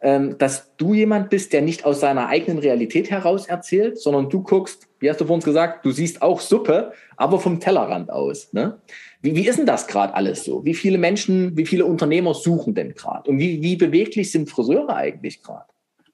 dass 0.00 0.74
du 0.76 0.94
jemand 0.94 1.28
bist, 1.28 1.52
der 1.52 1.60
nicht 1.60 1.84
aus 1.84 2.00
seiner 2.00 2.28
eigenen 2.28 2.58
Realität 2.58 3.10
heraus 3.10 3.46
erzählt, 3.46 4.00
sondern 4.00 4.30
du 4.30 4.42
guckst, 4.42 4.88
wie 4.98 5.10
hast 5.10 5.20
du 5.20 5.26
vor 5.26 5.34
uns 5.34 5.44
gesagt, 5.44 5.84
du 5.84 5.90
siehst 5.90 6.22
auch 6.22 6.40
Suppe, 6.40 6.92
aber 7.16 7.38
vom 7.38 7.60
Tellerrand 7.60 8.10
aus. 8.10 8.52
Ne? 8.52 8.80
Wie, 9.20 9.34
wie 9.34 9.46
ist 9.46 9.58
denn 9.58 9.66
das 9.66 9.86
gerade 9.86 10.14
alles 10.14 10.44
so? 10.44 10.64
Wie 10.64 10.74
viele 10.74 10.96
Menschen, 10.96 11.56
wie 11.56 11.66
viele 11.66 11.84
Unternehmer 11.84 12.32
suchen 12.32 12.74
denn 12.74 12.94
gerade? 12.94 13.30
Und 13.30 13.38
wie, 13.38 13.62
wie 13.62 13.76
beweglich 13.76 14.32
sind 14.32 14.48
Friseure 14.48 14.94
eigentlich 14.96 15.42
gerade? 15.42 15.66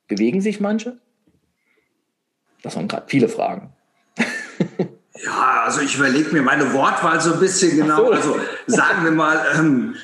Bewegen 0.09 0.41
sich 0.41 0.59
manche? 0.59 0.99
Das 2.63 2.75
waren 2.75 2.89
gerade 2.89 3.07
viele 3.07 3.29
Fragen. 3.29 3.73
ja, 5.25 5.63
also 5.65 5.81
ich 5.81 5.95
überlege 5.97 6.31
mir 6.33 6.43
meine 6.43 6.73
Wortwahl 6.73 7.21
so 7.21 7.35
ein 7.35 7.41
bisschen 7.41 7.77
genau. 7.77 8.07
So. 8.07 8.13
Also 8.13 8.37
sagen 8.67 9.05
wir 9.05 9.13
mal, 9.13 9.41
ähm, 9.57 9.95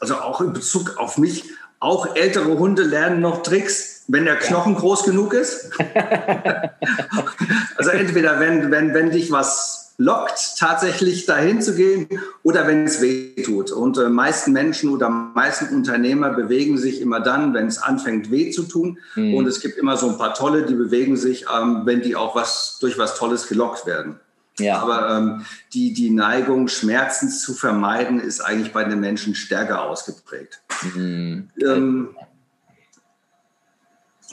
also 0.00 0.14
auch 0.16 0.40
in 0.40 0.52
Bezug 0.52 0.96
auf 0.98 1.18
mich, 1.18 1.44
auch 1.82 2.14
ältere 2.14 2.58
Hunde 2.58 2.82
lernen 2.84 3.20
noch 3.20 3.42
Tricks, 3.42 4.04
wenn 4.08 4.24
der 4.24 4.36
Knochen 4.36 4.74
ja. 4.74 4.78
groß 4.78 5.04
genug 5.04 5.34
ist. 5.34 5.70
also 7.76 7.90
entweder 7.90 8.38
wenn, 8.38 8.70
wenn, 8.70 8.94
wenn 8.94 9.10
dich 9.10 9.32
was 9.32 9.82
lockt, 9.98 10.58
tatsächlich 10.58 11.26
dahin 11.26 11.60
zu 11.60 11.74
gehen 11.74 12.08
oder 12.42 12.66
wenn 12.66 12.84
es 12.84 13.00
weh 13.02 13.34
tut. 13.42 13.72
Und 13.72 13.98
äh, 13.98 14.08
meisten 14.08 14.52
Menschen 14.52 14.90
oder 14.90 15.08
meisten 15.08 15.74
Unternehmer 15.74 16.30
bewegen 16.30 16.78
sich 16.78 17.00
immer 17.00 17.20
dann, 17.20 17.52
wenn 17.52 17.66
es 17.66 17.78
anfängt 17.78 18.30
weh 18.30 18.50
zu 18.50 18.62
tun. 18.62 18.98
Mhm. 19.14 19.34
Und 19.34 19.46
es 19.46 19.60
gibt 19.60 19.76
immer 19.76 19.96
so 19.96 20.08
ein 20.08 20.18
paar 20.18 20.34
Tolle, 20.34 20.64
die 20.66 20.74
bewegen 20.74 21.16
sich, 21.16 21.46
ähm, 21.52 21.82
wenn 21.84 22.00
die 22.00 22.16
auch 22.16 22.34
was 22.34 22.78
durch 22.80 22.96
was 22.98 23.16
Tolles 23.16 23.48
gelockt 23.48 23.86
werden. 23.86 24.20
Ja. 24.58 24.80
Aber 24.80 25.16
ähm, 25.16 25.46
die, 25.72 25.92
die 25.92 26.10
Neigung, 26.10 26.68
Schmerzen 26.68 27.30
zu 27.30 27.54
vermeiden, 27.54 28.20
ist 28.20 28.40
eigentlich 28.40 28.72
bei 28.72 28.84
den 28.84 29.00
Menschen 29.00 29.34
stärker 29.34 29.82
ausgeprägt. 29.82 30.62
Mhm. 30.94 31.50
Ähm, 31.60 32.16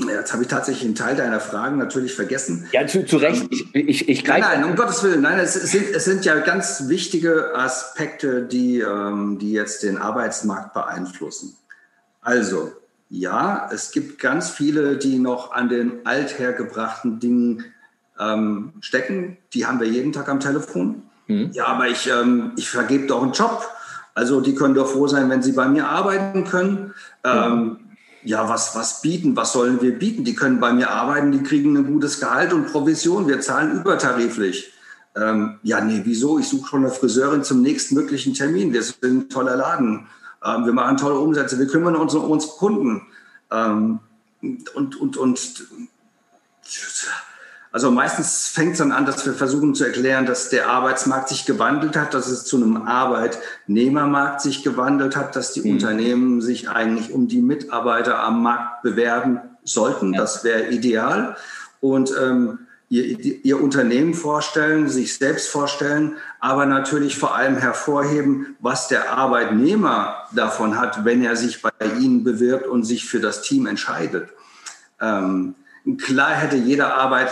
Jetzt 0.07 0.31
habe 0.31 0.43
ich 0.43 0.47
tatsächlich 0.47 0.85
einen 0.85 0.95
Teil 0.95 1.15
deiner 1.17 1.41
Fragen 1.41 1.77
natürlich 1.77 2.13
vergessen. 2.13 2.67
Ja, 2.71 2.87
zu, 2.87 3.05
zu 3.05 3.17
Recht. 3.17 3.47
Ich, 3.51 3.75
ich, 3.75 4.07
ich 4.07 4.25
nein, 4.25 4.41
nein, 4.41 4.63
um 4.63 4.75
Gottes 4.75 5.03
Willen. 5.03 5.21
Nein, 5.21 5.39
es 5.39 5.55
sind, 5.55 5.89
es 5.93 6.05
sind 6.05 6.23
ja 6.23 6.39
ganz 6.39 6.87
wichtige 6.87 7.53
Aspekte, 7.55 8.43
die, 8.43 8.79
ähm, 8.79 9.39
die 9.39 9.51
jetzt 9.51 9.83
den 9.83 9.97
Arbeitsmarkt 9.97 10.73
beeinflussen. 10.73 11.57
Also, 12.21 12.71
ja, 13.09 13.69
es 13.73 13.91
gibt 13.91 14.19
ganz 14.19 14.49
viele, 14.49 14.97
die 14.97 15.19
noch 15.19 15.51
an 15.51 15.67
den 15.67 16.05
althergebrachten 16.05 17.19
Dingen 17.19 17.65
ähm, 18.19 18.73
stecken. 18.81 19.37
Die 19.53 19.65
haben 19.65 19.79
wir 19.79 19.87
jeden 19.87 20.11
Tag 20.11 20.29
am 20.29 20.39
Telefon. 20.39 21.03
Mhm. 21.27 21.51
Ja, 21.53 21.67
aber 21.67 21.87
ich, 21.87 22.07
ähm, 22.07 22.53
ich 22.57 22.69
vergebe 22.69 23.07
doch 23.07 23.23
einen 23.23 23.33
Job. 23.33 23.67
Also 24.13 24.41
die 24.41 24.55
können 24.55 24.73
doch 24.73 24.89
froh 24.89 25.07
sein, 25.07 25.29
wenn 25.29 25.41
sie 25.41 25.53
bei 25.53 25.67
mir 25.67 25.87
arbeiten 25.87 26.43
können. 26.43 26.93
Mhm 27.25 27.77
ja, 28.23 28.49
was, 28.49 28.75
was 28.75 29.01
bieten, 29.01 29.35
was 29.35 29.53
sollen 29.53 29.81
wir 29.81 29.97
bieten? 29.97 30.23
Die 30.23 30.35
können 30.35 30.59
bei 30.59 30.73
mir 30.73 30.89
arbeiten, 30.89 31.31
die 31.31 31.43
kriegen 31.43 31.75
ein 31.77 31.85
gutes 31.85 32.19
Gehalt 32.19 32.53
und 32.53 32.71
Provision, 32.71 33.27
wir 33.27 33.39
zahlen 33.41 33.79
übertariflich. 33.79 34.73
Ähm, 35.15 35.59
ja, 35.63 35.81
nee, 35.81 36.01
wieso? 36.03 36.39
Ich 36.39 36.47
suche 36.47 36.67
schon 36.67 36.85
eine 36.85 36.93
Friseurin 36.93 37.43
zum 37.43 37.61
nächstmöglichen 37.61 38.33
Termin. 38.33 38.73
Wir 38.73 38.83
sind 38.83 39.03
ein 39.03 39.29
toller 39.29 39.55
Laden. 39.55 40.07
Ähm, 40.43 40.65
wir 40.65 40.73
machen 40.73 40.97
tolle 40.97 41.19
Umsätze. 41.19 41.57
Wir 41.57 41.67
kümmern 41.67 41.95
uns 41.95 42.13
um 42.13 42.29
unsere 42.29 42.53
Kunden. 42.53 43.01
Ähm, 43.51 43.99
und, 44.41 44.95
und, 44.95 45.17
und 45.17 45.65
also 47.71 47.91
meistens 47.91 48.47
fängt 48.47 48.73
es 48.73 48.77
dann 48.79 48.91
an, 48.91 49.05
dass 49.05 49.25
wir 49.25 49.33
versuchen 49.33 49.75
zu 49.75 49.83
erklären, 49.83 50.25
dass 50.25 50.49
der 50.49 50.69
Arbeitsmarkt 50.69 51.29
sich 51.29 51.45
gewandelt 51.45 51.95
hat, 51.95 52.15
dass 52.15 52.27
es 52.27 52.45
zu 52.45 52.57
einem 52.57 52.77
Arbeitnehmermarkt 52.77 54.41
sich 54.41 54.63
gewandelt 54.63 55.15
hat, 55.15 55.35
dass 55.35 55.53
die 55.53 55.61
mhm. 55.61 55.73
Unternehmen 55.73 56.41
sich 56.41 56.69
eigentlich 56.69 57.11
um 57.11 57.27
die 57.27 57.41
Mitarbeiter 57.41 58.19
am 58.19 58.41
Markt 58.41 58.81
bewerben 58.81 59.41
sollten. 59.63 60.13
Ja. 60.13 60.21
Das 60.21 60.43
wäre 60.43 60.69
ideal. 60.69 61.35
Und 61.79 62.11
ähm, 62.19 62.59
ihr, 62.89 63.45
ihr 63.45 63.61
Unternehmen 63.61 64.15
vorstellen, 64.15 64.89
sich 64.89 65.15
selbst 65.17 65.49
vorstellen, 65.49 66.17
aber 66.39 66.65
natürlich 66.65 67.19
vor 67.19 67.35
allem 67.35 67.57
hervorheben, 67.57 68.57
was 68.59 68.87
der 68.87 69.11
Arbeitnehmer 69.11 70.15
davon 70.33 70.79
hat, 70.79 71.05
wenn 71.05 71.23
er 71.23 71.35
sich 71.35 71.61
bei 71.61 71.71
Ihnen 71.99 72.23
bewirbt 72.23 72.65
und 72.65 72.83
sich 72.83 73.05
für 73.05 73.19
das 73.19 73.43
Team 73.43 73.67
entscheidet. 73.67 74.29
Ähm, 74.99 75.53
klar 75.99 76.31
hätte 76.31 76.55
jeder 76.55 76.95
Arbeit 76.95 77.29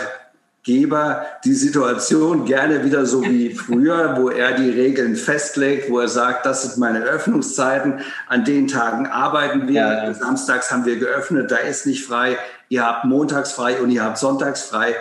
Geber 0.68 1.24
die 1.46 1.54
Situation 1.54 2.44
gerne 2.44 2.84
wieder 2.84 3.06
so 3.06 3.22
wie 3.22 3.54
früher, 3.54 4.18
wo 4.18 4.28
er 4.28 4.52
die 4.52 4.68
Regeln 4.68 5.16
festlegt, 5.16 5.90
wo 5.90 5.98
er 5.98 6.08
sagt, 6.08 6.44
das 6.44 6.62
sind 6.62 6.76
meine 6.76 7.04
Öffnungszeiten, 7.04 8.00
an 8.26 8.44
den 8.44 8.68
Tagen 8.68 9.06
arbeiten 9.06 9.66
wir, 9.66 9.80
ja. 9.80 10.12
samstags 10.12 10.70
haben 10.70 10.84
wir 10.84 10.98
geöffnet, 10.98 11.50
da 11.50 11.56
ist 11.56 11.86
nicht 11.86 12.04
frei, 12.04 12.36
ihr 12.68 12.84
habt 12.84 13.06
montags 13.06 13.52
frei 13.52 13.80
und 13.80 13.90
ihr 13.90 14.04
habt 14.04 14.18
sonntags 14.18 14.64
frei. 14.64 14.94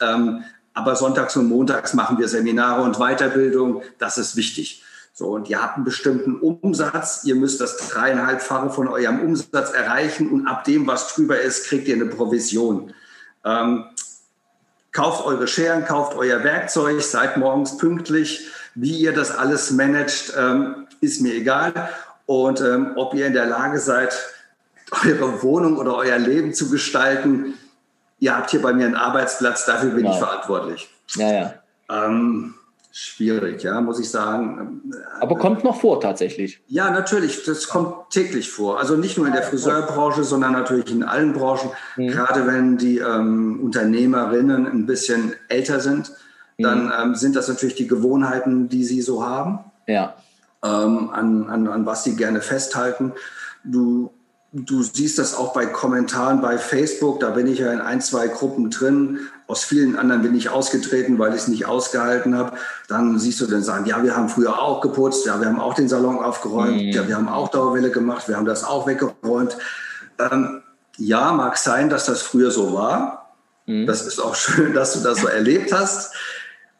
Ähm, 0.00 0.42
aber 0.74 0.96
sonntags 0.96 1.36
und 1.36 1.48
montags 1.48 1.94
machen 1.94 2.18
wir 2.18 2.26
Seminare 2.26 2.82
und 2.82 2.96
Weiterbildung, 2.96 3.82
das 4.00 4.18
ist 4.18 4.34
wichtig. 4.34 4.82
So, 5.12 5.28
und 5.28 5.48
ihr 5.48 5.62
habt 5.62 5.76
einen 5.76 5.84
bestimmten 5.84 6.34
Umsatz, 6.34 7.22
ihr 7.22 7.36
müsst 7.36 7.60
das 7.60 7.76
dreieinhalbfache 7.76 8.70
von 8.70 8.88
eurem 8.88 9.20
Umsatz 9.20 9.70
erreichen 9.70 10.32
und 10.32 10.48
ab 10.48 10.64
dem, 10.64 10.88
was 10.88 11.14
drüber 11.14 11.40
ist, 11.40 11.66
kriegt 11.66 11.86
ihr 11.86 11.94
eine 11.94 12.06
Provision. 12.06 12.92
Ähm, 13.44 13.84
Kauft 14.92 15.24
eure 15.24 15.48
Scheren, 15.48 15.84
kauft 15.86 16.16
euer 16.16 16.44
Werkzeug, 16.44 17.00
seid 17.02 17.38
morgens 17.38 17.78
pünktlich. 17.78 18.46
Wie 18.74 18.98
ihr 18.98 19.12
das 19.12 19.30
alles 19.30 19.70
managt, 19.70 20.34
ähm, 20.38 20.86
ist 21.00 21.20
mir 21.22 21.34
egal. 21.34 21.88
Und 22.26 22.60
ähm, 22.60 22.92
ob 22.96 23.14
ihr 23.14 23.26
in 23.26 23.32
der 23.32 23.46
Lage 23.46 23.78
seid, 23.78 24.14
eure 25.04 25.42
Wohnung 25.42 25.78
oder 25.78 25.96
euer 25.96 26.18
Leben 26.18 26.52
zu 26.52 26.70
gestalten, 26.70 27.54
ihr 28.18 28.36
habt 28.36 28.50
hier 28.50 28.62
bei 28.62 28.72
mir 28.72 28.86
einen 28.86 28.94
Arbeitsplatz, 28.94 29.64
dafür 29.64 29.90
bin 29.90 30.04
genau. 30.04 30.12
ich 30.12 30.18
verantwortlich. 30.18 30.90
Ja, 31.16 31.32
ja. 31.32 31.54
Ähm, 31.88 32.54
schwierig, 32.92 33.62
ja, 33.62 33.80
muss 33.80 33.98
ich 33.98 34.10
sagen. 34.10 34.92
Aber 35.20 35.36
kommt 35.36 35.64
noch 35.64 35.80
vor 35.80 36.00
tatsächlich. 36.00 36.62
Ja, 36.68 36.90
natürlich, 36.90 37.44
das 37.44 37.66
kommt 37.68 38.10
täglich 38.10 38.50
vor. 38.50 38.78
Also 38.78 38.96
nicht 38.96 39.16
nur 39.16 39.26
in 39.26 39.32
der 39.32 39.42
Friseurbranche, 39.42 40.24
sondern 40.24 40.52
natürlich 40.52 40.90
in 40.90 41.02
allen 41.02 41.32
Branchen. 41.32 41.70
Mhm. 41.96 42.08
Gerade 42.08 42.46
wenn 42.46 42.76
die 42.76 42.98
ähm, 42.98 43.60
Unternehmerinnen 43.62 44.66
ein 44.66 44.86
bisschen 44.86 45.32
älter 45.48 45.80
sind, 45.80 46.12
dann 46.58 46.86
mhm. 46.86 46.92
ähm, 47.02 47.14
sind 47.14 47.34
das 47.34 47.48
natürlich 47.48 47.74
die 47.74 47.88
Gewohnheiten, 47.88 48.68
die 48.68 48.84
sie 48.84 49.00
so 49.00 49.24
haben. 49.26 49.60
Ja. 49.86 50.14
Ähm, 50.62 51.10
an, 51.10 51.48
an, 51.48 51.66
an 51.66 51.86
was 51.86 52.04
sie 52.04 52.14
gerne 52.14 52.40
festhalten. 52.40 53.12
Du 53.64 54.12
Du 54.54 54.82
siehst 54.82 55.18
das 55.18 55.34
auch 55.34 55.54
bei 55.54 55.64
Kommentaren 55.64 56.42
bei 56.42 56.58
Facebook, 56.58 57.20
da 57.20 57.30
bin 57.30 57.46
ich 57.46 57.60
ja 57.60 57.72
in 57.72 57.80
ein, 57.80 58.02
zwei 58.02 58.28
Gruppen 58.28 58.68
drin. 58.68 59.20
Aus 59.52 59.64
vielen 59.64 59.98
anderen 59.98 60.22
bin 60.22 60.34
ich 60.34 60.48
ausgetreten, 60.48 61.18
weil 61.18 61.34
ich 61.34 61.42
es 61.42 61.48
nicht 61.48 61.66
ausgehalten 61.66 62.38
habe. 62.38 62.56
Dann 62.88 63.18
siehst 63.18 63.38
du 63.38 63.44
dann 63.44 63.62
sagen, 63.62 63.84
ja, 63.84 64.02
wir 64.02 64.16
haben 64.16 64.30
früher 64.30 64.58
auch 64.58 64.80
geputzt, 64.80 65.26
ja, 65.26 65.38
wir 65.42 65.46
haben 65.46 65.60
auch 65.60 65.74
den 65.74 65.90
Salon 65.90 66.20
aufgeräumt, 66.20 66.76
mhm. 66.76 66.88
ja, 66.88 67.06
wir 67.06 67.16
haben 67.16 67.28
auch 67.28 67.50
Dauerwelle 67.50 67.90
gemacht, 67.90 68.28
wir 68.28 68.38
haben 68.38 68.46
das 68.46 68.64
auch 68.64 68.86
weggeräumt. 68.86 69.58
Ähm, 70.18 70.62
ja, 70.96 71.32
mag 71.32 71.58
sein, 71.58 71.90
dass 71.90 72.06
das 72.06 72.22
früher 72.22 72.50
so 72.50 72.72
war. 72.72 73.34
Mhm. 73.66 73.84
Das 73.84 74.06
ist 74.06 74.20
auch 74.20 74.34
schön, 74.34 74.72
dass 74.72 74.94
du 74.94 75.00
das 75.00 75.20
so 75.20 75.28
erlebt 75.28 75.70
hast. 75.70 76.14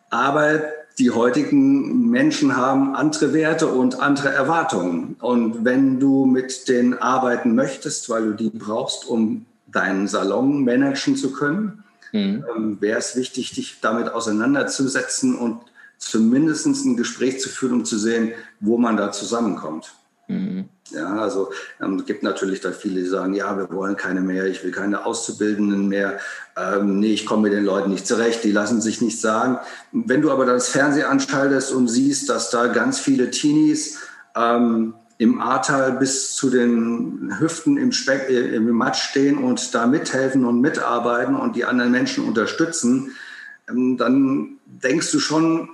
Aber 0.08 0.62
die 0.98 1.10
heutigen 1.10 2.08
Menschen 2.08 2.56
haben 2.56 2.96
andere 2.96 3.34
Werte 3.34 3.66
und 3.66 4.00
andere 4.00 4.30
Erwartungen. 4.30 5.16
Und 5.20 5.66
wenn 5.66 6.00
du 6.00 6.24
mit 6.24 6.70
denen 6.70 6.94
arbeiten 6.94 7.54
möchtest, 7.54 8.08
weil 8.08 8.28
du 8.28 8.32
die 8.32 8.48
brauchst, 8.48 9.06
um 9.06 9.44
deinen 9.66 10.08
Salon 10.08 10.64
managen 10.64 11.16
zu 11.16 11.32
können, 11.32 11.81
mhm. 12.12 12.44
ähm, 12.54 12.76
wäre 12.80 12.98
es 12.98 13.16
wichtig, 13.16 13.52
dich 13.52 13.78
damit 13.80 14.08
auseinanderzusetzen 14.08 15.36
und 15.36 15.60
zumindest 15.98 16.66
ein 16.66 16.96
Gespräch 16.96 17.40
zu 17.40 17.48
führen, 17.48 17.72
um 17.74 17.84
zu 17.84 17.98
sehen, 17.98 18.32
wo 18.60 18.78
man 18.78 18.96
da 18.96 19.12
zusammenkommt. 19.12 19.94
Mhm. 20.28 20.68
Ja, 20.90 21.16
also 21.16 21.50
ähm, 21.80 22.00
es 22.00 22.06
gibt 22.06 22.22
natürlich 22.22 22.60
da 22.60 22.70
viele, 22.72 23.00
die 23.00 23.06
sagen, 23.06 23.34
ja, 23.34 23.56
wir 23.56 23.70
wollen 23.70 23.96
keine 23.96 24.20
mehr, 24.20 24.46
ich 24.46 24.62
will 24.62 24.72
keine 24.72 25.06
Auszubildenden 25.06 25.88
mehr, 25.88 26.18
ähm, 26.56 27.00
nee, 27.00 27.14
ich 27.14 27.24
komme 27.24 27.42
mit 27.44 27.52
den 27.52 27.64
Leuten 27.64 27.90
nicht 27.90 28.06
zurecht, 28.06 28.44
die 28.44 28.52
lassen 28.52 28.80
sich 28.80 29.00
nichts 29.00 29.22
sagen. 29.22 29.58
Wenn 29.92 30.20
du 30.20 30.30
aber 30.30 30.44
das 30.44 30.68
Fernsehen 30.68 31.06
anschaltest 31.06 31.72
und 31.72 31.88
siehst, 31.88 32.28
dass 32.28 32.50
da 32.50 32.66
ganz 32.66 33.00
viele 33.00 33.30
Teenies 33.30 34.00
ähm, 34.36 34.94
im 35.18 35.40
Ahrtal 35.40 35.92
bis 35.92 36.34
zu 36.34 36.50
den 36.50 37.34
Hüften 37.38 37.76
im, 37.76 37.92
Speck, 37.92 38.28
äh, 38.28 38.56
im 38.56 38.70
Matsch 38.70 39.10
stehen 39.10 39.38
und 39.38 39.74
da 39.74 39.86
mithelfen 39.86 40.44
und 40.44 40.60
mitarbeiten 40.60 41.36
und 41.36 41.56
die 41.56 41.64
anderen 41.64 41.90
Menschen 41.90 42.24
unterstützen, 42.24 43.12
ähm, 43.68 43.96
dann 43.96 44.58
denkst 44.66 45.12
du 45.12 45.20
schon, 45.20 45.68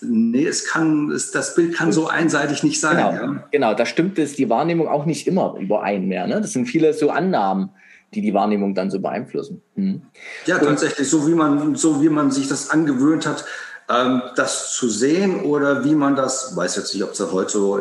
nee, 0.00 0.46
es 0.46 0.66
kann, 0.66 1.10
es, 1.10 1.30
das 1.30 1.54
Bild 1.54 1.74
kann 1.74 1.92
so 1.92 2.08
einseitig 2.08 2.62
nicht 2.62 2.80
sein. 2.80 2.96
Genau, 2.96 3.12
ja? 3.12 3.44
genau 3.50 3.74
da 3.74 3.86
stimmt 3.86 4.18
es 4.18 4.34
die 4.34 4.48
Wahrnehmung 4.48 4.88
auch 4.88 5.06
nicht 5.06 5.26
immer 5.26 5.56
überein 5.58 6.06
mehr. 6.06 6.26
Ne? 6.26 6.40
Das 6.40 6.52
sind 6.52 6.66
viele 6.66 6.92
so 6.92 7.10
Annahmen, 7.10 7.70
die 8.14 8.20
die 8.20 8.34
Wahrnehmung 8.34 8.74
dann 8.74 8.90
so 8.90 9.00
beeinflussen. 9.00 9.62
Mhm. 9.74 10.02
Ja, 10.46 10.58
tatsächlich, 10.58 11.08
so 11.08 11.26
wie 11.26 11.34
man, 11.34 11.74
so 11.74 12.02
wie 12.02 12.08
man 12.08 12.30
sich 12.30 12.48
das 12.48 12.70
angewöhnt 12.70 13.26
hat, 13.26 13.44
ähm, 13.88 14.22
das 14.36 14.72
zu 14.72 14.88
sehen 14.88 15.42
oder 15.42 15.84
wie 15.84 15.94
man 15.94 16.16
das, 16.16 16.56
weiß 16.56 16.76
jetzt 16.76 16.94
nicht, 16.94 17.02
ob 17.04 17.12
es 17.12 17.20
heute 17.32 17.50
so 17.50 17.80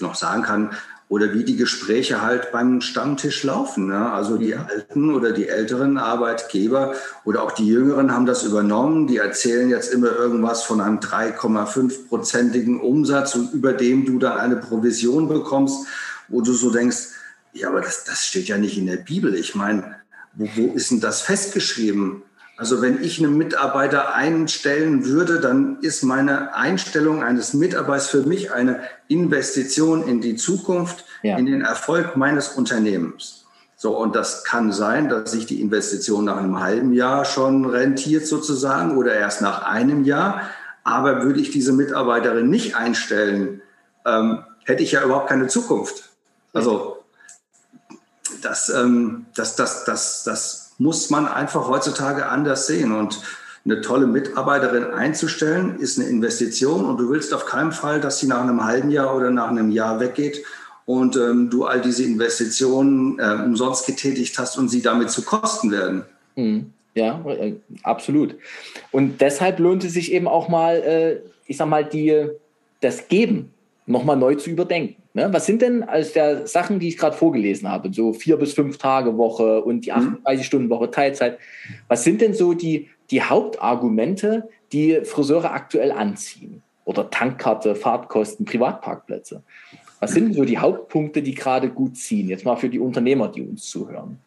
noch 0.00 0.14
sagen 0.14 0.42
kann, 0.42 0.70
oder 1.12 1.34
wie 1.34 1.44
die 1.44 1.56
Gespräche 1.56 2.22
halt 2.22 2.52
beim 2.52 2.80
Stammtisch 2.80 3.44
laufen. 3.44 3.88
Ne? 3.88 4.10
Also 4.10 4.38
die 4.38 4.54
mhm. 4.54 4.66
alten 4.66 5.14
oder 5.14 5.32
die 5.32 5.46
älteren 5.46 5.98
Arbeitgeber 5.98 6.94
oder 7.26 7.42
auch 7.42 7.52
die 7.52 7.66
jüngeren 7.66 8.12
haben 8.12 8.24
das 8.24 8.44
übernommen. 8.44 9.06
Die 9.08 9.18
erzählen 9.18 9.68
jetzt 9.68 9.92
immer 9.92 10.10
irgendwas 10.10 10.62
von 10.62 10.80
einem 10.80 11.00
3,5-prozentigen 11.00 12.80
Umsatz 12.80 13.34
und 13.34 13.52
über 13.52 13.74
dem 13.74 14.06
du 14.06 14.18
dann 14.18 14.38
eine 14.38 14.56
Provision 14.56 15.28
bekommst, 15.28 15.86
wo 16.28 16.40
du 16.40 16.54
so 16.54 16.70
denkst, 16.70 17.08
ja, 17.52 17.68
aber 17.68 17.82
das, 17.82 18.04
das 18.04 18.24
steht 18.24 18.48
ja 18.48 18.56
nicht 18.56 18.78
in 18.78 18.86
der 18.86 18.96
Bibel. 18.96 19.34
Ich 19.34 19.54
meine, 19.54 19.96
wo, 20.32 20.48
wo 20.56 20.72
ist 20.72 20.92
denn 20.92 21.00
das 21.00 21.20
festgeschrieben? 21.20 22.22
Also 22.56 22.82
wenn 22.82 23.02
ich 23.02 23.18
einen 23.18 23.36
Mitarbeiter 23.36 24.14
einstellen 24.14 25.06
würde, 25.06 25.40
dann 25.40 25.78
ist 25.80 26.02
meine 26.02 26.54
Einstellung 26.54 27.22
eines 27.22 27.54
Mitarbeiters 27.54 28.08
für 28.08 28.22
mich 28.22 28.52
eine 28.52 28.80
Investition 29.08 30.06
in 30.06 30.20
die 30.20 30.36
Zukunft, 30.36 31.04
ja. 31.22 31.38
in 31.38 31.46
den 31.46 31.62
Erfolg 31.62 32.16
meines 32.16 32.48
Unternehmens. 32.48 33.46
So, 33.76 33.98
und 33.98 34.14
das 34.14 34.44
kann 34.44 34.70
sein, 34.70 35.08
dass 35.08 35.32
sich 35.32 35.46
die 35.46 35.60
Investition 35.60 36.26
nach 36.26 36.36
einem 36.36 36.60
halben 36.60 36.92
Jahr 36.92 37.24
schon 37.24 37.64
rentiert 37.64 38.26
sozusagen 38.26 38.96
oder 38.96 39.14
erst 39.14 39.42
nach 39.42 39.64
einem 39.64 40.04
Jahr. 40.04 40.42
Aber 40.84 41.24
würde 41.24 41.40
ich 41.40 41.50
diese 41.50 41.72
Mitarbeiterin 41.72 42.48
nicht 42.48 42.76
einstellen, 42.76 43.60
ähm, 44.06 44.44
hätte 44.64 44.84
ich 44.84 44.92
ja 44.92 45.02
überhaupt 45.02 45.28
keine 45.28 45.48
Zukunft. 45.48 46.10
Also 46.52 47.02
das, 48.40 48.68
ähm, 48.68 49.26
das, 49.34 49.56
das, 49.56 49.84
das, 49.84 50.22
das 50.22 50.61
muss 50.78 51.10
man 51.10 51.26
einfach 51.26 51.68
heutzutage 51.68 52.26
anders 52.26 52.66
sehen. 52.66 52.92
Und 52.92 53.20
eine 53.64 53.80
tolle 53.80 54.06
Mitarbeiterin 54.06 54.84
einzustellen, 54.84 55.78
ist 55.78 55.98
eine 55.98 56.08
Investition 56.08 56.84
und 56.84 56.98
du 56.98 57.10
willst 57.10 57.32
auf 57.32 57.46
keinen 57.46 57.72
Fall, 57.72 58.00
dass 58.00 58.18
sie 58.18 58.26
nach 58.26 58.42
einem 58.42 58.64
halben 58.64 58.90
Jahr 58.90 59.14
oder 59.14 59.30
nach 59.30 59.48
einem 59.48 59.70
Jahr 59.70 60.00
weggeht 60.00 60.42
und 60.84 61.16
ähm, 61.16 61.48
du 61.48 61.64
all 61.64 61.80
diese 61.80 62.02
Investitionen 62.02 63.18
äh, 63.20 63.44
umsonst 63.44 63.86
getätigt 63.86 64.36
hast 64.38 64.58
und 64.58 64.68
sie 64.68 64.82
damit 64.82 65.10
zu 65.10 65.22
Kosten 65.22 65.70
werden. 65.70 66.02
Mhm. 66.34 66.72
Ja, 66.94 67.24
äh, 67.26 67.54
absolut. 67.82 68.34
Und 68.90 69.20
deshalb 69.20 69.58
lohnt 69.60 69.84
es 69.84 69.92
sich 69.94 70.12
eben 70.12 70.28
auch 70.28 70.48
mal, 70.48 70.76
äh, 70.76 71.20
ich 71.46 71.56
sag 71.56 71.68
mal, 71.68 71.84
die, 71.84 72.28
das 72.80 73.08
Geben 73.08 73.50
nochmal 73.86 74.16
neu 74.16 74.34
zu 74.34 74.50
überdenken. 74.50 75.01
Ne? 75.14 75.28
Was 75.32 75.46
sind 75.46 75.62
denn 75.62 75.82
als 75.82 76.12
der 76.12 76.46
Sachen, 76.46 76.78
die 76.78 76.88
ich 76.88 76.96
gerade 76.96 77.16
vorgelesen 77.16 77.68
habe, 77.68 77.92
so 77.92 78.12
vier 78.12 78.36
bis 78.36 78.54
fünf 78.54 78.78
Tage 78.78 79.16
Woche 79.18 79.62
und 79.62 79.84
die 79.84 79.92
38 79.92 80.38
mhm. 80.38 80.46
Stunden 80.46 80.70
Woche 80.70 80.90
Teilzeit, 80.90 81.38
was 81.88 82.04
sind 82.04 82.20
denn 82.20 82.34
so 82.34 82.54
die, 82.54 82.88
die 83.10 83.22
Hauptargumente, 83.22 84.48
die 84.72 85.00
Friseure 85.04 85.52
aktuell 85.52 85.92
anziehen? 85.92 86.62
Oder 86.84 87.10
Tankkarte, 87.10 87.76
Fahrtkosten, 87.76 88.44
Privatparkplätze. 88.44 89.42
Was 90.00 90.14
sind 90.14 90.34
so 90.34 90.44
die 90.44 90.58
Hauptpunkte, 90.58 91.22
die 91.22 91.34
gerade 91.34 91.68
gut 91.68 91.96
ziehen? 91.96 92.28
Jetzt 92.28 92.44
mal 92.44 92.56
für 92.56 92.68
die 92.68 92.80
Unternehmer, 92.80 93.28
die 93.28 93.42
uns 93.42 93.70
zuhören. 93.70 94.18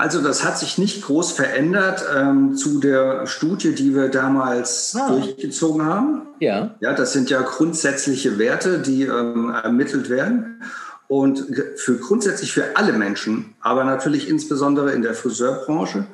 Also 0.00 0.22
das 0.22 0.44
hat 0.44 0.58
sich 0.58 0.78
nicht 0.78 1.02
groß 1.02 1.32
verändert 1.32 2.02
ähm, 2.16 2.54
zu 2.54 2.80
der 2.80 3.26
Studie, 3.26 3.74
die 3.74 3.94
wir 3.94 4.08
damals 4.08 4.96
ah. 4.98 5.10
durchgezogen 5.10 5.84
haben. 5.84 6.22
Ja. 6.38 6.74
Ja, 6.80 6.94
das 6.94 7.12
sind 7.12 7.28
ja 7.28 7.42
grundsätzliche 7.42 8.38
Werte, 8.38 8.78
die 8.78 9.02
ähm, 9.02 9.50
ermittelt 9.50 10.08
werden. 10.08 10.62
Und 11.06 11.44
für 11.76 11.98
grundsätzlich 11.98 12.50
für 12.50 12.78
alle 12.78 12.94
Menschen, 12.94 13.52
aber 13.60 13.84
natürlich 13.84 14.26
insbesondere 14.30 14.92
in 14.92 15.02
der 15.02 15.12
Friseurbranche, 15.12 16.06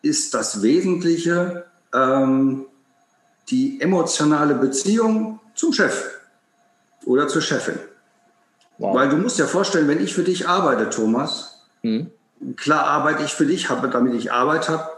ist 0.00 0.32
das 0.32 0.62
Wesentliche 0.62 1.66
ähm, 1.92 2.64
die 3.50 3.82
emotionale 3.82 4.54
Beziehung 4.54 5.40
zum 5.54 5.74
Chef 5.74 6.20
oder 7.04 7.28
zur 7.28 7.42
Chefin. 7.42 7.78
Wow. 8.78 8.96
Weil 8.96 9.10
du 9.10 9.18
musst 9.18 9.38
dir 9.38 9.44
vorstellen, 9.44 9.88
wenn 9.88 10.02
ich 10.02 10.14
für 10.14 10.24
dich 10.24 10.48
arbeite, 10.48 10.88
Thomas, 10.88 11.66
hm 11.82 12.12
klar 12.56 12.84
arbeite 12.84 13.24
ich 13.24 13.32
für 13.32 13.46
dich, 13.46 13.70
habe, 13.70 13.88
damit 13.88 14.14
ich 14.14 14.32
Arbeit 14.32 14.68
habe. 14.68 14.88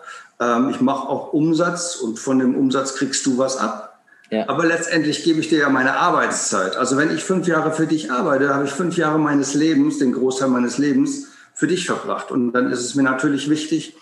Ähm, 0.40 0.70
ich 0.70 0.80
mache 0.80 1.08
auch 1.08 1.32
Umsatz 1.32 1.96
und 1.96 2.18
von 2.18 2.38
dem 2.38 2.54
Umsatz 2.54 2.94
kriegst 2.94 3.24
du 3.26 3.38
was 3.38 3.56
ab. 3.56 4.00
Ja. 4.30 4.48
Aber 4.48 4.66
letztendlich 4.66 5.24
gebe 5.24 5.40
ich 5.40 5.48
dir 5.48 5.58
ja 5.58 5.68
meine 5.70 5.96
Arbeitszeit. 5.96 6.76
Also 6.76 6.96
wenn 6.96 7.14
ich 7.14 7.24
fünf 7.24 7.46
Jahre 7.46 7.72
für 7.72 7.86
dich 7.86 8.12
arbeite, 8.12 8.54
habe 8.54 8.66
ich 8.66 8.70
fünf 8.70 8.96
Jahre 8.96 9.18
meines 9.18 9.54
Lebens, 9.54 9.98
den 9.98 10.12
Großteil 10.12 10.48
meines 10.48 10.76
Lebens, 10.76 11.28
für 11.54 11.66
dich 11.66 11.86
verbracht. 11.86 12.30
Und 12.30 12.52
dann 12.52 12.70
ist 12.70 12.80
es 12.80 12.94
mir 12.94 13.02
natürlich 13.02 13.48
wichtig, 13.48 13.96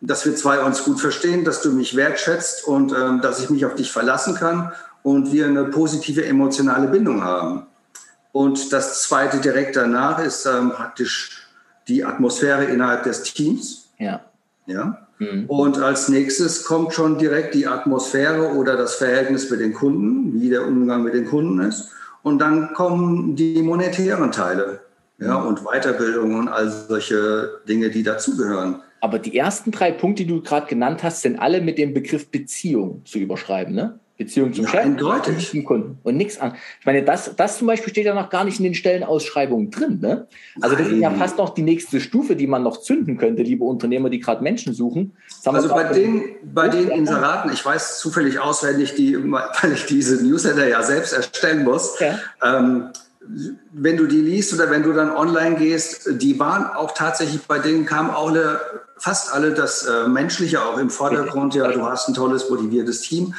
dass 0.00 0.24
wir 0.24 0.34
zwei 0.34 0.60
uns 0.60 0.84
gut 0.84 1.00
verstehen, 1.00 1.44
dass 1.44 1.62
du 1.62 1.72
mich 1.72 1.96
wertschätzt 1.96 2.66
und 2.66 2.92
ähm, 2.92 3.20
dass 3.20 3.40
ich 3.40 3.50
mich 3.50 3.66
auf 3.66 3.74
dich 3.74 3.90
verlassen 3.90 4.34
kann 4.34 4.72
und 5.02 5.32
wir 5.32 5.46
eine 5.46 5.64
positive 5.64 6.24
emotionale 6.24 6.88
Bindung 6.88 7.24
haben. 7.24 7.66
Und 8.32 8.72
das 8.72 9.02
zweite 9.02 9.38
direkt 9.38 9.76
danach 9.76 10.18
ist 10.24 10.46
ähm, 10.46 10.70
praktisch 10.70 11.41
die 11.88 12.04
Atmosphäre 12.04 12.64
innerhalb 12.64 13.04
des 13.04 13.22
Teams. 13.22 13.90
Ja. 13.98 14.20
Ja. 14.66 15.06
Mhm. 15.18 15.44
Und 15.46 15.78
als 15.78 16.08
nächstes 16.08 16.64
kommt 16.64 16.92
schon 16.92 17.18
direkt 17.18 17.54
die 17.54 17.66
Atmosphäre 17.66 18.54
oder 18.54 18.76
das 18.76 18.96
Verhältnis 18.96 19.50
mit 19.50 19.60
den 19.60 19.72
Kunden, 19.72 20.40
wie 20.40 20.50
der 20.50 20.66
Umgang 20.66 21.02
mit 21.02 21.14
den 21.14 21.26
Kunden 21.26 21.60
ist. 21.60 21.90
Und 22.22 22.38
dann 22.38 22.72
kommen 22.74 23.34
die 23.36 23.62
monetären 23.62 24.30
Teile. 24.32 24.80
Ja, 25.18 25.38
mhm. 25.38 25.46
und 25.48 25.64
Weiterbildung 25.64 26.34
und 26.34 26.48
all 26.48 26.70
solche 26.70 27.60
Dinge, 27.68 27.90
die 27.90 28.02
dazugehören. 28.02 28.80
Aber 29.00 29.18
die 29.18 29.36
ersten 29.36 29.70
drei 29.70 29.92
Punkte, 29.92 30.24
die 30.24 30.32
du 30.32 30.42
gerade 30.42 30.66
genannt 30.66 31.02
hast, 31.02 31.22
sind 31.22 31.38
alle 31.38 31.60
mit 31.60 31.78
dem 31.78 31.92
Begriff 31.92 32.30
Beziehung 32.30 33.02
zu 33.04 33.18
überschreiben, 33.18 33.74
ne? 33.74 33.98
Beziehung 34.24 34.52
zum 34.52 34.64
ja, 34.64 34.70
Chef 34.70 34.80
eindeutig. 34.80 35.50
zum 35.50 35.64
Kunden 35.64 35.98
und 36.02 36.16
nichts 36.16 36.38
an. 36.38 36.54
Ich 36.80 36.86
meine, 36.86 37.02
das, 37.02 37.34
das 37.36 37.58
zum 37.58 37.66
Beispiel 37.66 37.90
steht 37.90 38.06
ja 38.06 38.14
noch 38.14 38.30
gar 38.30 38.44
nicht 38.44 38.58
in 38.58 38.64
den 38.64 38.74
Stellenausschreibungen 38.74 39.70
drin. 39.70 39.98
Ne? 40.00 40.26
Also 40.60 40.76
das 40.76 40.88
ist 40.88 40.98
ja 40.98 41.10
fast 41.10 41.38
noch 41.38 41.50
die 41.50 41.62
nächste 41.62 42.00
Stufe, 42.00 42.36
die 42.36 42.46
man 42.46 42.62
noch 42.62 42.78
zünden 42.78 43.18
könnte, 43.18 43.42
liebe 43.42 43.64
Unternehmer, 43.64 44.10
die 44.10 44.20
gerade 44.20 44.42
Menschen 44.42 44.74
suchen. 44.74 45.12
Also 45.44 45.68
bei 45.68 45.84
den, 45.84 46.24
bei 46.54 46.68
den 46.68 46.88
Inseraten, 46.88 47.52
ich 47.52 47.64
weiß 47.64 47.98
zufällig 47.98 48.38
auswendig, 48.38 48.94
die, 48.94 49.16
weil 49.30 49.72
ich 49.72 49.86
diese 49.86 50.24
Newsletter 50.24 50.68
ja 50.68 50.82
selbst 50.82 51.12
erstellen 51.12 51.64
muss, 51.64 51.98
ja. 52.00 52.18
ähm, 52.44 52.90
wenn 53.72 53.96
du 53.96 54.06
die 54.06 54.20
liest 54.20 54.52
oder 54.52 54.70
wenn 54.70 54.82
du 54.82 54.92
dann 54.92 55.10
online 55.10 55.56
gehst, 55.56 56.08
die 56.20 56.38
waren 56.38 56.66
auch 56.66 56.92
tatsächlich, 56.92 57.42
bei 57.42 57.58
denen 57.58 57.86
kam 57.86 58.10
auch 58.10 58.30
eine, 58.30 58.58
fast 59.02 59.32
alle 59.32 59.52
das 59.52 59.84
äh, 59.84 60.08
Menschliche 60.08 60.64
auch 60.64 60.78
im 60.78 60.90
Vordergrund. 60.90 61.54
Ja, 61.54 61.68
du 61.72 61.84
hast 61.84 62.08
ein 62.08 62.14
tolles, 62.14 62.48
motiviertes 62.48 63.00
Team. 63.00 63.34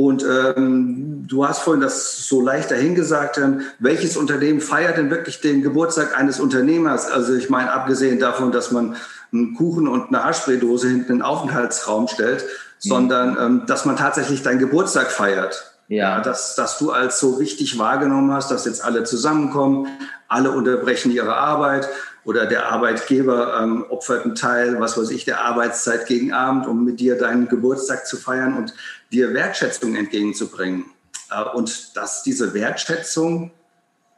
Und 0.00 0.24
ähm, 0.24 1.24
du 1.26 1.44
hast 1.44 1.62
vorhin 1.62 1.80
das 1.80 2.28
so 2.28 2.40
leicht 2.40 2.70
dahingesagt, 2.70 3.36
ähm, 3.38 3.62
welches 3.80 4.16
Unternehmen 4.16 4.60
feiert 4.60 4.96
denn 4.96 5.10
wirklich 5.10 5.40
den 5.40 5.60
Geburtstag 5.60 6.16
eines 6.16 6.38
Unternehmers? 6.38 7.10
Also 7.10 7.34
ich 7.34 7.50
meine, 7.50 7.72
abgesehen 7.72 8.20
davon, 8.20 8.52
dass 8.52 8.70
man 8.70 8.94
einen 9.32 9.56
Kuchen 9.56 9.88
und 9.88 10.08
eine 10.08 10.22
Haarspray-Dose 10.22 10.86
hinten 10.86 11.10
in 11.10 11.18
den 11.18 11.22
Aufenthaltsraum 11.22 12.06
stellt, 12.06 12.44
mhm. 12.44 12.88
sondern 12.88 13.36
ähm, 13.40 13.62
dass 13.66 13.86
man 13.86 13.96
tatsächlich 13.96 14.44
deinen 14.44 14.60
Geburtstag 14.60 15.10
feiert. 15.10 15.74
Ja. 15.88 16.18
ja, 16.18 16.20
dass, 16.20 16.54
dass 16.54 16.78
du 16.78 16.92
als 16.92 17.18
so 17.18 17.40
wichtig 17.40 17.76
wahrgenommen 17.76 18.30
hast, 18.30 18.52
dass 18.52 18.66
jetzt 18.66 18.84
alle 18.84 19.02
zusammenkommen, 19.02 19.88
alle 20.28 20.52
unterbrechen 20.52 21.10
ihre 21.10 21.34
Arbeit 21.34 21.88
oder 22.28 22.44
der 22.44 22.70
Arbeitgeber 22.70 23.58
ähm, 23.58 23.86
opfert 23.88 24.26
einen 24.26 24.34
Teil, 24.34 24.78
was 24.80 24.98
weiß 24.98 25.08
ich, 25.08 25.24
der 25.24 25.40
Arbeitszeit 25.46 26.04
gegen 26.04 26.34
Abend, 26.34 26.66
um 26.66 26.84
mit 26.84 27.00
dir 27.00 27.16
deinen 27.16 27.48
Geburtstag 27.48 28.06
zu 28.06 28.18
feiern 28.18 28.54
und 28.54 28.74
dir 29.10 29.32
Wertschätzung 29.32 29.96
entgegenzubringen. 29.96 30.84
Äh, 31.30 31.42
und 31.56 31.96
dass 31.96 32.22
diese 32.22 32.52
Wertschätzung, 32.52 33.50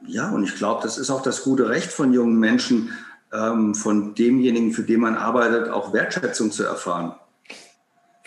ja, 0.05 0.29
und 0.33 0.43
ich 0.43 0.57
glaube, 0.57 0.83
das 0.83 0.99
ist 0.99 1.09
auch 1.09 1.23
das 1.23 1.45
gute 1.45 1.69
Recht 1.69 1.93
von 1.93 2.13
jungen 2.13 2.41
Menschen, 2.41 2.91
ähm, 3.33 3.77
von 3.77 4.17
demjenigen, 4.17 4.73
für 4.73 4.83
den 4.83 4.99
man 4.99 5.15
arbeitet, 5.15 5.69
auch 5.69 5.93
Wertschätzung 5.93 6.51
zu 6.51 6.65
erfahren 6.65 7.15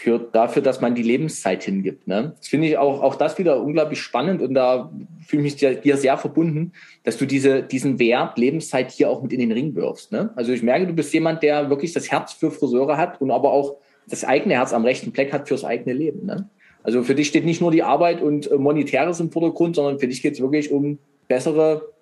für, 0.04 0.20
dafür, 0.20 0.62
dass 0.62 0.82
man 0.82 0.96
die 0.96 1.02
Lebenszeit 1.02 1.64
hingibt. 1.64 2.10
Ne? 2.10 2.34
Das 2.38 2.50
finde 2.50 2.68
ich 2.68 2.78
auch, 2.78 3.02
auch 3.02 3.16
das 3.16 3.38
wieder 3.38 3.62
unglaublich 3.62 4.02
spannend 4.02 4.42
und 4.42 4.54
da 4.54 4.92
fühle 5.26 5.48
ich 5.48 5.64
mich 5.64 5.82
dir 5.82 5.96
sehr 5.96 6.18
verbunden, 6.18 6.74
dass 7.06 7.16
du 7.16 7.26
diese, 7.26 7.64
diesen 7.64 8.00
Wert 8.00 8.38
Lebenszeit 8.38 8.92
hier 8.92 9.10
auch 9.10 9.22
mit 9.22 9.32
in 9.32 9.40
den 9.40 9.54
Ring 9.54 9.76
wirfst. 9.76 10.12
Ne? 10.12 10.32
Also 10.36 10.52
ich 10.52 10.62
merke, 10.62 10.88
du 10.88 10.94
bist 10.94 11.14
jemand, 11.14 11.42
der 11.42 11.70
wirklich 11.70 11.94
das 11.94 12.12
Herz 12.12 12.34
für 12.34 12.52
Friseure 12.52 12.98
hat 12.98 13.22
und 13.22 13.32
aber 13.32 13.54
auch 13.54 13.78
das 14.10 14.26
eigene 14.26 14.56
Herz 14.56 14.74
am 14.74 14.84
rechten 14.84 15.14
Fleck 15.14 15.32
hat 15.32 15.48
fürs 15.48 15.64
eigene 15.64 15.94
Leben. 15.94 16.26
Ne? 16.26 16.50
Also 16.84 17.04
für 17.04 17.16
dich 17.16 17.30
steht 17.30 17.46
nicht 17.46 17.62
nur 17.62 17.72
die 17.72 17.84
Arbeit 17.84 18.22
und 18.22 18.52
äh, 18.52 18.58
Monetäres 18.58 19.22
im 19.22 19.32
Vordergrund, 19.32 19.78
sondern 19.78 20.00
für 20.00 20.10
dich 20.10 20.22
geht 20.22 20.34
es 20.34 20.42
wirklich 20.42 20.70
um 20.70 21.00
bessere 21.30 21.94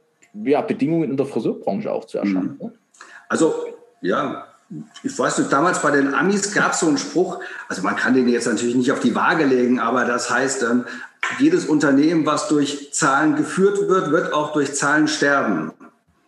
ja, 0.43 0.61
Bedingungen 0.61 1.11
in 1.11 1.17
der 1.17 1.27
Friseurbranche 1.27 1.91
auch 1.91 2.05
zu 2.05 2.17
erschaffen. 2.17 2.57
Mhm. 2.59 2.65
Ne? 2.65 2.73
Also 3.29 3.53
ja, 4.01 4.47
ich 5.03 5.17
weiß 5.17 5.39
nicht, 5.39 5.51
damals 5.51 5.81
bei 5.81 5.91
den 5.91 6.13
Amis 6.13 6.53
gab 6.53 6.73
es 6.73 6.79
so 6.79 6.87
einen 6.87 6.97
Spruch, 6.97 7.39
also 7.67 7.81
man 7.81 7.95
kann 7.95 8.13
den 8.13 8.27
jetzt 8.29 8.47
natürlich 8.47 8.75
nicht 8.75 8.91
auf 8.91 8.99
die 8.99 9.15
Waage 9.15 9.45
legen, 9.45 9.79
aber 9.79 10.05
das 10.05 10.29
heißt, 10.29 10.63
ähm, 10.63 10.85
jedes 11.39 11.65
Unternehmen, 11.65 12.25
was 12.25 12.47
durch 12.47 12.93
Zahlen 12.93 13.35
geführt 13.35 13.87
wird, 13.87 14.11
wird 14.11 14.33
auch 14.33 14.53
durch 14.53 14.73
Zahlen 14.73 15.07
sterben. 15.07 15.71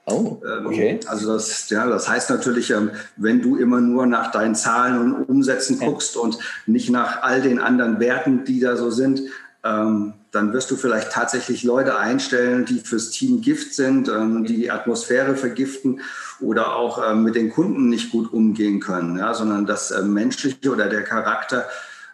Oh, 0.06 0.42
ähm, 0.46 0.66
okay. 0.66 1.00
Also 1.08 1.34
das, 1.34 1.70
ja, 1.70 1.88
das 1.88 2.10
heißt 2.10 2.30
natürlich, 2.30 2.72
ähm, 2.72 2.92
wenn 3.16 3.42
du 3.42 3.56
immer 3.56 3.80
nur 3.80 4.06
nach 4.06 4.32
deinen 4.32 4.56
Zahlen 4.56 5.00
und 5.00 5.24
Umsätzen 5.24 5.80
guckst 5.80 6.18
und 6.18 6.38
nicht 6.66 6.90
nach 6.90 7.22
all 7.24 7.42
den 7.42 7.60
anderen 7.60 8.00
Werten, 8.00 8.44
die 8.44 8.60
da 8.60 8.76
so 8.76 8.92
sind, 8.92 9.22
ähm, 9.64 10.14
dann 10.34 10.52
wirst 10.52 10.72
du 10.72 10.76
vielleicht 10.76 11.12
tatsächlich 11.12 11.64
Leute 11.64 11.98
einstellen, 11.98 12.66
die 12.66 12.80
fürs 12.80 13.12
Team 13.12 13.42
Gift 13.42 13.76
sind, 13.76 14.10
ähm, 14.10 14.44
die 14.44 14.58
die 14.58 14.72
Atmosphäre 14.72 15.36
vergiften 15.36 16.02
oder 16.40 16.76
auch 16.76 17.00
ähm, 17.08 17.24
mit 17.24 17.36
den 17.36 17.52
Kunden 17.52 17.88
nicht 17.88 18.12
gut 18.12 18.34
umgehen 18.34 18.80
können, 18.80 19.18
ja, 19.18 19.36
sondern 19.36 19.68
das 19.68 19.92
äh, 19.92 20.02
Menschliche 20.02 20.72
oder 20.72 20.90
der 20.90 21.04
Charakter, 21.04 21.70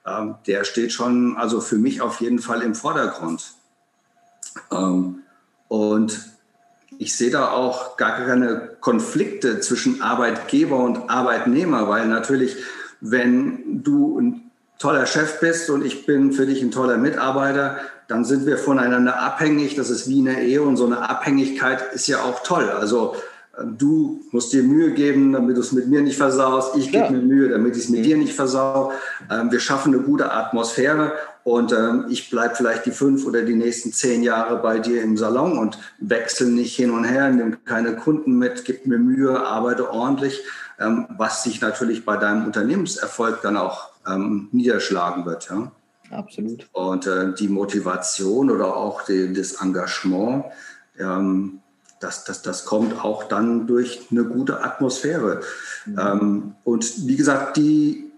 ähm, 0.06 0.36
der 0.48 0.66
steht 0.66 0.92
schon, 0.92 1.38
also 1.38 1.62
für 1.62 1.78
mich 1.78 2.02
auf 2.02 2.20
jeden 2.20 2.40
Fall 2.40 2.62
im 2.62 2.76
Vordergrund. 2.76 3.54
Ähm, 4.70 5.20
und 5.70 6.20
ich 6.98 7.16
sehe 7.16 7.32
da 7.32 7.52
auch 7.52 7.96
gar 7.96 8.18
keine 8.18 8.72
Konflikte 8.82 9.62
zwischen 9.62 10.02
Arbeitgeber 10.02 10.78
und 10.78 11.10
Arbeitnehmer, 11.10 11.88
weil 11.88 12.06
natürlich, 12.08 12.58
wenn 13.00 13.82
du 13.82 14.20
ein 14.20 14.52
toller 14.78 15.06
Chef 15.06 15.40
bist 15.40 15.70
und 15.70 15.86
ich 15.86 16.06
bin 16.06 16.34
für 16.34 16.46
dich 16.46 16.62
ein 16.62 16.72
toller 16.72 16.98
Mitarbeiter, 16.98 17.78
dann 18.10 18.26
sind 18.26 18.46
wir 18.46 18.58
voneinander 18.58 19.22
abhängig. 19.22 19.76
Das 19.76 19.90
ist 19.90 20.10
wie 20.10 20.20
eine 20.20 20.42
Ehe 20.42 20.62
und 20.62 20.76
so 20.76 20.86
eine 20.86 21.08
Abhängigkeit 21.10 21.94
ist 21.94 22.08
ja 22.08 22.24
auch 22.24 22.44
toll. 22.44 22.70
Also 22.70 23.16
du 23.64 24.22
musst 24.32 24.52
dir 24.52 24.64
Mühe 24.64 24.92
geben, 24.92 25.32
damit 25.32 25.58
du 25.58 25.62
es 25.62 25.72
mit 25.72 25.88
mir 25.88 26.02
nicht 26.02 26.18
versaust. 26.18 26.76
Ich 26.76 26.92
gebe 26.92 27.06
ja. 27.06 27.12
mir 27.12 27.22
Mühe, 27.22 27.50
damit 27.50 27.76
ich 27.76 27.84
es 27.84 27.90
mit 27.90 28.02
mhm. 28.02 28.04
dir 28.04 28.18
nicht 28.18 28.34
versau. 28.34 28.92
Ähm, 29.30 29.52
wir 29.52 29.60
schaffen 29.60 29.94
eine 29.94 30.04
gute 30.04 30.32
Atmosphäre 30.32 31.14
und 31.44 31.72
ähm, 31.72 32.06
ich 32.10 32.30
bleibe 32.32 32.56
vielleicht 32.56 32.88
die 32.88 32.92
fünf 32.92 33.26
oder 33.26 33.44
die 33.44 33.56
nächsten 33.56 33.94
zehn 33.94 34.24
Jahre 34.24 34.58
bei 34.58 34.80
dir 34.80 35.02
im 35.04 35.16
Salon 35.16 35.58
und 35.58 35.78
wechsle 36.00 36.48
nicht 36.48 36.76
hin 36.76 36.92
und 36.92 37.04
her, 37.04 37.30
nehme 37.30 37.58
keine 37.64 37.96
Kunden 37.96 38.38
mit, 38.38 38.66
gib 38.66 38.88
mir 38.88 38.98
Mühe, 38.98 39.46
arbeite 39.46 39.92
ordentlich, 39.92 40.42
ähm, 40.80 41.06
was 41.16 41.44
sich 41.44 41.62
natürlich 41.62 42.06
bei 42.06 42.18
deinem 42.18 42.46
Unternehmenserfolg 42.46 43.42
dann 43.42 43.58
auch 43.58 43.90
niederschlagen 44.52 45.26
wird. 45.26 45.50
Ja? 45.52 45.72
Absolut. 46.12 46.68
Und 46.74 47.08
äh, 47.08 47.34
die 47.34 47.48
Motivation 47.48 48.50
oder 48.50 48.76
auch 48.76 49.04
die, 49.04 49.34
das 49.34 49.62
Engagement, 49.62 50.46
ähm, 51.00 51.60
das, 52.00 52.24
das, 52.24 52.42
das 52.42 52.66
kommt 52.66 53.04
auch 53.04 53.26
dann 53.26 53.68
durch 53.68 54.08
eine 54.12 54.24
gute 54.24 54.64
Atmosphäre. 54.64 55.42
Mhm. 55.86 56.00
Ähm, 56.00 56.56
und 56.64 57.08
wie 57.08 57.16
gesagt, 57.16 57.58
die 57.58 58.10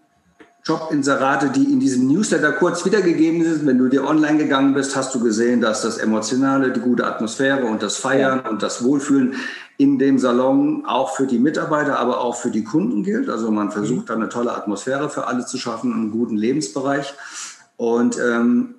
Jobinserate, 0.64 1.50
die 1.50 1.64
in 1.64 1.80
diesem 1.80 2.08
Newsletter 2.08 2.52
kurz 2.52 2.86
wiedergegeben 2.86 3.44
sind, 3.44 3.66
wenn 3.66 3.80
du 3.80 3.88
dir 3.88 4.06
online 4.06 4.38
gegangen 4.38 4.76
bist, 4.76 4.96
hast 4.96 5.14
du 5.16 5.20
gesehen, 5.20 5.60
dass 5.60 5.82
das 5.82 5.98
Emotionale, 5.98 6.72
die 6.72 6.80
gute 6.80 7.08
Atmosphäre 7.08 7.66
und 7.66 7.82
das 7.82 7.98
Feiern 7.98 8.42
und 8.42 8.62
das 8.62 8.84
Wohlfühlen 8.84 9.34
in 9.78 9.98
dem 9.98 10.20
Salon 10.20 10.86
auch 10.86 11.16
für 11.16 11.26
die 11.26 11.40
Mitarbeiter, 11.40 11.98
aber 11.98 12.22
auch 12.22 12.36
für 12.36 12.52
die 12.52 12.64
Kunden 12.64 13.02
gilt. 13.02 13.28
Also 13.28 13.50
man 13.50 13.72
versucht 13.72 14.02
mhm. 14.02 14.06
da 14.06 14.14
eine 14.14 14.30
tolle 14.30 14.54
Atmosphäre 14.54 15.10
für 15.10 15.26
alle 15.26 15.48
zu 15.48 15.58
schaffen, 15.58 15.92
einen 15.94 16.12
guten 16.12 16.38
Lebensbereich. 16.38 17.16
Und, 17.82 18.20
ähm, 18.20 18.76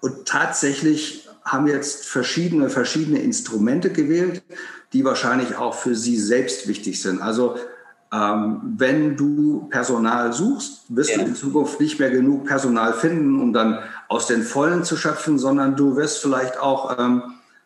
und 0.00 0.26
tatsächlich 0.26 1.28
haben 1.44 1.68
jetzt 1.68 2.06
verschiedene, 2.06 2.68
verschiedene 2.68 3.20
Instrumente 3.20 3.90
gewählt, 3.90 4.42
die 4.92 5.04
wahrscheinlich 5.04 5.54
auch 5.54 5.74
für 5.74 5.94
Sie 5.94 6.18
selbst 6.18 6.66
wichtig 6.66 7.00
sind. 7.00 7.22
Also 7.22 7.54
ähm, 8.12 8.74
wenn 8.76 9.16
du 9.16 9.68
Personal 9.70 10.32
suchst, 10.32 10.82
wirst 10.88 11.10
ja. 11.10 11.18
du 11.18 11.26
in 11.26 11.36
Zukunft 11.36 11.78
nicht 11.78 12.00
mehr 12.00 12.10
genug 12.10 12.44
Personal 12.44 12.94
finden, 12.94 13.40
um 13.40 13.52
dann 13.52 13.78
aus 14.08 14.26
den 14.26 14.42
Vollen 14.42 14.82
zu 14.82 14.96
schöpfen, 14.96 15.38
sondern 15.38 15.76
du 15.76 15.94
wirst 15.94 16.18
vielleicht 16.18 16.58
auch 16.58 16.98
ähm, 16.98 17.22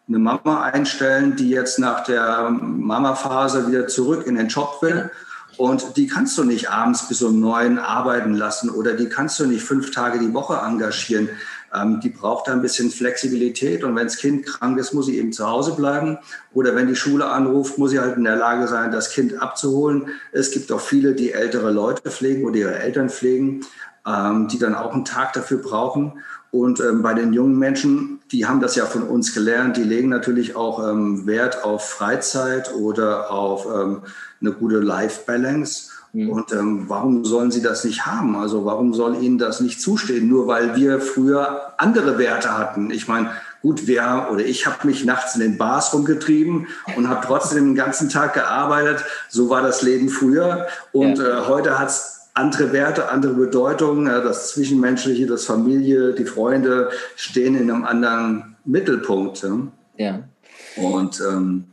eine 0.07 0.19
Mama 0.19 0.65
einstellen, 0.65 1.35
die 1.35 1.49
jetzt 1.49 1.79
nach 1.79 2.05
der 2.05 2.51
Mama-Phase 2.51 3.69
wieder 3.69 3.89
zurück 3.89 4.27
in 4.27 4.35
den 4.35 4.49
Job 4.49 4.83
will. 4.83 4.97
Ja 4.97 5.28
und 5.59 5.97
die 5.97 6.07
kannst 6.07 6.39
du 6.39 6.45
nicht 6.45 6.71
abends 6.71 7.09
bis 7.09 7.21
um 7.21 7.41
neun 7.41 7.79
arbeiten 7.79 8.35
lassen 8.35 8.71
oder 8.71 8.95
die 8.95 9.09
kannst 9.09 9.41
du 9.41 9.47
nicht 9.47 9.63
fünf 9.63 9.91
Tage 9.91 10.21
die 10.21 10.33
Woche 10.33 10.55
engagieren. 10.55 11.29
Ähm, 11.75 12.01
die 12.01 12.11
braucht 12.11 12.47
da 12.47 12.53
ein 12.53 12.63
bisschen 12.63 12.91
Flexibilität. 12.91 13.83
Und 13.83 13.97
wenn 13.97 14.07
das 14.07 14.19
Kind 14.19 14.47
krank 14.47 14.79
ist, 14.79 14.95
muss 14.95 15.07
sie 15.07 15.19
eben 15.19 15.33
zu 15.33 15.47
Hause 15.47 15.75
bleiben. 15.75 16.19
Oder 16.55 16.77
wenn 16.77 16.87
die 16.87 16.95
Schule 16.95 17.27
anruft, 17.27 17.77
muss 17.77 17.91
sie 17.91 17.99
halt 17.99 18.17
in 18.17 18.25
der 18.25 18.37
Lage 18.37 18.69
sein, 18.69 18.93
das 18.93 19.11
Kind 19.11 19.43
abzuholen. 19.43 20.09
Es 20.33 20.53
gibt 20.53 20.71
auch 20.71 20.81
viele, 20.81 21.15
die 21.15 21.33
ältere 21.33 21.73
Leute 21.73 22.09
pflegen 22.09 22.45
oder 22.45 22.57
ihre 22.57 22.79
Eltern 22.79 23.11
pflegen, 23.11 23.67
ähm, 24.09 24.49
die 24.49 24.59
dann 24.59 24.75
auch 24.75 24.95
einen 24.95 25.05
Tag 25.05 25.33
dafür 25.35 25.59
brauchen. 25.59 26.15
Und 26.51 26.81
ähm, 26.81 27.03
bei 27.03 27.13
den 27.13 27.35
jungen 27.35 27.59
Menschen, 27.59 28.21
die 28.33 28.47
haben 28.47 28.61
das 28.61 28.75
ja 28.75 28.87
von 28.87 29.03
uns 29.03 29.35
gelernt, 29.35 29.77
die 29.77 29.83
legen 29.83 30.09
natürlich 30.09 30.57
auch 30.57 30.87
ähm, 30.89 31.27
Wert 31.27 31.63
auf 31.63 31.91
Freizeit 31.91 32.75
oder 32.75 33.31
auf 33.31 33.67
ähm, 33.67 34.03
eine 34.41 34.53
gute 34.53 34.79
Life-Balance. 34.79 35.91
Mhm. 36.15 36.31
Und 36.31 36.53
ähm, 36.53 36.85
warum 36.89 37.27
sollen 37.27 37.51
sie 37.51 37.61
das 37.61 37.85
nicht 37.85 38.07
haben? 38.07 38.37
Also 38.37 38.65
warum 38.65 38.95
soll 38.95 39.23
ihnen 39.23 39.37
das 39.37 39.61
nicht 39.61 39.81
zustehen? 39.81 40.27
Nur 40.27 40.47
weil 40.47 40.75
wir 40.75 41.01
früher 41.01 41.75
andere 41.77 42.17
Werte 42.17 42.57
hatten. 42.57 42.91
Ich 42.91 43.09
meine, 43.09 43.31
gut, 43.61 43.87
wer 43.87 44.31
oder 44.33 44.43
ich 44.43 44.67
habe 44.67 44.87
mich 44.87 45.05
nachts 45.05 45.35
in 45.35 45.43
den 45.43 45.59
Bars 45.59 45.93
rumgetrieben 45.93 46.69
und 46.97 47.11
habe 47.11 47.27
trotzdem 47.27 47.67
den 47.67 47.75
ganzen 47.75 48.09
Tag 48.09 48.33
gearbeitet. 48.33 49.05
So 49.29 49.51
war 49.51 49.61
das 49.61 49.83
Leben 49.83 50.09
früher. 50.09 50.67
Und 50.93 51.19
ja. 51.19 51.43
äh, 51.43 51.47
heute 51.47 51.79
hat 51.79 51.89
es 51.89 52.18
andere 52.39 52.73
Werte, 52.73 53.09
andere 53.11 53.35
Bedeutungen. 53.35 54.07
Das 54.07 54.53
Zwischenmenschliche, 54.53 55.27
das 55.27 55.45
Familie, 55.45 56.15
die 56.15 56.25
Freunde 56.25 56.91
stehen 57.17 57.57
in 57.57 57.71
einem 57.71 57.85
anderen 57.85 58.57
Mittelpunkt. 58.65 59.45
Ja. 59.97 60.23
Und 60.77 61.21
ähm, 61.29 61.65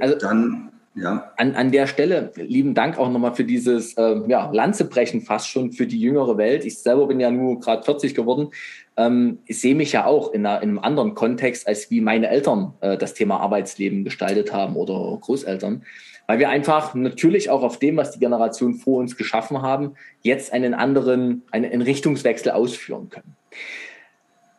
also, 0.00 0.16
dann, 0.16 0.70
ja. 0.94 1.32
An, 1.36 1.54
an 1.54 1.72
der 1.72 1.86
Stelle, 1.86 2.32
lieben 2.36 2.74
Dank 2.74 2.98
auch 2.98 3.10
nochmal 3.10 3.34
für 3.34 3.44
dieses 3.44 3.94
äh, 3.94 4.20
ja, 4.28 4.50
Lanzebrechen 4.52 5.22
fast 5.22 5.48
schon 5.48 5.72
für 5.72 5.86
die 5.86 6.00
jüngere 6.00 6.36
Welt. 6.36 6.64
Ich 6.64 6.78
selber 6.78 7.06
bin 7.06 7.18
ja 7.18 7.30
nur 7.30 7.58
gerade 7.60 7.82
40 7.82 8.14
geworden. 8.14 8.50
Ähm, 8.96 9.38
ich 9.46 9.60
sehe 9.60 9.74
mich 9.74 9.92
ja 9.92 10.04
auch 10.04 10.32
in, 10.32 10.46
einer, 10.46 10.62
in, 10.62 10.68
einem 10.68 10.78
anderen 10.78 11.14
Kontext, 11.14 11.66
als 11.66 11.90
wie 11.90 12.00
meine 12.00 12.28
Eltern 12.28 12.74
äh, 12.80 12.96
das 12.96 13.14
Thema 13.14 13.40
Arbeitsleben 13.40 14.04
gestaltet 14.04 14.52
haben 14.52 14.76
oder 14.76 15.18
Großeltern 15.20 15.82
weil 16.26 16.38
wir 16.38 16.48
einfach 16.48 16.94
natürlich 16.94 17.50
auch 17.50 17.62
auf 17.62 17.78
dem, 17.78 17.96
was 17.96 18.12
die 18.12 18.18
Generation 18.18 18.74
vor 18.74 18.98
uns 18.98 19.16
geschaffen 19.16 19.62
haben, 19.62 19.94
jetzt 20.22 20.52
einen 20.52 20.74
anderen, 20.74 21.42
einen 21.50 21.82
Richtungswechsel 21.82 22.52
ausführen 22.52 23.10
können. 23.10 23.36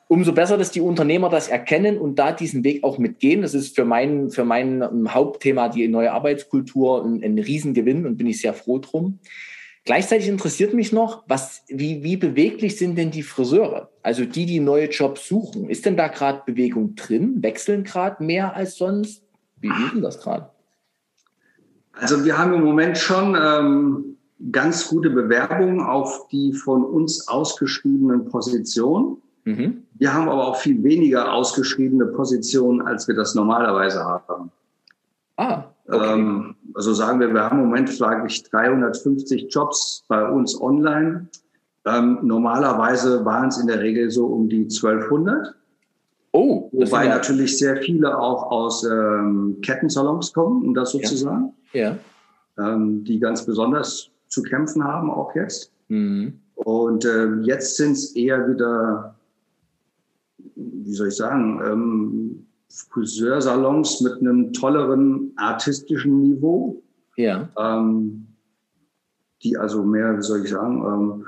Umso 0.08 0.34
besser, 0.34 0.58
dass 0.58 0.70
die 0.70 0.82
Unternehmer 0.82 1.30
das 1.30 1.48
erkennen 1.48 1.98
und 1.98 2.20
da 2.20 2.32
diesen 2.32 2.64
Weg 2.64 2.84
auch 2.84 3.00
mitgehen. 3.00 3.42
Das 3.42 3.56
ist 3.56 3.76
für 3.76 3.86
mein, 3.86 4.30
für 4.30 4.46
mein 4.46 4.84
ähm, 4.84 5.14
Hauptthema 5.14 5.68
die 5.68 5.88
neue 5.88 6.12
Arbeitskultur 6.12 7.04
ein, 7.04 7.24
ein 7.24 7.40
Riesengewinn 7.40 8.06
und 8.06 8.18
bin 8.18 8.28
ich 8.28 8.40
sehr 8.40 8.54
froh 8.54 8.78
drum. 8.78 9.20
Gleichzeitig 9.84 10.28
interessiert 10.28 10.74
mich 10.74 10.92
noch, 10.92 11.24
was, 11.28 11.64
wie, 11.68 12.04
wie 12.04 12.18
beweglich 12.18 12.78
sind 12.78 12.98
denn 12.98 13.12
die 13.12 13.24
Friseure? 13.24 13.90
Also 14.04 14.26
die, 14.26 14.46
die 14.46 14.60
neue 14.60 14.90
Jobs 14.90 15.28
suchen. 15.28 15.70
Ist 15.70 15.86
denn 15.86 15.98
da 15.98 16.08
gerade 16.08 16.44
Bewegung 16.46 16.96
drin? 16.96 17.42
Wechseln 17.42 17.84
gerade 17.84 18.24
mehr 18.24 18.56
als 18.56 18.78
sonst? 18.78 19.24
Wie 19.60 19.70
ist 19.70 19.94
denn 19.94 20.02
das 20.02 20.20
gerade? 20.20 20.50
Also 22.00 22.26
wir 22.26 22.38
haben 22.38 22.54
im 22.54 22.64
Moment 22.64 22.98
schon 22.98 23.38
ähm, 23.40 24.18
ganz 24.52 24.88
gute 24.88 25.10
Bewerbungen 25.10 25.82
auf 25.82 26.28
die 26.30 26.54
von 26.54 26.84
uns 26.84 27.28
ausgeschriebenen 27.28 28.26
Positionen. 28.26 29.18
Mhm. 29.46 29.84
Wir 29.94 30.14
haben 30.14 30.28
aber 30.28 30.48
auch 30.48 30.58
viel 30.58 30.84
weniger 30.84 31.32
ausgeschriebene 31.32 32.08
Positionen, 32.08 32.82
als 32.82 33.08
wir 33.08 33.16
das 33.16 33.36
normalerweise 33.36 34.04
haben. 34.04 34.52
Ah, 35.38 35.64
okay. 35.88 36.14
Ähm, 36.14 36.56
also 36.74 36.94
sagen 36.94 37.20
wir, 37.20 37.34
wir 37.34 37.44
haben 37.44 37.60
im 37.60 37.66
Moment, 37.66 37.90
ich, 38.28 38.44
350 38.44 39.48
Jobs 39.54 40.04
bei 40.08 40.28
uns 40.28 40.60
online. 40.60 41.28
Ähm, 41.86 42.20
normalerweise 42.24 43.24
waren 43.24 43.50
es 43.50 43.58
in 43.60 43.68
der 43.68 43.80
Regel 43.80 44.10
so 44.10 44.26
um 44.26 44.50
die 44.50 44.64
1200. 44.64 45.56
Oh, 46.36 46.70
wobei 46.74 47.08
natürlich 47.08 47.58
sehr 47.58 47.78
viele 47.78 48.18
auch 48.18 48.52
aus 48.52 48.84
ähm, 48.84 49.58
Kettensalons 49.62 50.34
kommen, 50.34 50.66
um 50.66 50.74
das 50.74 50.92
so 50.92 51.00
ja. 51.00 51.50
ja. 51.72 51.98
ähm, 52.58 53.06
die 53.06 53.22
ganz 53.22 53.46
besonders 53.46 54.12
zu 54.28 54.42
kämpfen 54.44 54.84
haben, 54.84 55.10
auch 55.10 55.34
jetzt. 55.34 55.72
Mhm. 55.88 56.38
Und 56.56 57.06
ähm, 57.06 57.44
jetzt 57.44 57.78
sind 57.78 57.94
es 57.94 58.18
eher 58.18 58.50
wieder, 58.50 59.16
wie 60.56 60.94
soll 60.94 61.08
ich 61.08 61.16
sagen, 61.16 61.62
ähm, 61.66 62.46
Friseursalons 62.92 64.02
mit 64.02 64.20
einem 64.20 64.52
tolleren 64.52 65.32
artistischen 65.38 66.22
Niveau. 66.22 66.84
Ja. 67.16 67.48
Ähm, 67.58 68.28
die 69.42 69.56
also 69.56 69.84
mehr, 69.84 70.18
wie 70.18 70.22
soll 70.22 70.44
ich 70.44 70.50
sagen, 70.50 70.84
ähm, 70.86 71.26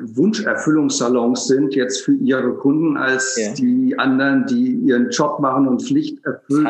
Wunscherfüllungssalons 0.00 1.46
sind 1.46 1.74
jetzt 1.74 2.02
für 2.02 2.14
ihre 2.14 2.54
Kunden 2.54 2.96
als 2.96 3.36
ja. 3.36 3.52
die 3.54 3.98
anderen, 3.98 4.46
die 4.46 4.72
ihren 4.74 5.10
Job 5.10 5.40
machen 5.40 5.66
und 5.66 5.82
Pflicht 5.82 6.24
erfüllt 6.24 6.66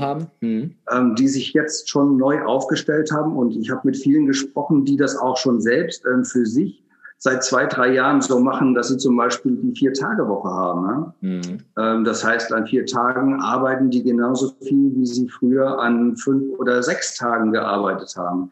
haben, 0.00 0.26
hm. 0.40 0.74
ähm, 0.90 1.14
die 1.14 1.28
sich 1.28 1.52
jetzt 1.52 1.88
schon 1.88 2.16
neu 2.16 2.42
aufgestellt 2.44 3.10
haben. 3.12 3.36
Und 3.36 3.56
ich 3.56 3.70
habe 3.70 3.80
mit 3.84 3.96
vielen 3.96 4.26
gesprochen, 4.26 4.84
die 4.84 4.96
das 4.96 5.16
auch 5.16 5.36
schon 5.36 5.60
selbst 5.60 6.04
ähm, 6.06 6.24
für 6.24 6.46
sich 6.46 6.84
seit 7.22 7.44
zwei, 7.44 7.66
drei 7.66 7.92
Jahren 7.92 8.22
so 8.22 8.40
machen, 8.40 8.74
dass 8.74 8.88
sie 8.88 8.96
zum 8.96 9.14
Beispiel 9.16 9.56
die 9.56 9.72
Vier-Tage-Woche 9.78 10.48
haben. 10.48 10.86
Ne? 10.86 11.14
Mhm. 11.20 11.58
Ähm, 11.78 12.04
das 12.04 12.24
heißt, 12.24 12.52
an 12.52 12.66
vier 12.66 12.86
Tagen 12.86 13.40
arbeiten 13.40 13.90
die 13.90 14.02
genauso 14.02 14.52
viel, 14.62 14.96
wie 14.96 15.06
sie 15.06 15.28
früher 15.28 15.78
an 15.78 16.16
fünf 16.16 16.58
oder 16.58 16.82
sechs 16.82 17.16
Tagen 17.16 17.52
gearbeitet 17.52 18.14
haben. 18.16 18.50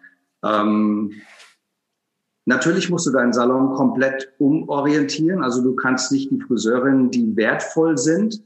Natürlich 2.48 2.88
musst 2.88 3.06
du 3.06 3.10
deinen 3.10 3.34
Salon 3.34 3.74
komplett 3.74 4.32
umorientieren. 4.38 5.42
Also 5.44 5.62
du 5.62 5.74
kannst 5.74 6.10
nicht 6.12 6.30
die 6.30 6.40
Friseurinnen, 6.40 7.10
die 7.10 7.36
wertvoll 7.36 7.98
sind. 7.98 8.42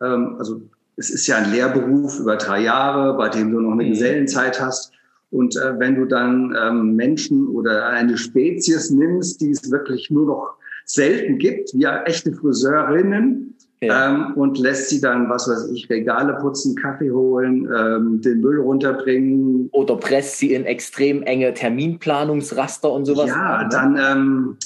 Ähm, 0.00 0.36
also 0.38 0.62
es 0.96 1.10
ist 1.10 1.26
ja 1.26 1.36
ein 1.36 1.52
Lehrberuf 1.52 2.18
über 2.18 2.36
drei 2.36 2.62
Jahre, 2.62 3.14
bei 3.14 3.28
dem 3.28 3.52
du 3.52 3.60
noch 3.60 3.72
eine 3.72 3.84
mhm. 3.84 3.90
Gesellenzeit 3.90 4.58
hast. 4.58 4.92
Und 5.30 5.54
äh, 5.56 5.78
wenn 5.78 5.96
du 5.96 6.06
dann 6.06 6.56
ähm, 6.58 6.96
Menschen 6.96 7.46
oder 7.48 7.88
eine 7.88 8.16
Spezies 8.16 8.88
nimmst, 8.90 9.42
die 9.42 9.50
es 9.50 9.70
wirklich 9.70 10.10
nur 10.10 10.28
noch 10.28 10.54
selten 10.86 11.36
gibt, 11.36 11.74
wie 11.74 11.84
echte 11.84 12.32
Friseurinnen, 12.32 13.54
ja. 13.82 14.10
ähm, 14.10 14.34
und 14.34 14.58
lässt 14.58 14.88
sie 14.90 15.00
dann, 15.00 15.28
was 15.28 15.48
weiß 15.48 15.70
ich, 15.72 15.90
Regale 15.90 16.34
putzen, 16.40 16.76
Kaffee 16.76 17.10
holen, 17.10 17.68
ähm, 17.76 18.20
den 18.20 18.40
Müll 18.40 18.60
runterbringen. 18.60 19.68
Oder 19.72 19.96
presst 19.96 20.38
sie 20.38 20.54
in 20.54 20.64
extrem 20.64 21.22
enge 21.22 21.52
Terminplanungsraster 21.52 22.90
und 22.90 23.04
sowas. 23.04 23.28
Ja, 23.28 23.64
ne? 23.64 23.68
dann 23.70 23.98
ähm, 23.98 24.56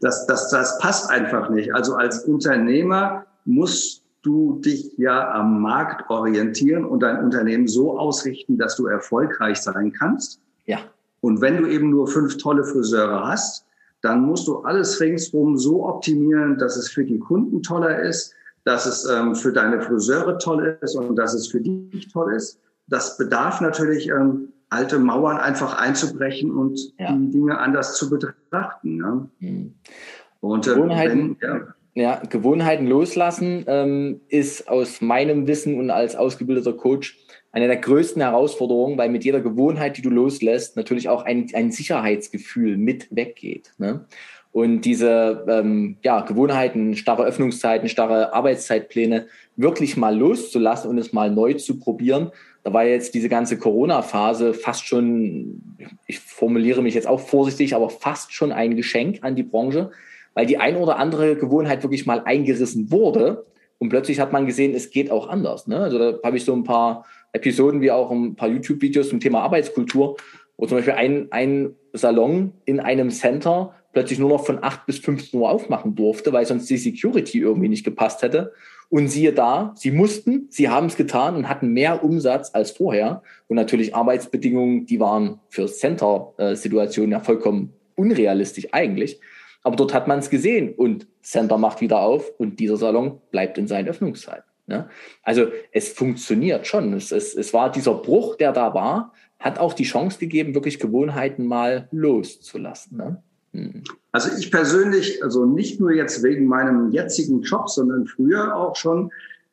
das, 0.00 0.26
das, 0.26 0.50
das 0.50 0.78
passt 0.78 1.10
einfach 1.10 1.50
nicht. 1.50 1.74
Also 1.74 1.94
als 1.94 2.24
Unternehmer 2.24 3.26
musst 3.44 4.04
du 4.22 4.60
dich 4.60 4.96
ja 4.98 5.32
am 5.32 5.60
Markt 5.60 6.08
orientieren 6.08 6.84
und 6.84 7.00
dein 7.00 7.24
Unternehmen 7.24 7.66
so 7.66 7.98
ausrichten, 7.98 8.58
dass 8.58 8.76
du 8.76 8.86
erfolgreich 8.86 9.58
sein 9.58 9.92
kannst. 9.92 10.40
Ja. 10.66 10.78
Und 11.20 11.40
wenn 11.40 11.62
du 11.62 11.68
eben 11.68 11.90
nur 11.90 12.06
fünf 12.06 12.36
tolle 12.36 12.64
Friseure 12.64 13.26
hast, 13.26 13.66
dann 14.02 14.22
musst 14.22 14.48
du 14.48 14.58
alles 14.58 15.00
ringsrum 15.00 15.56
so 15.56 15.86
optimieren, 15.86 16.58
dass 16.58 16.76
es 16.76 16.88
für 16.88 17.04
die 17.04 17.18
Kunden 17.18 17.62
toller 17.62 18.00
ist, 18.00 18.34
dass 18.64 18.86
es 18.86 19.08
ähm, 19.08 19.34
für 19.34 19.52
deine 19.52 19.80
Friseure 19.80 20.38
toll 20.38 20.78
ist 20.82 20.96
und 20.96 21.16
dass 21.16 21.34
es 21.34 21.48
für 21.48 21.60
dich 21.60 22.08
toll 22.12 22.34
ist. 22.34 22.60
Das 22.88 23.16
bedarf 23.16 23.60
natürlich 23.60 24.08
ähm, 24.08 24.52
alte 24.70 24.98
Mauern 24.98 25.36
einfach 25.36 25.78
einzubrechen 25.78 26.50
und 26.50 26.78
ja. 26.98 27.12
die 27.12 27.30
Dinge 27.30 27.58
anders 27.58 27.96
zu 27.96 28.10
betrachten. 28.10 28.98
Ja? 28.98 29.28
Mhm. 29.38 29.74
Und 30.40 30.66
äh, 30.66 30.74
Gewohnheiten, 30.74 31.36
wenn, 31.40 31.74
ja. 31.94 32.12
ja. 32.20 32.22
Gewohnheiten 32.28 32.86
loslassen 32.86 33.64
ähm, 33.66 34.20
ist 34.28 34.68
aus 34.68 35.00
meinem 35.00 35.46
Wissen 35.46 35.78
und 35.78 35.90
als 35.90 36.16
ausgebildeter 36.16 36.72
Coach 36.72 37.18
eine 37.52 37.66
der 37.66 37.76
größten 37.76 38.22
Herausforderungen, 38.22 38.98
weil 38.98 39.10
mit 39.10 39.24
jeder 39.24 39.40
Gewohnheit, 39.40 39.98
die 39.98 40.02
du 40.02 40.10
loslässt, 40.10 40.76
natürlich 40.76 41.08
auch 41.08 41.22
ein, 41.22 41.46
ein 41.52 41.70
Sicherheitsgefühl 41.70 42.78
mit 42.78 43.14
weggeht. 43.14 43.72
Ne? 43.78 44.06
Und 44.52 44.82
diese 44.82 45.44
ähm, 45.48 45.96
ja, 46.02 46.20
Gewohnheiten, 46.20 46.96
starre 46.96 47.24
Öffnungszeiten, 47.24 47.88
starre 47.88 48.34
Arbeitszeitpläne 48.34 49.26
wirklich 49.56 49.96
mal 49.96 50.16
loszulassen 50.16 50.90
und 50.90 50.98
es 50.98 51.12
mal 51.12 51.30
neu 51.30 51.54
zu 51.54 51.78
probieren, 51.78 52.32
da 52.64 52.72
war 52.72 52.84
jetzt 52.84 53.14
diese 53.14 53.28
ganze 53.28 53.58
Corona-Phase 53.58 54.54
fast 54.54 54.86
schon, 54.86 55.62
ich 56.06 56.20
formuliere 56.20 56.82
mich 56.82 56.94
jetzt 56.94 57.08
auch 57.08 57.20
vorsichtig, 57.20 57.74
aber 57.74 57.90
fast 57.90 58.32
schon 58.32 58.52
ein 58.52 58.76
Geschenk 58.76 59.18
an 59.22 59.34
die 59.34 59.42
Branche, 59.42 59.90
weil 60.34 60.46
die 60.46 60.58
ein 60.58 60.76
oder 60.76 60.98
andere 60.98 61.36
Gewohnheit 61.36 61.82
wirklich 61.82 62.06
mal 62.06 62.22
eingerissen 62.24 62.90
wurde. 62.90 63.46
Und 63.78 63.88
plötzlich 63.88 64.20
hat 64.20 64.32
man 64.32 64.46
gesehen, 64.46 64.74
es 64.74 64.90
geht 64.90 65.10
auch 65.10 65.28
anders. 65.28 65.66
Ne? 65.66 65.78
Also 65.78 65.98
da 65.98 66.18
habe 66.22 66.36
ich 66.36 66.44
so 66.44 66.52
ein 66.52 66.62
paar 66.62 67.04
Episoden 67.32 67.80
wie 67.80 67.90
auch 67.90 68.10
ein 68.10 68.36
paar 68.36 68.48
YouTube-Videos 68.48 69.08
zum 69.08 69.20
Thema 69.20 69.42
Arbeitskultur, 69.42 70.16
wo 70.56 70.66
zum 70.66 70.78
Beispiel 70.78 70.94
ein, 70.94 71.28
ein 71.30 71.74
Salon 71.92 72.52
in 72.64 72.80
einem 72.80 73.10
Center 73.10 73.74
plötzlich 73.92 74.18
nur 74.18 74.30
noch 74.30 74.46
von 74.46 74.62
8 74.62 74.86
bis 74.86 74.98
15 74.98 75.38
Uhr 75.38 75.50
aufmachen 75.50 75.94
durfte, 75.94 76.32
weil 76.32 76.46
sonst 76.46 76.68
die 76.68 76.78
Security 76.78 77.40
irgendwie 77.40 77.68
nicht 77.68 77.84
gepasst 77.84 78.22
hätte. 78.22 78.52
Und 78.88 79.08
siehe 79.08 79.32
da, 79.32 79.72
sie 79.74 79.90
mussten, 79.90 80.46
sie 80.50 80.68
haben 80.68 80.86
es 80.86 80.96
getan 80.96 81.34
und 81.34 81.48
hatten 81.48 81.72
mehr 81.72 82.04
Umsatz 82.04 82.50
als 82.52 82.72
vorher. 82.72 83.22
Und 83.48 83.56
natürlich 83.56 83.94
Arbeitsbedingungen, 83.94 84.86
die 84.86 85.00
waren 85.00 85.40
für 85.48 85.66
Center-Situationen 85.66 87.12
ja 87.12 87.20
vollkommen 87.20 87.72
unrealistisch 87.94 88.68
eigentlich. 88.72 89.20
Aber 89.62 89.76
dort 89.76 89.94
hat 89.94 90.08
man 90.08 90.18
es 90.18 90.28
gesehen 90.28 90.74
und 90.74 91.06
Center 91.22 91.56
macht 91.56 91.80
wieder 91.80 92.00
auf 92.00 92.30
und 92.38 92.60
dieser 92.60 92.76
Salon 92.76 93.20
bleibt 93.30 93.58
in 93.58 93.68
seinen 93.68 93.88
Öffnungszeiten. 93.88 94.51
Ne? 94.66 94.88
Also 95.22 95.46
es 95.72 95.90
funktioniert 95.90 96.66
schon. 96.66 96.92
Es, 96.94 97.12
es, 97.12 97.34
es 97.34 97.52
war 97.52 97.70
dieser 97.70 97.94
Bruch, 97.94 98.36
der 98.36 98.52
da 98.52 98.74
war, 98.74 99.12
hat 99.38 99.58
auch 99.58 99.74
die 99.74 99.84
Chance 99.84 100.18
gegeben, 100.18 100.54
wirklich 100.54 100.78
Gewohnheiten 100.78 101.46
mal 101.46 101.88
loszulassen. 101.90 102.96
Ne? 102.96 103.22
Also 104.12 104.30
ich 104.38 104.50
persönlich, 104.50 105.22
also 105.22 105.44
nicht 105.44 105.80
nur 105.80 105.92
jetzt 105.92 106.22
wegen 106.22 106.46
meinem 106.46 106.90
jetzigen 106.90 107.42
Job, 107.42 107.68
sondern 107.68 108.06
früher 108.06 108.56
auch 108.56 108.76
schon, 108.76 109.10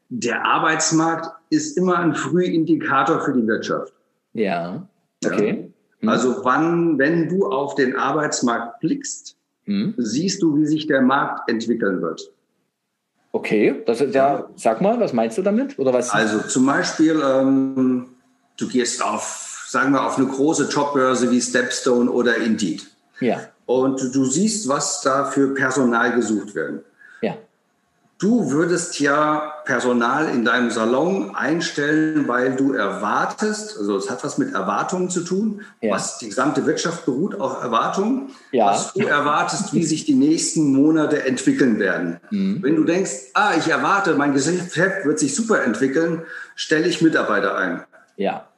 der 0.09 0.45
Arbeitsmarkt 0.45 1.29
ist 1.49 1.77
immer 1.77 1.99
ein 1.99 2.15
Frühindikator 2.15 3.19
für 3.21 3.33
die 3.33 3.45
Wirtschaft. 3.45 3.93
Ja, 4.33 4.87
okay. 5.25 5.71
Ja? 6.01 6.11
Also 6.11 6.43
wann, 6.43 6.97
wenn 6.97 7.27
du 7.27 7.47
auf 7.47 7.75
den 7.75 7.95
Arbeitsmarkt 7.95 8.79
blickst, 8.79 9.35
hm. 9.65 9.93
siehst 9.97 10.41
du, 10.41 10.57
wie 10.57 10.65
sich 10.65 10.87
der 10.87 11.01
Markt 11.01 11.49
entwickeln 11.49 12.01
wird. 12.01 12.31
Okay, 13.31 13.83
das 13.85 14.01
ist 14.01 14.15
ja, 14.15 14.49
sag 14.55 14.81
mal, 14.81 14.99
was 14.99 15.13
meinst 15.13 15.37
du 15.37 15.41
damit? 15.41 15.77
Oder 15.77 15.93
was? 15.93 16.09
Also 16.09 16.39
zum 16.39 16.65
Beispiel, 16.65 17.21
ähm, 17.23 18.07
du 18.57 18.67
gehst 18.67 19.03
auf, 19.03 19.67
sagen 19.69 19.91
wir, 19.91 20.05
auf 20.05 20.17
eine 20.17 20.27
große 20.27 20.69
Jobbörse 20.69 21.29
wie 21.29 21.41
Stepstone 21.41 22.09
oder 22.09 22.37
Indeed. 22.37 22.87
Ja 23.19 23.41
und 23.69 24.15
du 24.15 24.25
siehst, 24.25 24.67
was 24.67 25.01
da 25.01 25.25
für 25.25 25.53
Personal 25.53 26.15
gesucht 26.15 26.55
werden. 26.55 26.79
Du 28.19 28.51
würdest 28.51 28.99
ja 28.99 29.53
Personal 29.63 30.27
in 30.27 30.43
deinem 30.43 30.71
Salon 30.71 31.33
einstellen, 31.35 32.27
weil 32.27 32.57
du 32.57 32.73
erwartest, 32.73 33.77
also 33.77 33.95
es 33.95 34.09
hat 34.09 34.25
was 34.25 34.37
mit 34.37 34.53
Erwartungen 34.53 35.09
zu 35.09 35.21
tun, 35.23 35.61
ja. 35.79 35.93
was 35.93 36.17
die 36.17 36.27
gesamte 36.27 36.65
Wirtschaft 36.65 37.05
beruht 37.05 37.39
auf 37.39 37.63
Erwartungen, 37.63 38.31
ja. 38.51 38.65
was 38.65 38.91
du 38.91 39.07
erwartest, 39.07 39.73
wie 39.73 39.85
sich 39.85 40.03
die 40.03 40.15
nächsten 40.15 40.73
Monate 40.73 41.25
entwickeln 41.25 41.79
werden. 41.79 42.19
Mhm. 42.29 42.61
Wenn 42.61 42.75
du 42.75 42.83
denkst, 42.83 43.31
ah, 43.35 43.53
ich 43.57 43.69
erwarte, 43.69 44.15
mein 44.15 44.33
Geschäft 44.33 45.05
wird 45.05 45.17
sich 45.17 45.33
super 45.33 45.63
entwickeln, 45.63 46.23
stelle 46.55 46.89
ich 46.89 47.01
Mitarbeiter 47.01 47.55
ein. 47.55 47.85
Ja. 48.17 48.49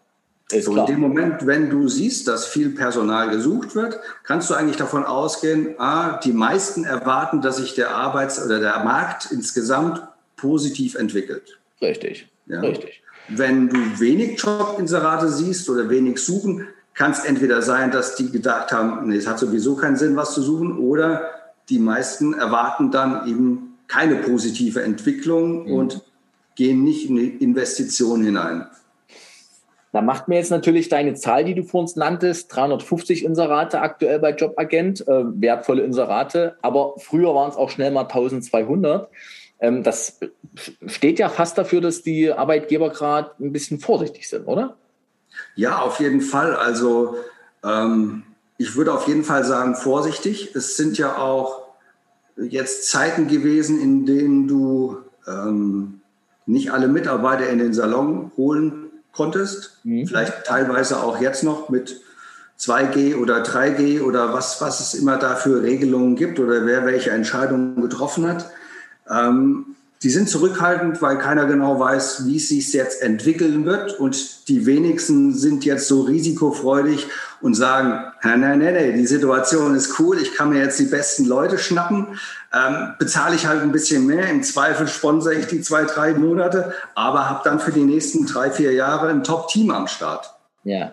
Ist 0.54 0.66
so, 0.66 0.76
in 0.76 0.86
dem 0.86 1.00
Moment, 1.00 1.46
wenn 1.46 1.70
du 1.70 1.88
siehst, 1.88 2.28
dass 2.28 2.48
viel 2.48 2.70
Personal 2.70 3.30
gesucht 3.30 3.76
wird, 3.76 4.00
kannst 4.24 4.50
du 4.50 4.54
eigentlich 4.54 4.78
davon 4.78 5.04
ausgehen, 5.04 5.76
ah, 5.78 6.20
die 6.20 6.34
meisten 6.34 6.84
erwarten, 6.84 7.42
dass 7.42 7.58
sich 7.58 7.76
der 7.76 7.96
Arbeits- 7.96 8.44
oder 8.44 8.60
der 8.60 8.84
Markt 8.84 9.32
insgesamt 9.32 10.02
positiv 10.36 10.96
entwickelt. 10.96 11.60
Richtig, 11.82 12.28
ja. 12.48 12.60
richtig. 12.60 13.02
Wenn 13.28 13.70
du 13.70 14.00
wenig 14.00 14.42
Jobinserate 14.42 15.30
siehst 15.30 15.70
oder 15.70 15.90
wenig 15.90 16.20
suchen, 16.20 16.68
kann 16.94 17.12
es 17.12 17.24
entweder 17.24 17.62
sein, 17.62 17.92
dass 17.92 18.16
die 18.16 18.32
gedacht 18.32 18.72
haben, 18.72 19.08
nee, 19.08 19.16
es 19.16 19.28
hat 19.28 19.40
sowieso 19.40 19.76
keinen 19.76 19.96
Sinn, 19.96 20.16
was 20.16 20.34
zu 20.34 20.42
suchen, 20.42 20.78
oder 20.78 21.30
die 21.70 21.80
meisten 21.80 22.34
erwarten 22.34 22.92
dann 22.92 23.28
eben 23.28 23.78
keine 23.88 24.16
positive 24.16 24.82
Entwicklung 24.82 25.66
mhm. 25.66 25.74
und 25.74 26.02
gehen 26.56 26.84
nicht 26.84 27.10
in 27.10 27.16
die 27.16 27.30
Investition 27.38 28.24
hinein. 28.24 28.68
Da 29.92 30.02
macht 30.02 30.30
mir 30.30 30.36
jetzt 30.36 30.52
natürlich 30.52 30.88
deine 30.88 31.16
Zahl, 31.16 31.44
die 31.44 31.54
du 31.54 31.64
vor 31.64 31.82
uns 31.82 31.98
nanntest, 31.98 32.56
350 32.56 33.26
Inserate 33.26 33.82
aktuell 33.82 34.20
bei 34.20 34.32
Jobagent, 34.34 35.06
äh, 35.08 35.24
wertvolle 35.26 35.84
Inserate, 35.84 36.56
aber 36.62 36.94
früher 36.98 37.36
waren 37.36 37.50
es 37.50 37.58
auch 37.58 37.70
schnell 37.70 37.92
mal 37.92 38.04
1200. 38.04 39.10
Ähm, 39.60 39.84
das 39.84 40.20
steht 40.86 41.20
ja 41.20 41.28
fast 41.28 41.58
dafür, 41.58 41.82
dass 41.82 42.04
die 42.04 42.32
Arbeitgeber 42.32 42.90
gerade 42.90 43.32
ein 43.40 43.52
bisschen 43.52 43.80
vorsichtig 43.80 44.30
sind, 44.30 44.46
oder? 44.46 44.78
Ja, 45.56 45.80
auf 45.80 46.00
jeden 46.00 46.22
Fall. 46.22 46.56
Also 46.56 47.16
ähm, 47.64 48.24
ich 48.58 48.76
würde 48.76 48.94
auf 48.94 49.08
jeden 49.08 49.24
Fall 49.24 49.44
sagen, 49.44 49.76
vorsichtig. 49.76 50.56
Es 50.56 50.78
sind 50.78 50.98
ja 50.98 51.18
auch 51.18 51.64
jetzt 52.38 52.88
Zeiten 52.90 53.28
gewesen, 53.28 53.82
in 53.82 54.06
denen 54.06 54.48
du 54.48 54.98
ähm, 55.28 56.00
nicht 56.46 56.72
alle 56.72 56.88
Mitarbeiter 56.88 57.50
in 57.50 57.60
den 57.60 57.74
Salon 57.74 58.32
holen 58.38 58.91
konntest. 59.12 59.78
Mhm. 59.84 60.08
Vielleicht 60.08 60.46
teilweise 60.46 61.02
auch 61.04 61.20
jetzt 61.20 61.44
noch 61.44 61.70
mit 61.70 62.02
2G 62.60 63.16
oder 63.16 63.44
3G 63.44 64.02
oder 64.02 64.34
was, 64.34 64.62
was 64.62 64.80
es 64.80 64.94
immer 64.94 65.18
da 65.18 65.36
für 65.36 65.64
Regelungen 65.64 66.16
gibt 66.16 66.40
oder 66.40 66.66
wer 66.66 66.86
welche 66.86 67.12
Entscheidungen 67.12 67.82
getroffen 67.82 68.28
hat. 68.28 68.50
Ähm, 69.10 69.71
die 70.04 70.10
sind 70.10 70.30
zurückhaltend, 70.30 71.02
weil 71.02 71.20
keiner 71.20 71.46
genau 71.46 71.80
weiß, 71.80 72.26
wie 72.26 72.38
es 72.38 72.50
sich 72.50 72.74
jetzt 72.74 73.04
entwickeln 73.04 73.66
wird. 73.66 74.00
Und 74.00 74.48
die 74.48 74.66
wenigsten 74.66 75.34
sind 75.34 75.64
jetzt 75.64 75.88
so 75.88 76.02
risikofreudig 76.02 77.08
und 77.40 77.54
sagen, 77.54 78.12
nein, 78.24 78.40
nein, 78.40 78.60
nein, 78.60 78.96
die 78.96 79.06
Situation 79.06 79.76
ist 79.76 80.00
cool, 80.00 80.18
ich 80.20 80.34
kann 80.34 80.50
mir 80.50 80.60
jetzt 80.60 80.80
die 80.80 80.86
besten 80.86 81.26
Leute 81.26 81.60
schnappen, 81.60 82.20
ähm, 82.54 82.94
bezahle 82.98 83.36
ich 83.36 83.46
halt 83.46 83.62
ein 83.62 83.72
bisschen 83.72 84.06
mehr, 84.08 84.30
im 84.30 84.44
Zweifel 84.44 84.88
sponsere 84.88 85.36
ich 85.36 85.48
die 85.48 85.62
zwei, 85.62 85.84
drei 85.84 86.14
Monate, 86.14 86.74
aber 86.96 87.30
habe 87.30 87.42
dann 87.44 87.60
für 87.60 87.72
die 87.72 87.84
nächsten 87.84 88.26
drei, 88.26 88.52
vier 88.52 88.74
Jahre 88.74 89.10
ein 89.10 89.24
Top-Team 89.24 89.72
am 89.72 89.88
Start. 89.88 90.34
Ja, 90.64 90.92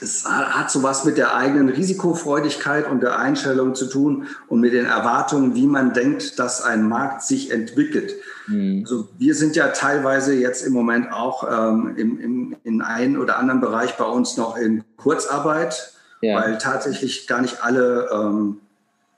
es 0.00 0.24
hat 0.24 0.70
sowas 0.70 1.04
mit 1.04 1.16
der 1.16 1.34
eigenen 1.34 1.68
Risikofreudigkeit 1.68 2.88
und 2.88 3.02
der 3.02 3.18
Einstellung 3.18 3.74
zu 3.74 3.86
tun 3.86 4.26
und 4.48 4.60
mit 4.60 4.72
den 4.72 4.86
Erwartungen, 4.86 5.54
wie 5.54 5.66
man 5.66 5.92
denkt, 5.92 6.38
dass 6.38 6.62
ein 6.62 6.88
Markt 6.88 7.22
sich 7.22 7.50
entwickelt. 7.50 8.14
Mhm. 8.46 8.82
Also 8.84 9.08
wir 9.18 9.34
sind 9.34 9.56
ja 9.56 9.68
teilweise 9.68 10.34
jetzt 10.34 10.66
im 10.66 10.72
Moment 10.72 11.12
auch 11.12 11.44
ähm, 11.50 11.94
im, 11.96 12.20
im, 12.20 12.56
in 12.64 12.82
einem 12.82 13.20
oder 13.20 13.38
anderen 13.38 13.60
Bereich 13.60 13.96
bei 13.96 14.04
uns 14.04 14.36
noch 14.36 14.56
in 14.56 14.84
Kurzarbeit, 14.96 15.92
ja. 16.20 16.40
weil 16.40 16.58
tatsächlich 16.58 17.26
gar 17.26 17.42
nicht 17.42 17.62
alle 17.62 18.08
ähm, 18.12 18.60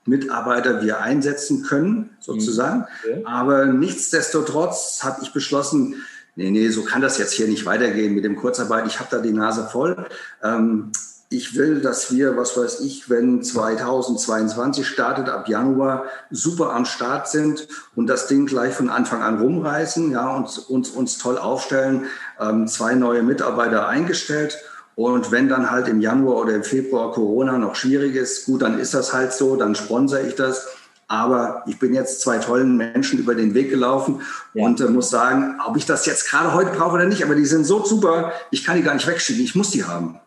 Mitarbeiter 0.05 0.81
wir 0.81 1.01
einsetzen 1.01 1.63
können, 1.63 2.09
sozusagen. 2.19 2.79
Mhm. 2.79 3.11
Okay. 3.11 3.21
Aber 3.25 3.65
nichtsdestotrotz 3.65 5.01
habe 5.03 5.21
ich 5.21 5.31
beschlossen, 5.31 5.95
nee, 6.39 6.51
nee, 6.51 6.69
so 6.69 6.83
kann 6.83 7.01
das 7.01 7.17
jetzt 7.17 7.33
hier 7.33 7.47
nicht 7.47 7.65
weitergehen 7.65 8.15
mit 8.15 8.23
dem 8.23 8.37
Kurzarbeit. 8.37 8.87
Ich 8.87 8.99
habe 8.99 9.09
da 9.11 9.19
die 9.19 9.33
Nase 9.33 9.67
voll. 9.69 10.05
Ähm, 10.41 10.91
ich 11.29 11.55
will, 11.55 11.81
dass 11.81 12.11
wir, 12.11 12.37
was 12.37 12.57
weiß 12.57 12.79
ich, 12.79 13.09
wenn 13.09 13.43
2022 13.43 14.87
startet, 14.87 15.29
ab 15.29 15.47
Januar 15.49 16.05
super 16.31 16.73
am 16.73 16.85
Start 16.85 17.27
sind 17.27 17.67
und 17.95 18.07
das 18.07 18.27
Ding 18.27 18.45
gleich 18.45 18.73
von 18.73 18.89
Anfang 18.89 19.21
an 19.21 19.39
rumreißen, 19.39 20.11
ja, 20.11 20.35
und 20.35 20.69
uns, 20.69 20.89
uns 20.89 21.17
toll 21.17 21.37
aufstellen, 21.37 22.05
ähm, 22.39 22.67
zwei 22.67 22.95
neue 22.95 23.21
Mitarbeiter 23.21 23.87
eingestellt. 23.87 24.57
Und 24.95 25.31
wenn 25.31 25.49
dann 25.49 25.69
halt 25.69 25.87
im 25.87 26.01
Januar 26.01 26.37
oder 26.37 26.55
im 26.55 26.63
Februar 26.63 27.11
Corona 27.11 27.57
noch 27.57 27.75
schwierig 27.75 28.15
ist, 28.15 28.45
gut, 28.45 28.61
dann 28.61 28.79
ist 28.79 28.93
das 28.93 29.13
halt 29.13 29.33
so, 29.33 29.55
dann 29.55 29.75
sponsere 29.75 30.25
ich 30.25 30.35
das. 30.35 30.67
Aber 31.09 31.63
ich 31.65 31.79
bin 31.79 31.95
jetzt 31.95 32.21
zwei 32.21 32.37
tollen 32.37 32.77
Menschen 32.77 33.17
über 33.17 33.33
den 33.33 33.55
Weg 33.55 33.71
gelaufen 33.71 34.21
ja. 34.53 34.63
und 34.63 34.79
äh, 34.79 34.85
muss 34.85 35.09
sagen, 35.09 35.55
ob 35.67 35.75
ich 35.75 35.85
das 35.85 36.05
jetzt 36.05 36.29
gerade 36.29 36.53
heute 36.53 36.69
brauche 36.69 36.93
oder 36.93 37.05
nicht, 37.05 37.23
aber 37.23 37.33
die 37.33 37.45
sind 37.45 37.65
so 37.65 37.83
super, 37.83 38.31
ich 38.51 38.63
kann 38.63 38.77
die 38.77 38.83
gar 38.83 38.93
nicht 38.93 39.07
wegschieben, 39.07 39.43
ich 39.43 39.55
muss 39.55 39.71
die 39.71 39.83
haben. 39.83 40.19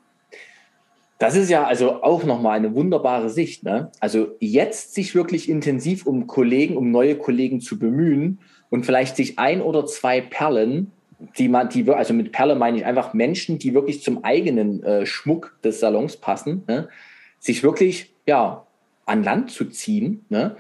Das 1.21 1.37
ist 1.37 1.51
ja 1.51 1.65
also 1.65 2.03
auch 2.03 2.25
nochmal 2.25 2.57
eine 2.57 2.75
wunderbare 2.75 3.31
Sicht. 3.31 3.63
Ne? 3.63 3.93
Also 4.01 4.35
jetzt 4.41 4.95
sich 4.95 5.15
wirklich 5.15 5.49
intensiv 5.49 6.05
um 6.05 6.27
Kollegen, 6.27 6.77
um 6.77 6.91
neue 6.91 7.17
Kollegen 7.17 7.61
zu 7.61 7.79
bemühen 7.79 8.41
und 8.71 8.85
vielleicht 8.85 9.15
sich 9.15 9.39
ein 9.39 9.63
oder 9.63 9.87
zwei 9.87 10.21
Perlen, 10.21 10.91
die 11.39 11.49
man, 11.49 11.69
die, 11.69 11.89
also 11.89 12.13
mit 12.13 12.33
Perle 12.33 12.57
meine 12.57 12.79
ich 12.79 12.85
einfach 12.85 13.15
Menschen, 13.15 13.61
die 13.61 13.73
wirklich 13.73 14.03
zum 14.03 14.25
eigenen 14.25 14.83
äh, 14.83 15.07
Schmuck 15.07 15.57
des 15.63 15.79
Salons 15.79 16.17
passen, 16.17 16.65
ne? 16.67 16.89
sich 17.39 17.63
wirklich 17.63 18.13
ja, 18.27 18.67
an 19.07 19.23
Land 19.23 19.53
zu 19.53 19.67
ziehen 19.67 20.25
ne? 20.29 20.57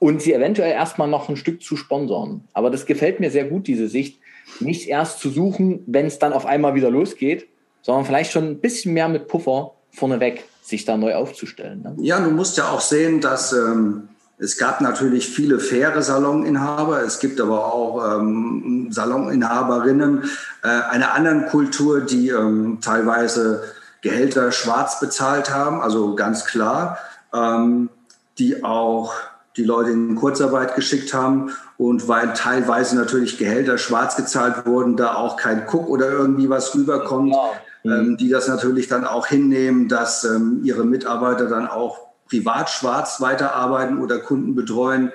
Und 0.00 0.22
sie 0.22 0.32
eventuell 0.32 0.72
erstmal 0.72 1.06
noch 1.06 1.28
ein 1.28 1.36
Stück 1.36 1.62
zu 1.62 1.76
sponsern. 1.76 2.42
Aber 2.52 2.70
das 2.70 2.86
gefällt 2.86 3.20
mir 3.20 3.30
sehr 3.30 3.44
gut, 3.44 3.68
diese 3.68 3.86
Sicht, 3.86 4.18
nicht 4.58 4.88
erst 4.88 5.20
zu 5.20 5.30
suchen, 5.30 5.84
wenn 5.86 6.06
es 6.06 6.18
dann 6.18 6.32
auf 6.32 6.46
einmal 6.46 6.74
wieder 6.74 6.90
losgeht, 6.90 7.46
sondern 7.82 8.06
vielleicht 8.06 8.32
schon 8.32 8.44
ein 8.44 8.60
bisschen 8.60 8.94
mehr 8.94 9.08
mit 9.08 9.28
Puffer 9.28 9.74
vorneweg 9.92 10.44
sich 10.62 10.84
da 10.84 10.96
neu 10.96 11.14
aufzustellen. 11.14 11.82
Ne? 11.82 11.96
Ja, 11.98 12.18
du 12.18 12.30
musst 12.30 12.56
ja 12.56 12.70
auch 12.70 12.80
sehen, 12.80 13.20
dass 13.20 13.52
ähm, 13.52 14.08
es 14.38 14.56
gab 14.56 14.80
natürlich 14.80 15.28
viele 15.28 15.58
faire 15.60 16.00
Saloninhaber, 16.02 17.02
es 17.02 17.18
gibt 17.18 17.40
aber 17.40 17.72
auch 17.72 18.18
ähm, 18.18 18.88
Saloninhaberinnen 18.90 20.24
äh, 20.62 20.68
einer 20.68 21.12
anderen 21.12 21.46
Kultur, 21.46 22.00
die 22.00 22.30
ähm, 22.30 22.78
teilweise 22.80 23.64
Gehälter 24.00 24.50
schwarz 24.50 24.98
bezahlt 24.98 25.50
haben, 25.50 25.82
also 25.82 26.14
ganz 26.14 26.46
klar, 26.46 26.98
ähm, 27.34 27.90
die 28.38 28.64
auch 28.64 29.12
die 29.56 29.64
Leute 29.64 29.90
in 29.90 30.14
Kurzarbeit 30.14 30.74
geschickt 30.74 31.12
haben 31.12 31.50
und 31.76 32.06
weil 32.08 32.34
teilweise 32.34 32.96
natürlich 32.96 33.38
Gehälter 33.38 33.78
schwarz 33.78 34.16
gezahlt 34.16 34.64
wurden, 34.66 34.96
da 34.96 35.14
auch 35.14 35.36
kein 35.36 35.66
Cook 35.66 35.88
oder 35.88 36.10
irgendwie 36.10 36.48
was 36.48 36.74
rüberkommt. 36.74 37.32
Genau 37.32 37.52
ähm, 37.84 38.16
die 38.16 38.28
das 38.28 38.48
natürlich 38.48 38.88
dann 38.88 39.04
auch 39.04 39.26
hinnehmen, 39.26 39.88
dass 39.88 40.24
ähm, 40.24 40.60
ihre 40.64 40.84
Mitarbeiter 40.84 41.46
dann 41.46 41.66
auch 41.66 41.98
privat 42.28 42.70
schwarz 42.70 43.20
weiterarbeiten 43.20 43.98
oder 43.98 44.18
Kunden 44.18 44.54
betreuen. 44.54 45.12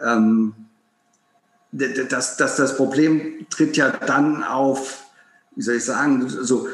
Ähm, 0.00 0.54
das, 1.72 2.36
das, 2.36 2.56
das 2.56 2.76
Problem 2.76 3.46
tritt 3.48 3.76
ja 3.76 3.90
dann 3.90 4.42
auf, 4.42 5.04
wie 5.54 5.62
soll 5.62 5.76
ich 5.76 5.84
sagen, 5.84 6.28
so 6.28 6.66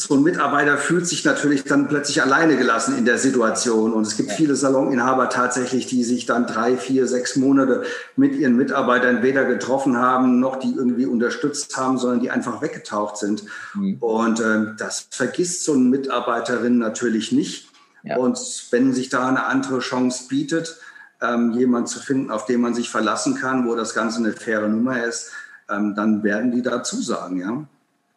so 0.00 0.14
ein 0.14 0.22
Mitarbeiter 0.22 0.78
fühlt 0.78 1.06
sich 1.06 1.24
natürlich 1.24 1.64
dann 1.64 1.88
plötzlich 1.88 2.22
alleine 2.22 2.56
gelassen 2.56 2.96
in 2.96 3.04
der 3.04 3.18
Situation. 3.18 3.92
Und 3.92 4.06
es 4.06 4.16
gibt 4.16 4.32
viele 4.32 4.56
Saloninhaber 4.56 5.28
tatsächlich, 5.28 5.86
die 5.86 6.04
sich 6.04 6.26
dann 6.26 6.46
drei, 6.46 6.76
vier, 6.76 7.06
sechs 7.06 7.36
Monate 7.36 7.84
mit 8.16 8.34
ihren 8.34 8.56
Mitarbeitern 8.56 9.22
weder 9.22 9.44
getroffen 9.44 9.96
haben, 9.96 10.40
noch 10.40 10.56
die 10.56 10.74
irgendwie 10.74 11.06
unterstützt 11.06 11.76
haben, 11.76 11.98
sondern 11.98 12.20
die 12.20 12.30
einfach 12.30 12.62
weggetaucht 12.62 13.16
sind. 13.16 13.44
Mhm. 13.74 13.98
Und 14.00 14.40
äh, 14.40 14.74
das 14.76 15.06
vergisst 15.10 15.64
so 15.64 15.72
eine 15.72 15.84
Mitarbeiterin 15.84 16.78
natürlich 16.78 17.32
nicht. 17.32 17.68
Ja. 18.02 18.16
Und 18.16 18.38
wenn 18.70 18.92
sich 18.92 19.08
da 19.10 19.28
eine 19.28 19.44
andere 19.44 19.80
Chance 19.80 20.28
bietet, 20.28 20.78
ähm, 21.20 21.52
jemand 21.52 21.88
zu 21.88 22.00
finden, 22.00 22.30
auf 22.30 22.46
den 22.46 22.60
man 22.60 22.74
sich 22.74 22.88
verlassen 22.90 23.34
kann, 23.34 23.68
wo 23.68 23.76
das 23.76 23.94
Ganze 23.94 24.18
eine 24.18 24.32
faire 24.32 24.68
Nummer 24.68 25.04
ist, 25.04 25.30
ähm, 25.68 25.94
dann 25.94 26.22
werden 26.22 26.52
die 26.52 26.62
da 26.62 26.82
zusagen, 26.82 27.40
ja. 27.40 27.66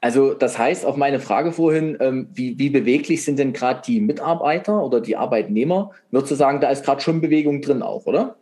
Also 0.04 0.34
das 0.34 0.58
heißt, 0.58 0.86
auf 0.86 0.98
meine 0.98 1.22
Frage 1.22 1.54
vorhin, 1.54 1.96
ähm, 2.02 2.28
wie, 2.34 2.60
wie 2.60 2.70
beweglich 2.70 3.24
sind 3.24 3.40
denn 3.40 3.54
gerade 3.54 3.84
die 3.88 4.02
Mitarbeiter 4.02 4.84
oder 4.84 5.00
die 5.00 5.16
Arbeitnehmer, 5.16 5.92
würdest 6.12 6.34
du 6.34 6.36
sagen, 6.36 6.60
da 6.60 6.70
ist 6.72 6.84
gerade 6.84 7.00
schon 7.00 7.22
Bewegung 7.22 7.62
drin 7.62 7.82
auch, 7.82 8.06
oder? 8.06 8.36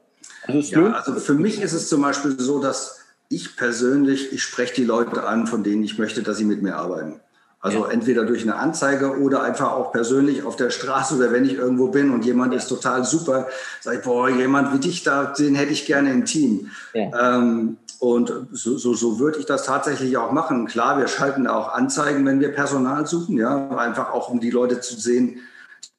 Also, 0.48 0.58
ja, 0.60 0.94
also 0.94 1.14
für 1.20 1.36
mich 1.36 1.62
ist 1.62 1.74
es 1.74 1.88
zum 1.88 2.02
Beispiel 2.02 2.40
so, 2.40 2.64
dass 2.64 3.02
ich 3.30 3.58
persönlich, 3.58 4.34
ich 4.34 4.42
spreche 4.42 4.74
die 4.74 4.86
Leute 4.86 5.24
an, 5.24 5.46
von 5.46 5.64
denen 5.64 5.84
ich 5.84 6.00
möchte, 6.00 6.24
dass 6.24 6.38
sie 6.38 6.46
mit 6.46 6.64
mir 6.64 6.78
arbeiten. 6.78 7.20
Also 7.60 7.86
ja. 7.86 7.92
entweder 7.92 8.26
durch 8.26 8.42
eine 8.42 8.56
Anzeige 8.56 9.20
oder 9.20 9.44
einfach 9.44 9.74
auch 9.74 9.92
persönlich 9.92 10.42
auf 10.42 10.56
der 10.56 10.72
Straße 10.72 11.16
oder 11.16 11.32
wenn 11.32 11.46
ich 11.46 11.54
irgendwo 11.54 11.90
bin 11.90 12.10
und 12.10 12.26
jemand 12.26 12.56
ist 12.56 12.70
total 12.70 13.04
super, 13.04 13.48
sage 13.82 13.98
ich, 13.98 14.04
boah, 14.04 14.30
jemand 14.30 14.74
wie 14.74 14.80
dich 14.80 15.04
da, 15.04 15.26
den 15.26 15.54
hätte 15.54 15.74
ich 15.74 15.86
gerne 15.86 16.12
im 16.12 16.26
Team. 16.26 16.72
Ja. 16.96 17.38
Ähm, 17.38 17.78
und 18.02 18.34
so, 18.52 18.80
so, 18.80 18.96
so 18.96 19.20
würde 19.20 19.38
ich 19.38 19.46
das 19.46 19.64
tatsächlich 19.64 20.18
auch 20.18 20.32
machen. 20.32 20.66
Klar, 20.66 20.98
wir 20.98 21.08
schalten 21.08 21.46
auch 21.46 21.72
Anzeigen, 21.72 22.26
wenn 22.26 22.40
wir 22.40 22.50
Personal 22.50 23.06
suchen, 23.06 23.38
ja, 23.38 23.70
einfach 23.78 24.12
auch 24.12 24.30
um 24.30 24.40
die 24.40 24.50
Leute 24.50 24.82
zu 24.82 25.00
sehen, 25.00 25.38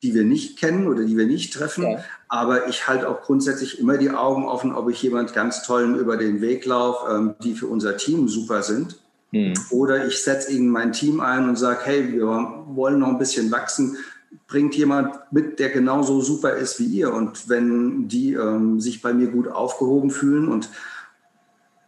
die 0.03 0.13
wir 0.13 0.25
nicht 0.25 0.59
kennen 0.59 0.89
oder 0.89 1.05
die 1.05 1.17
wir 1.17 1.27
nicht 1.27 1.55
treffen. 1.55 1.85
Ja. 1.85 2.05
Aber 2.27 2.67
ich 2.67 2.89
halte 2.89 3.09
auch 3.09 3.21
grundsätzlich 3.23 3.79
immer 3.79 3.99
die 3.99 4.11
Augen 4.11 4.49
offen, 4.49 4.75
ob 4.75 4.91
ich 4.91 5.01
jemand 5.01 5.33
ganz 5.33 5.63
tollen 5.63 5.95
über 5.95 6.17
den 6.17 6.41
Weg 6.41 6.67
laufe, 6.67 7.09
ähm, 7.09 7.35
die 7.45 7.55
für 7.55 7.69
unser 7.69 7.97
Team 7.97 8.27
super 8.27 8.65
sind. 8.65 8.99
Mhm. 9.31 9.55
Oder 9.71 10.05
ich 10.05 10.25
setze 10.25 10.51
ihnen 10.51 10.71
mein 10.71 10.93
Team 10.93 11.21
ein 11.21 11.49
und 11.49 11.55
sage, 11.55 11.83
hey, 11.85 12.13
wir 12.13 12.27
wollen 12.27 12.99
noch 12.99 13.11
ein 13.11 13.19
bisschen 13.19 13.53
wachsen. 13.53 13.97
Bringt 14.49 14.75
jemand 14.75 15.21
mit, 15.31 15.61
der 15.61 15.69
genauso 15.69 16.21
super 16.21 16.57
ist 16.57 16.81
wie 16.81 16.87
ihr. 16.87 17.15
Und 17.15 17.49
wenn 17.49 18.09
die 18.09 18.33
ähm, 18.33 18.81
sich 18.81 19.03
bei 19.03 19.15
mir 19.15 19.29
gut 19.29 19.47
aufgehoben 19.47 20.11
fühlen 20.11 20.49
und 20.49 20.69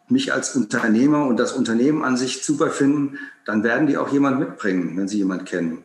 mich 0.08 0.32
als 0.32 0.54
Unternehmer 0.54 1.26
und 1.26 1.38
das 1.38 1.52
Unternehmen 1.52 2.04
an 2.04 2.16
sich 2.16 2.42
super 2.42 2.70
finden, 2.70 3.18
dann 3.44 3.64
werden 3.64 3.86
die 3.86 3.96
auch 3.96 4.12
jemand 4.12 4.38
mitbringen, 4.38 4.96
wenn 4.96 5.08
sie 5.08 5.18
jemand 5.18 5.46
kennen. 5.46 5.84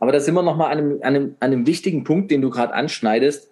Aber 0.00 0.10
da 0.10 0.20
sind 0.20 0.34
wir 0.34 0.42
nochmal 0.42 0.72
an 0.72 0.78
einem, 0.78 0.92
an, 1.02 1.14
einem, 1.14 1.36
einem 1.40 1.66
wichtigen 1.66 2.02
Punkt, 2.04 2.30
den 2.30 2.42
du 2.42 2.50
gerade 2.50 2.74
anschneidest. 2.74 3.48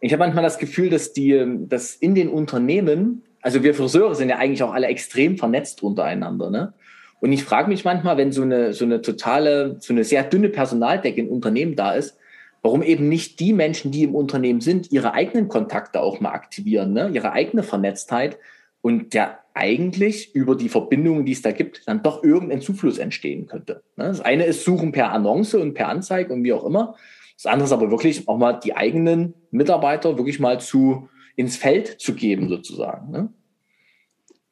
Ich 0.00 0.12
habe 0.12 0.20
manchmal 0.20 0.42
das 0.42 0.58
Gefühl, 0.58 0.90
dass 0.90 1.12
die, 1.12 1.44
dass 1.68 1.94
in 1.94 2.14
den 2.14 2.28
Unternehmen, 2.28 3.22
also 3.40 3.62
wir 3.62 3.74
Friseure 3.74 4.14
sind 4.14 4.28
ja 4.28 4.38
eigentlich 4.38 4.62
auch 4.62 4.72
alle 4.72 4.88
extrem 4.88 5.38
vernetzt 5.38 5.82
untereinander, 5.82 6.50
ne? 6.50 6.74
Und 7.20 7.30
ich 7.30 7.44
frage 7.44 7.68
mich 7.68 7.84
manchmal, 7.84 8.16
wenn 8.16 8.32
so 8.32 8.42
eine, 8.42 8.72
so 8.72 8.84
eine 8.84 9.00
totale, 9.00 9.76
so 9.78 9.92
eine 9.92 10.02
sehr 10.02 10.24
dünne 10.24 10.48
Personaldecke 10.48 11.20
im 11.20 11.28
Unternehmen 11.28 11.76
da 11.76 11.92
ist, 11.92 12.18
warum 12.62 12.82
eben 12.82 13.08
nicht 13.08 13.38
die 13.38 13.52
Menschen, 13.52 13.92
die 13.92 14.02
im 14.02 14.16
Unternehmen 14.16 14.60
sind, 14.60 14.90
ihre 14.90 15.14
eigenen 15.14 15.46
Kontakte 15.48 16.00
auch 16.00 16.18
mal 16.18 16.32
aktivieren, 16.32 16.92
ne? 16.92 17.10
ihre 17.12 17.30
eigene 17.30 17.62
Vernetztheit 17.62 18.38
und 18.80 19.14
ja 19.14 19.38
eigentlich 19.54 20.34
über 20.34 20.56
die 20.56 20.68
Verbindungen, 20.68 21.24
die 21.24 21.32
es 21.32 21.42
da 21.42 21.52
gibt, 21.52 21.86
dann 21.86 22.02
doch 22.02 22.22
irgendein 22.22 22.60
Zufluss 22.60 22.98
entstehen 22.98 23.46
könnte. 23.46 23.82
Ne? 23.96 24.04
Das 24.04 24.20
eine 24.20 24.44
ist 24.44 24.64
Suchen 24.64 24.92
per 24.92 25.12
Annonce 25.12 25.54
und 25.54 25.74
per 25.74 25.88
Anzeige 25.88 26.32
und 26.32 26.44
wie 26.44 26.52
auch 26.52 26.64
immer. 26.64 26.96
Das 27.36 27.46
andere 27.46 27.66
ist 27.66 27.72
aber 27.72 27.90
wirklich 27.90 28.28
auch 28.28 28.38
mal 28.38 28.54
die 28.54 28.76
eigenen 28.76 29.34
Mitarbeiter 29.50 30.16
wirklich 30.16 30.40
mal 30.40 30.60
zu 30.60 31.08
ins 31.36 31.56
Feld 31.56 32.00
zu 32.00 32.14
geben 32.14 32.48
sozusagen. 32.48 33.10
Ne? 33.10 33.28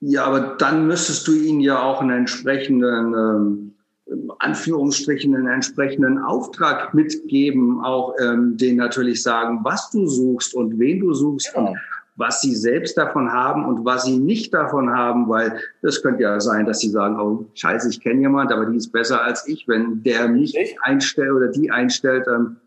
Ja, 0.01 0.25
aber 0.25 0.57
dann 0.59 0.87
müsstest 0.87 1.29
du 1.29 1.33
ihnen 1.33 1.61
ja 1.61 1.83
auch 1.83 2.01
einen 2.01 2.11
entsprechenden 2.11 3.15
ähm 3.15 3.71
Anführungsstrichen 4.39 5.35
einen 5.35 5.47
entsprechenden 5.47 6.19
Auftrag 6.19 6.95
mitgeben, 6.95 7.81
auch 7.81 8.15
ähm, 8.21 8.57
denen 8.57 8.79
natürlich 8.79 9.23
sagen, 9.23 9.61
was 9.63 9.91
du 9.91 10.07
suchst 10.07 10.55
und 10.55 10.79
wen 10.79 11.01
du 11.01 11.15
suchst 11.15 11.55
genau. 11.55 11.71
und 11.71 11.79
was 12.21 12.43
sie 12.43 12.55
selbst 12.55 12.99
davon 12.99 13.33
haben 13.33 13.65
und 13.65 13.85
was 13.87 14.05
sie 14.05 14.19
nicht 14.19 14.53
davon 14.53 14.91
haben, 14.91 15.29
weil 15.29 15.59
das 15.81 16.03
könnte 16.03 16.23
ja 16.23 16.39
sein, 16.39 16.67
dass 16.67 16.79
sie 16.81 16.91
sagen, 16.91 17.19
oh 17.19 17.47
scheiße, 17.55 17.89
ich 17.89 18.01
kenne 18.01 18.21
jemand, 18.21 18.53
aber 18.53 18.67
die 18.67 18.77
ist 18.77 18.93
besser 18.93 19.25
als 19.25 19.49
ich. 19.49 19.67
Wenn 19.67 20.03
der 20.03 20.29
mich 20.29 20.55
einstellt 20.83 21.33
oder 21.33 21.49
die 21.49 21.71
einstellt, 21.71 22.27
dann 22.27 22.59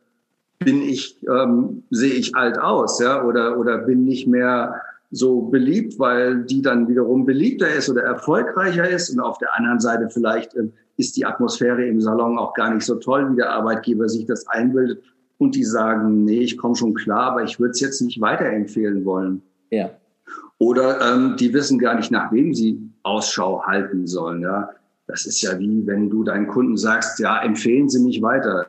bin 0.58 0.82
ich, 0.82 1.18
ähm, 1.30 1.84
sehe 1.92 2.14
ich 2.14 2.36
alt 2.36 2.58
aus, 2.58 3.00
ja, 3.00 3.24
oder, 3.24 3.60
oder 3.60 3.78
bin 3.78 4.06
nicht 4.06 4.28
mehr 4.28 4.82
so 5.12 5.42
beliebt, 5.44 6.00
weil 6.00 6.44
die 6.46 6.64
dann 6.64 6.88
wiederum 6.88 7.24
beliebter 7.26 7.70
ist 7.70 7.90
oder 7.90 8.02
erfolgreicher 8.02 8.90
ist. 8.90 9.12
Und 9.12 9.20
auf 9.20 9.38
der 9.38 9.56
anderen 9.56 9.80
Seite 9.80 10.10
vielleicht 10.10 10.56
äh, 10.56 10.70
ist 10.98 11.16
die 11.16 11.28
Atmosphäre 11.28 11.86
im 11.86 12.02
Salon 12.02 12.40
auch 12.40 12.56
gar 12.56 12.74
nicht 12.74 12.86
so 12.86 12.96
toll, 12.96 13.32
wie 13.32 13.36
der 13.36 13.52
Arbeitgeber 13.52 14.10
sich 14.10 14.26
das 14.26 14.48
einbildet 14.48 15.04
und 15.38 15.56
die 15.56 15.64
sagen, 15.64 16.24
nee, 16.24 16.40
ich 16.40 16.58
komme 16.58 16.76
schon 16.76 16.94
klar, 16.94 17.32
aber 17.32 17.44
ich 17.44 17.60
würde 17.60 17.72
es 17.72 17.80
jetzt 17.80 18.02
nicht 18.02 18.22
weiterempfehlen 18.22 19.06
wollen. 19.06 19.42
Ja. 19.72 19.92
Oder 20.58 21.02
ähm, 21.02 21.36
die 21.38 21.54
wissen 21.54 21.80
gar 21.80 21.96
nicht, 21.96 22.12
nach 22.12 22.32
wem 22.32 22.54
sie 22.54 22.80
Ausschau 23.04 23.64
halten 23.64 24.08
sollen. 24.08 24.42
Ja, 24.42 24.70
das 25.08 25.26
ist 25.26 25.42
ja 25.42 25.60
wie, 25.60 25.86
wenn 25.86 26.10
du 26.10 26.24
deinen 26.24 26.48
Kunden 26.48 26.78
sagst, 26.78 27.20
ja, 27.20 27.42
empfehlen 27.42 27.90
Sie 27.90 28.00
mich 28.00 28.22
weiter. 28.22 28.68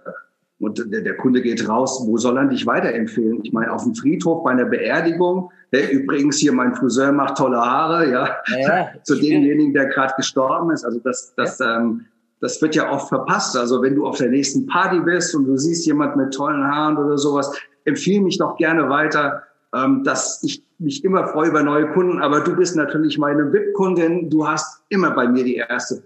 Und 0.59 0.79
der, 0.93 1.03
der 1.03 1.17
Kunde 1.17 1.43
geht 1.43 1.69
raus, 1.69 2.03
wo 2.07 2.17
soll 2.17 2.37
er 2.39 2.47
dich 2.47 2.67
weiterempfehlen? 2.67 3.41
Ich 3.45 3.53
meine, 3.53 3.73
auf 3.73 3.85
dem 3.85 3.95
Friedhof 3.95 4.45
bei 4.45 4.53
einer 4.53 4.65
Beerdigung, 4.65 5.51
der 5.73 5.93
übrigens 5.93 6.39
hier 6.39 6.53
mein 6.53 6.75
Friseur 6.75 7.12
macht 7.12 7.37
tolle 7.37 7.59
Haare, 7.59 8.11
ja, 8.11 8.37
ja 8.59 8.89
zu 9.03 9.17
demjenigen, 9.17 9.75
der 9.75 9.87
gerade 9.87 10.15
gestorben 10.17 10.71
ist. 10.71 10.85
Also 10.85 11.01
das, 11.01 11.35
das, 11.37 11.59
ja. 11.59 11.81
ähm, 11.81 12.07
das 12.41 12.61
wird 12.61 12.74
ja 12.74 12.91
oft 12.93 13.09
verpasst. 13.09 13.57
Also 13.57 13.82
wenn 13.82 13.95
du 13.95 14.07
auf 14.07 14.18
der 14.18 14.28
nächsten 14.28 14.66
Party 14.66 15.01
bist 15.01 15.35
und 15.35 15.47
du 15.47 15.57
siehst 15.57 15.87
jemand 15.87 16.16
mit 16.16 16.35
tollen 16.35 16.64
Haaren 16.64 16.97
oder 16.97 17.18
sowas, 17.18 17.57
empfehle 17.85 18.22
mich 18.22 18.39
doch 18.39 18.57
gerne 18.57 18.89
weiter, 18.89 19.43
ähm, 19.74 20.05
dass 20.05 20.43
ich 20.43 20.62
mich 20.78 21.05
immer 21.05 21.26
freue 21.28 21.49
über 21.49 21.62
neue 21.62 21.91
Kunden. 21.93 22.20
Aber 22.20 22.41
du 22.41 22.55
bist 22.55 22.76
natürlich 22.76 23.18
meine 23.18 23.53
VIP-Kundin. 23.53 24.30
Du 24.30 24.47
hast 24.47 24.82
immer 24.89 25.11
bei 25.12 25.28
mir 25.28 25.45
die 25.45 25.57
erste 25.57 26.03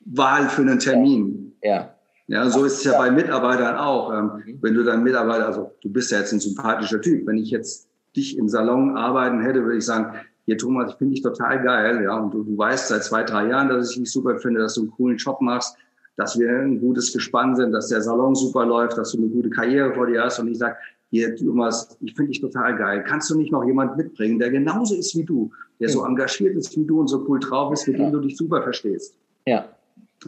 Wahl 0.00 0.48
für 0.48 0.62
einen 0.62 0.78
Termin. 0.78 1.54
Ja. 1.62 1.90
Ja, 2.28 2.50
so 2.50 2.64
ist 2.64 2.78
es 2.78 2.84
ja 2.84 2.98
bei 2.98 3.10
Mitarbeitern 3.10 3.76
auch. 3.76 4.12
Ähm, 4.12 4.42
mhm. 4.44 4.58
wenn 4.60 4.74
du 4.74 4.82
dann 4.82 5.04
Mitarbeiter, 5.04 5.46
also 5.46 5.72
du 5.82 5.92
bist 5.92 6.10
ja 6.10 6.18
jetzt 6.18 6.32
ein 6.32 6.40
sympathischer 6.40 7.00
Typ. 7.00 7.26
Wenn 7.26 7.38
ich 7.38 7.50
jetzt 7.50 7.88
dich 8.16 8.36
im 8.36 8.48
Salon 8.48 8.96
arbeiten 8.96 9.40
hätte, 9.40 9.62
würde 9.62 9.78
ich 9.78 9.84
sagen, 9.84 10.14
hier 10.46 10.56
Thomas, 10.56 10.92
ich 10.92 10.96
finde 10.96 11.14
dich 11.14 11.22
total 11.22 11.62
geil, 11.62 12.02
ja, 12.04 12.16
und 12.18 12.32
du, 12.32 12.44
du 12.44 12.56
weißt 12.56 12.88
seit 12.88 13.04
zwei, 13.04 13.24
drei 13.24 13.48
Jahren, 13.48 13.68
dass 13.68 13.90
ich 13.90 13.98
dich 13.98 14.10
super 14.10 14.38
finde, 14.38 14.60
dass 14.60 14.74
du 14.74 14.82
einen 14.82 14.90
coolen 14.92 15.16
Job 15.16 15.40
machst, 15.40 15.76
dass 16.16 16.38
wir 16.38 16.48
ein 16.48 16.80
gutes 16.80 17.12
Gespann 17.12 17.56
sind, 17.56 17.72
dass 17.72 17.88
der 17.88 18.00
Salon 18.00 18.34
super 18.34 18.64
läuft, 18.64 18.96
dass 18.96 19.12
du 19.12 19.18
eine 19.18 19.28
gute 19.28 19.50
Karriere 19.50 19.92
vor 19.92 20.06
dir 20.06 20.22
hast 20.22 20.38
und 20.38 20.48
ich 20.48 20.58
sage, 20.58 20.76
hier 21.10 21.36
Thomas, 21.36 21.96
ich 22.00 22.14
finde 22.14 22.30
dich 22.30 22.40
total 22.40 22.76
geil. 22.76 23.04
Kannst 23.06 23.30
du 23.30 23.38
nicht 23.38 23.52
noch 23.52 23.64
jemand 23.64 23.96
mitbringen, 23.96 24.38
der 24.38 24.50
genauso 24.50 24.94
ist 24.94 25.16
wie 25.16 25.24
du, 25.24 25.50
der 25.78 25.88
so 25.88 26.04
engagiert 26.04 26.56
ist 26.56 26.76
wie 26.76 26.84
du 26.84 27.00
und 27.00 27.08
so 27.08 27.24
cool 27.28 27.38
drauf 27.38 27.72
ist, 27.72 27.86
mit 27.86 27.98
dem 27.98 28.12
du 28.12 28.20
dich 28.20 28.36
super 28.36 28.62
verstehst? 28.62 29.16
Ja. 29.46 29.68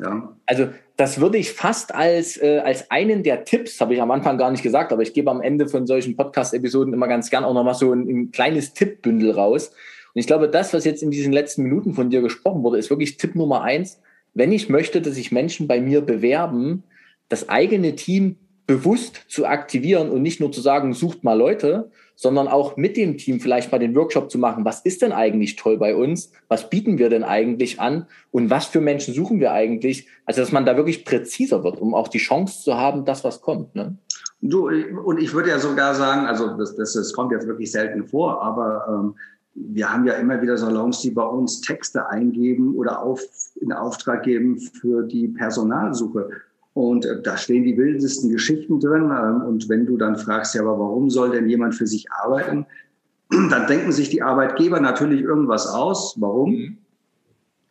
Ja. 0.01 0.37
Also 0.47 0.69
das 0.97 1.21
würde 1.21 1.39
ich 1.39 1.53
fast 1.53 1.95
als, 1.95 2.37
äh, 2.37 2.59
als 2.59 2.91
einen 2.91 3.23
der 3.23 3.45
Tipps, 3.45 3.81
habe 3.81 3.95
ich 3.95 4.03
am 4.03 4.11
Anfang 4.11 4.39
gar 4.39 4.51
nicht 4.51 4.63
gesagt, 4.63 4.93
aber 4.93 5.03
ich 5.03 5.15
gebe 5.15 5.31
am 5.31 5.41
Ende 5.41 5.67
von 5.67 5.87
solchen 5.87 6.17
Podcast-Episoden 6.17 6.93
immer 6.93 7.09
ganz 7.09 7.31
gern 7.31 7.45
auch 7.45 7.55
nochmal 7.55 7.75
so 7.75 7.93
ein, 7.93 8.07
ein 8.09 8.31
kleines 8.31 8.75
Tippbündel 8.75 9.33
raus. 9.33 9.73
Und 10.15 10.21
ich 10.21 10.27
glaube, 10.27 10.49
das, 10.49 10.73
was 10.75 10.85
jetzt 10.85 11.03
in 11.03 11.11
diesen 11.11 11.33
letzten 11.33 11.63
Minuten 11.63 11.95
von 11.95 12.11
dir 12.11 12.23
gesprochen 12.23 12.63
wurde, 12.63 12.79
ist 12.79 12.91
wirklich 12.91 13.17
Tipp 13.17 13.35
Nummer 13.35 13.63
eins. 13.63 14.01
Wenn 14.35 14.53
ich 14.53 14.69
möchte, 14.69 15.01
dass 15.01 15.15
sich 15.15 15.33
Menschen 15.33 15.67
bei 15.67 15.81
mir 15.81 16.01
bewerben, 16.01 16.85
das 17.29 17.49
eigene 17.49 17.97
Team 17.97 18.37
bewusst 18.69 19.23
zu 19.29 19.47
aktivieren 19.47 20.11
und 20.11 20.23
nicht 20.23 20.41
nur 20.41 20.53
zu 20.53 20.61
sagen, 20.61 20.93
sucht 20.93 21.25
mal 21.25 21.33
Leute, 21.33 21.91
sondern 22.15 22.49
auch 22.49 22.77
mit 22.77 22.97
dem 22.97 23.17
Team 23.17 23.41
vielleicht 23.41 23.73
mal 23.73 23.79
den 23.79 23.95
Workshop 23.95 24.31
zu 24.31 24.39
machen. 24.39 24.65
Was 24.65 24.81
ist 24.81 25.01
denn 25.01 25.13
eigentlich 25.13 25.57
toll 25.57 25.79
bei 25.79 25.97
uns? 25.97 26.33
Was 26.49 26.69
bieten 26.69 26.99
wir 26.99 27.09
denn 27.09 27.25
eigentlich 27.25 27.81
an? 27.81 28.07
Und 28.31 28.51
was 28.51 28.67
für 28.67 28.83
Menschen 28.83 29.15
suchen 29.15 29.41
wir 29.41 29.53
eigentlich? 29.53 30.07
Also, 30.27 30.43
dass 30.43 30.53
man 30.53 30.67
da 30.67 30.77
wirklich 30.77 31.07
präziser 31.07 31.65
wird, 31.65 31.81
um 31.81 31.95
auch 31.95 32.09
die 32.09 32.19
Chance 32.19 32.63
zu 32.63 32.77
haben, 32.77 33.07
das, 33.07 33.25
was 33.25 33.41
kommt. 33.41 33.75
Ne? 33.75 33.97
Du, 34.43 34.69
und 34.69 35.19
ich 35.19 35.33
würde 35.33 35.49
ja 35.49 35.59
sogar 35.59 35.95
sagen, 35.95 36.27
also 36.27 36.49
das, 36.59 36.77
das, 36.77 36.93
das 36.93 37.13
kommt 37.15 37.33
jetzt 37.33 37.47
wirklich 37.47 37.73
selten 37.73 38.07
vor, 38.07 38.43
aber 38.43 38.85
ähm, 38.89 39.15
wir 39.61 39.93
haben 39.93 40.07
ja 40.07 40.15
immer 40.15 40.41
wieder 40.41 40.57
Salons, 40.57 41.01
die 41.01 41.11
bei 41.11 41.25
uns 41.25 41.61
Texte 41.61 42.09
eingeben 42.09 42.75
oder 42.75 43.03
auf, 43.03 43.21
in 43.57 43.73
Auftrag 43.73 44.23
geben 44.23 44.59
für 44.59 45.03
die 45.03 45.29
Personalsuche. 45.29 46.31
Und 46.75 47.05
äh, 47.05 47.21
da 47.23 47.37
stehen 47.37 47.65
die 47.65 47.77
wildesten 47.77 48.31
Geschichten 48.31 48.79
drin. 48.81 49.11
Ähm, 49.11 49.43
und 49.43 49.69
wenn 49.69 49.87
du 49.87 49.97
dann 49.97 50.17
fragst, 50.17 50.55
ja, 50.55 50.63
aber 50.63 50.79
warum 50.79 51.11
soll 51.11 51.31
denn 51.31 51.49
jemand 51.49 51.75
für 51.75 51.87
sich 51.87 52.07
arbeiten? 52.13 52.67
Dann 53.31 53.67
denken 53.67 53.93
sich 53.93 54.09
die 54.09 54.23
Arbeitgeber 54.23 54.81
natürlich 54.81 55.21
irgendwas 55.21 55.67
aus. 55.67 56.17
Warum? 56.19 56.51
Mhm. 56.53 56.79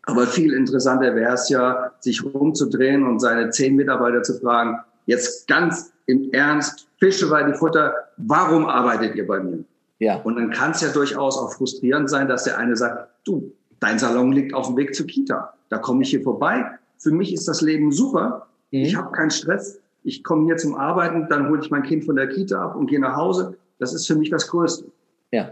Aber 0.03 0.27
viel 0.27 0.53
interessanter 0.53 1.15
wäre 1.15 1.33
es 1.33 1.49
ja, 1.49 1.91
sich 1.99 2.23
rumzudrehen 2.23 3.07
und 3.07 3.19
seine 3.19 3.49
zehn 3.49 3.75
Mitarbeiter 3.75 4.23
zu 4.23 4.39
fragen, 4.39 4.77
jetzt 5.05 5.47
ganz 5.47 5.91
im 6.05 6.29
Ernst, 6.31 6.88
Fische 6.99 7.29
bei 7.29 7.43
die 7.43 7.53
Futter, 7.53 7.93
warum 8.17 8.65
arbeitet 8.65 9.15
ihr 9.15 9.27
bei 9.27 9.39
mir? 9.39 9.63
Ja. 10.00 10.22
Und 10.22 10.36
dann 10.36 10.52
kann 10.52 10.72
es 10.72 10.82
ja 10.82 10.89
durchaus 10.89 11.38
auch 11.38 11.54
frustrierend 11.54 12.10
sein, 12.10 12.28
dass 12.28 12.43
der 12.43 12.58
eine 12.58 12.76
sagt, 12.76 13.10
du, 13.26 13.52
dein 13.80 14.00
Salon 14.00 14.32
liegt 14.32 14.54
auf 14.54 14.68
dem 14.68 14.78
Weg 14.78 14.93
zur 14.95 15.08
Kita. 15.08 15.54
Da 15.70 15.78
komme 15.80 16.04
ich 16.04 16.10
hier 16.10 16.22
vorbei. 16.22 16.66
Für 16.98 17.12
mich 17.12 17.34
ist 17.34 17.48
das 17.48 17.62
Leben 17.62 17.91
super. 17.91 18.48
Mhm. 18.72 18.80
Ich 18.80 18.95
habe 18.95 19.12
keinen 19.12 19.32
Stress. 19.32 19.80
Ich 20.04 20.24
komme 20.24 20.45
hier 20.45 20.58
zum 20.58 20.76
Arbeiten, 20.76 21.28
dann 21.30 21.50
hole 21.50 21.62
ich 21.62 21.70
mein 21.70 21.84
Kind 21.84 22.06
von 22.06 22.16
der 22.16 22.30
Kita 22.30 22.62
ab 22.62 22.76
und 22.76 22.88
gehe 22.88 23.00
nach 23.00 23.16
Hause. 23.16 23.58
Das 23.80 23.93
ist 23.93 24.08
für 24.08 24.16
mich 24.16 24.30
das 24.30 24.48
Größte. 24.48 24.86
Ja. 25.32 25.52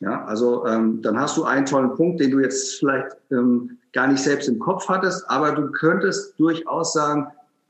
Ja, 0.00 0.24
also 0.24 0.66
ähm, 0.66 1.00
dann 1.02 1.18
hast 1.18 1.36
du 1.36 1.44
einen 1.44 1.66
tollen 1.66 1.94
Punkt, 1.94 2.20
den 2.20 2.32
du 2.32 2.40
jetzt 2.40 2.78
vielleicht 2.78 3.16
ähm, 3.30 3.78
gar 3.92 4.08
nicht 4.08 4.22
selbst 4.22 4.48
im 4.48 4.58
Kopf 4.58 4.88
hattest, 4.88 5.24
aber 5.30 5.52
du 5.52 5.70
könntest 5.70 6.38
durchaus 6.38 6.92
sagen, 6.92 7.28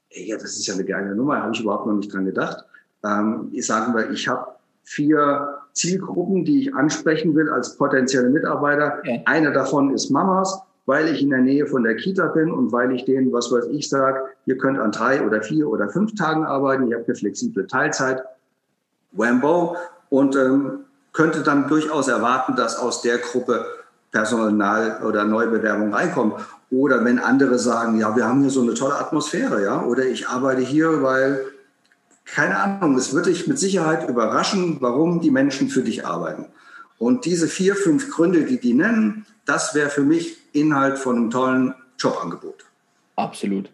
ey, 0.09 0.29
ja, 0.29 0.37
das 0.37 0.57
ist 0.57 0.67
ja 0.67 0.75
eine 0.75 0.85
geile 0.85 1.15
Nummer, 1.15 1.43
habe 1.43 1.53
ich 1.55 1.61
überhaupt 1.61 1.87
noch 1.87 1.93
nicht 1.95 2.13
dran 2.13 2.25
gedacht. 2.25 2.65
Ähm, 3.05 3.51
ich 3.53 3.67
sagen 3.67 3.95
wir, 3.95 4.11
ich 4.11 4.27
habe 4.27 4.53
vier 4.83 5.54
Zielgruppen, 5.75 6.45
die 6.45 6.63
ich 6.63 6.75
ansprechen 6.75 7.35
will 7.35 7.51
als 7.51 7.77
potenzielle 7.77 8.31
Mitarbeiter. 8.31 9.03
Ja. 9.05 9.21
Eine 9.27 9.53
davon 9.53 9.93
ist 9.93 10.11
Mamas, 10.11 10.63
weil 10.87 11.09
ich 11.09 11.23
in 11.23 11.31
der 11.31 11.41
Nähe 11.41 11.67
von 11.67 11.83
der 11.83 11.97
Kita 11.97 12.29
bin 12.29 12.51
und 12.51 12.73
weil 12.73 12.93
ich 12.93 13.05
denen, 13.05 13.33
was 13.33 13.51
weiß 13.51 13.67
ich, 13.67 13.89
sage, 13.89 14.23
ihr 14.47 14.57
könnt 14.57 14.79
an 14.79 14.93
drei 14.93 15.25
oder 15.25 15.43
vier 15.43 15.69
oder 15.69 15.89
fünf 15.89 16.15
Tagen 16.15 16.45
arbeiten, 16.45 16.89
ihr 16.89 16.97
habt 16.97 17.09
eine 17.09 17.17
flexible 17.17 17.67
Teilzeit, 17.67 18.23
Wambo, 19.13 19.77
und 20.11 20.37
ähm, 20.37 20.85
könnte 21.13 21.43
dann 21.43 21.69
durchaus 21.69 22.09
erwarten, 22.09 22.57
dass 22.57 22.77
aus 22.79 23.03
der 23.03 23.19
Gruppe 23.19 23.65
Personal- 24.13 25.03
oder 25.05 25.25
Neubewerbung 25.25 25.93
reinkommt. 25.93 26.35
Oder 26.71 27.05
wenn 27.05 27.19
andere 27.19 27.59
sagen, 27.59 27.99
ja, 27.99 28.15
wir 28.17 28.27
haben 28.27 28.43
hier 28.43 28.51
so 28.51 28.63
eine 28.63 28.75
tolle 28.75 28.95
Atmosphäre, 28.95 29.63
ja, 29.63 29.83
oder 29.85 30.05
ich 30.05 30.29
arbeite 30.29 30.63
hier, 30.63 31.03
weil 31.03 31.41
keine 32.25 32.59
Ahnung, 32.59 32.97
es 32.97 33.15
wird 33.15 33.27
dich 33.27 33.47
mit 33.47 33.59
Sicherheit 33.59 34.09
überraschen, 34.09 34.79
warum 34.81 35.21
die 35.21 35.31
Menschen 35.31 35.69
für 35.69 35.83
dich 35.83 36.07
arbeiten. 36.07 36.47
Und 36.99 37.25
diese 37.25 37.49
vier, 37.49 37.75
fünf 37.75 38.11
Gründe, 38.11 38.45
die 38.45 38.59
die 38.59 38.75
nennen, 38.75 39.27
das 39.45 39.75
wäre 39.75 39.91
für 39.91 40.03
mich 40.03 40.37
Inhalt 40.53 40.99
von 40.99 41.17
einem 41.17 41.31
tollen 41.31 41.75
Jobangebot. 41.99 42.65
Absolut. 43.17 43.71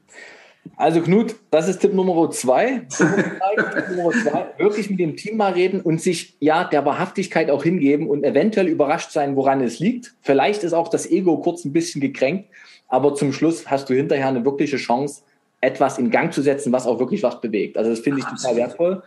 Also 0.77 1.01
Knut, 1.01 1.37
das 1.51 1.69
ist 1.69 1.81
Tipp 1.81 1.95
Nummer 1.95 2.31
zwei. 2.31 2.87
Tipp 2.89 3.09
Nummer 3.97 4.11
zwei. 4.11 4.47
Wirklich 4.59 4.91
mit 4.91 5.01
dem 5.01 5.17
Team 5.17 5.37
mal 5.37 5.53
reden 5.53 5.81
und 5.81 6.01
sich 6.01 6.37
ja 6.41 6.65
der 6.65 6.85
Wahrhaftigkeit 6.85 7.51
auch 7.51 7.63
hingeben 7.63 8.09
und 8.09 8.25
eventuell 8.25 8.69
überrascht 8.69 9.11
sein, 9.11 9.37
woran 9.37 9.61
es 9.61 9.79
liegt. 9.79 10.15
Vielleicht 10.23 10.63
ist 10.63 10.73
auch 10.73 10.89
das 10.89 11.11
Ego 11.11 11.39
kurz 11.39 11.65
ein 11.65 11.73
bisschen 11.73 12.01
gekränkt, 12.01 12.49
aber 12.89 13.15
zum 13.15 13.33
Schluss 13.33 13.71
hast 13.71 13.89
du 13.89 13.95
hinterher 13.95 14.29
eine 14.29 14.45
wirkliche 14.45 14.77
Chance, 14.77 15.23
etwas 15.61 15.99
in 15.99 16.11
Gang 16.11 16.33
zu 16.33 16.43
setzen, 16.43 16.73
was 16.73 16.87
auch 16.87 16.99
wirklich 16.99 17.23
was 17.23 17.41
bewegt. 17.41 17.77
Also 17.77 17.91
das 17.91 18.01
finde 18.01 18.21
ich 18.21 18.25
total 18.25 18.57
wertvoll. 18.57 19.03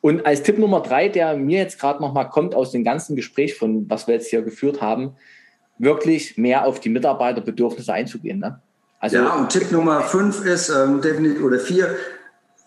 Und 0.00 0.26
als 0.26 0.42
Tipp 0.42 0.58
Nummer 0.58 0.80
drei, 0.80 1.08
der 1.08 1.36
mir 1.36 1.58
jetzt 1.58 1.80
gerade 1.80 2.02
nochmal 2.02 2.28
kommt 2.28 2.54
aus 2.54 2.72
dem 2.72 2.84
ganzen 2.84 3.16
Gespräch, 3.16 3.54
von 3.54 3.88
was 3.88 4.06
wir 4.06 4.14
jetzt 4.14 4.28
hier 4.28 4.42
geführt 4.42 4.82
haben, 4.82 5.16
wirklich 5.78 6.36
mehr 6.36 6.66
auf 6.66 6.80
die 6.80 6.90
Mitarbeiterbedürfnisse 6.90 7.92
einzugehen. 7.92 8.38
Ne? 8.38 8.60
Also, 9.00 9.16
ja, 9.16 9.34
und 9.34 9.50
Tipp 9.50 9.72
Nummer 9.72 10.02
fünf 10.02 10.44
ist, 10.44 10.68
ähm, 10.68 11.00
definitiv, 11.00 11.42
oder 11.42 11.58
vier, 11.58 11.96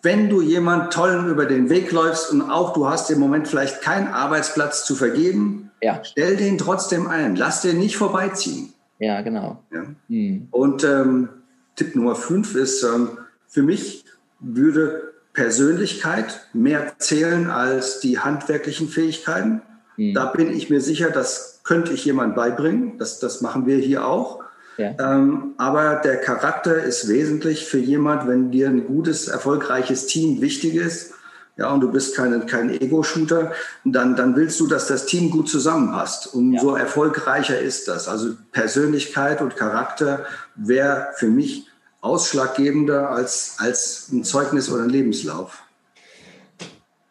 wenn 0.01 0.29
du 0.29 0.41
jemand 0.41 0.93
Tollen 0.93 1.29
über 1.29 1.45
den 1.45 1.69
Weg 1.69 1.91
läufst 1.91 2.31
und 2.31 2.41
auch 2.41 2.73
du 2.73 2.87
hast 2.87 3.09
im 3.09 3.19
Moment 3.19 3.47
vielleicht 3.47 3.81
keinen 3.81 4.07
Arbeitsplatz 4.07 4.85
zu 4.85 4.95
vergeben, 4.95 5.71
ja. 5.81 5.99
stell 6.03 6.37
den 6.37 6.57
trotzdem 6.57 7.07
ein. 7.07 7.35
Lass 7.35 7.61
den 7.61 7.77
nicht 7.79 7.97
vorbeiziehen. 7.97 8.73
Ja, 8.99 9.21
genau. 9.21 9.63
Ja. 9.71 9.83
Hm. 10.07 10.47
Und 10.51 10.83
ähm, 10.83 11.29
Tipp 11.77 11.95
Nummer 11.95 12.15
fünf 12.15 12.55
ist, 12.55 12.83
ähm, 12.83 13.17
für 13.47 13.63
mich 13.63 14.03
würde 14.39 15.13
Persönlichkeit 15.33 16.47
mehr 16.51 16.93
zählen 16.97 17.49
als 17.49 17.99
die 17.99 18.19
handwerklichen 18.19 18.89
Fähigkeiten. 18.89 19.61
Mhm. 19.95 20.13
Da 20.13 20.25
bin 20.25 20.51
ich 20.51 20.69
mir 20.69 20.81
sicher, 20.81 21.11
das 21.11 21.61
könnte 21.63 21.93
ich 21.93 22.03
jemand 22.05 22.35
beibringen. 22.35 22.97
Das, 22.97 23.19
das 23.19 23.41
machen 23.41 23.67
wir 23.67 23.77
hier 23.77 24.05
auch. 24.05 24.43
Ja. 24.77 24.95
Ähm, 24.99 25.53
aber 25.57 25.95
der 26.03 26.17
Charakter 26.17 26.83
ist 26.83 27.07
wesentlich 27.07 27.65
für 27.65 27.79
jemand, 27.79 28.27
wenn 28.27 28.51
dir 28.51 28.67
ein 28.67 28.85
gutes, 28.85 29.27
erfolgreiches 29.27 30.07
Team 30.07 30.41
wichtig 30.41 30.75
ist. 30.75 31.13
Ja, 31.55 31.71
und 31.71 31.81
du 31.81 31.91
bist 31.91 32.15
kein, 32.15 32.45
kein 32.45 32.69
Ego-Shooter, 32.69 33.51
dann, 33.83 34.15
dann 34.15 34.35
willst 34.35 34.59
du, 34.59 34.67
dass 34.67 34.87
das 34.87 35.07
Team 35.07 35.31
gut 35.31 35.49
zusammenpasst. 35.49 36.33
Umso 36.33 36.75
ja. 36.75 36.83
erfolgreicher 36.83 37.59
ist 37.59 37.87
das. 37.87 38.07
Also 38.07 38.33
Persönlichkeit 38.51 39.41
und 39.41 39.55
Charakter 39.55 40.25
wäre 40.55 41.09
für 41.15 41.27
mich 41.27 41.66
ausschlaggebender 42.07 43.09
als, 43.09 43.57
als 43.59 44.09
ein 44.11 44.23
Zeugnis 44.23 44.71
oder 44.71 44.83
ein 44.83 44.89
Lebenslauf. 44.89 45.63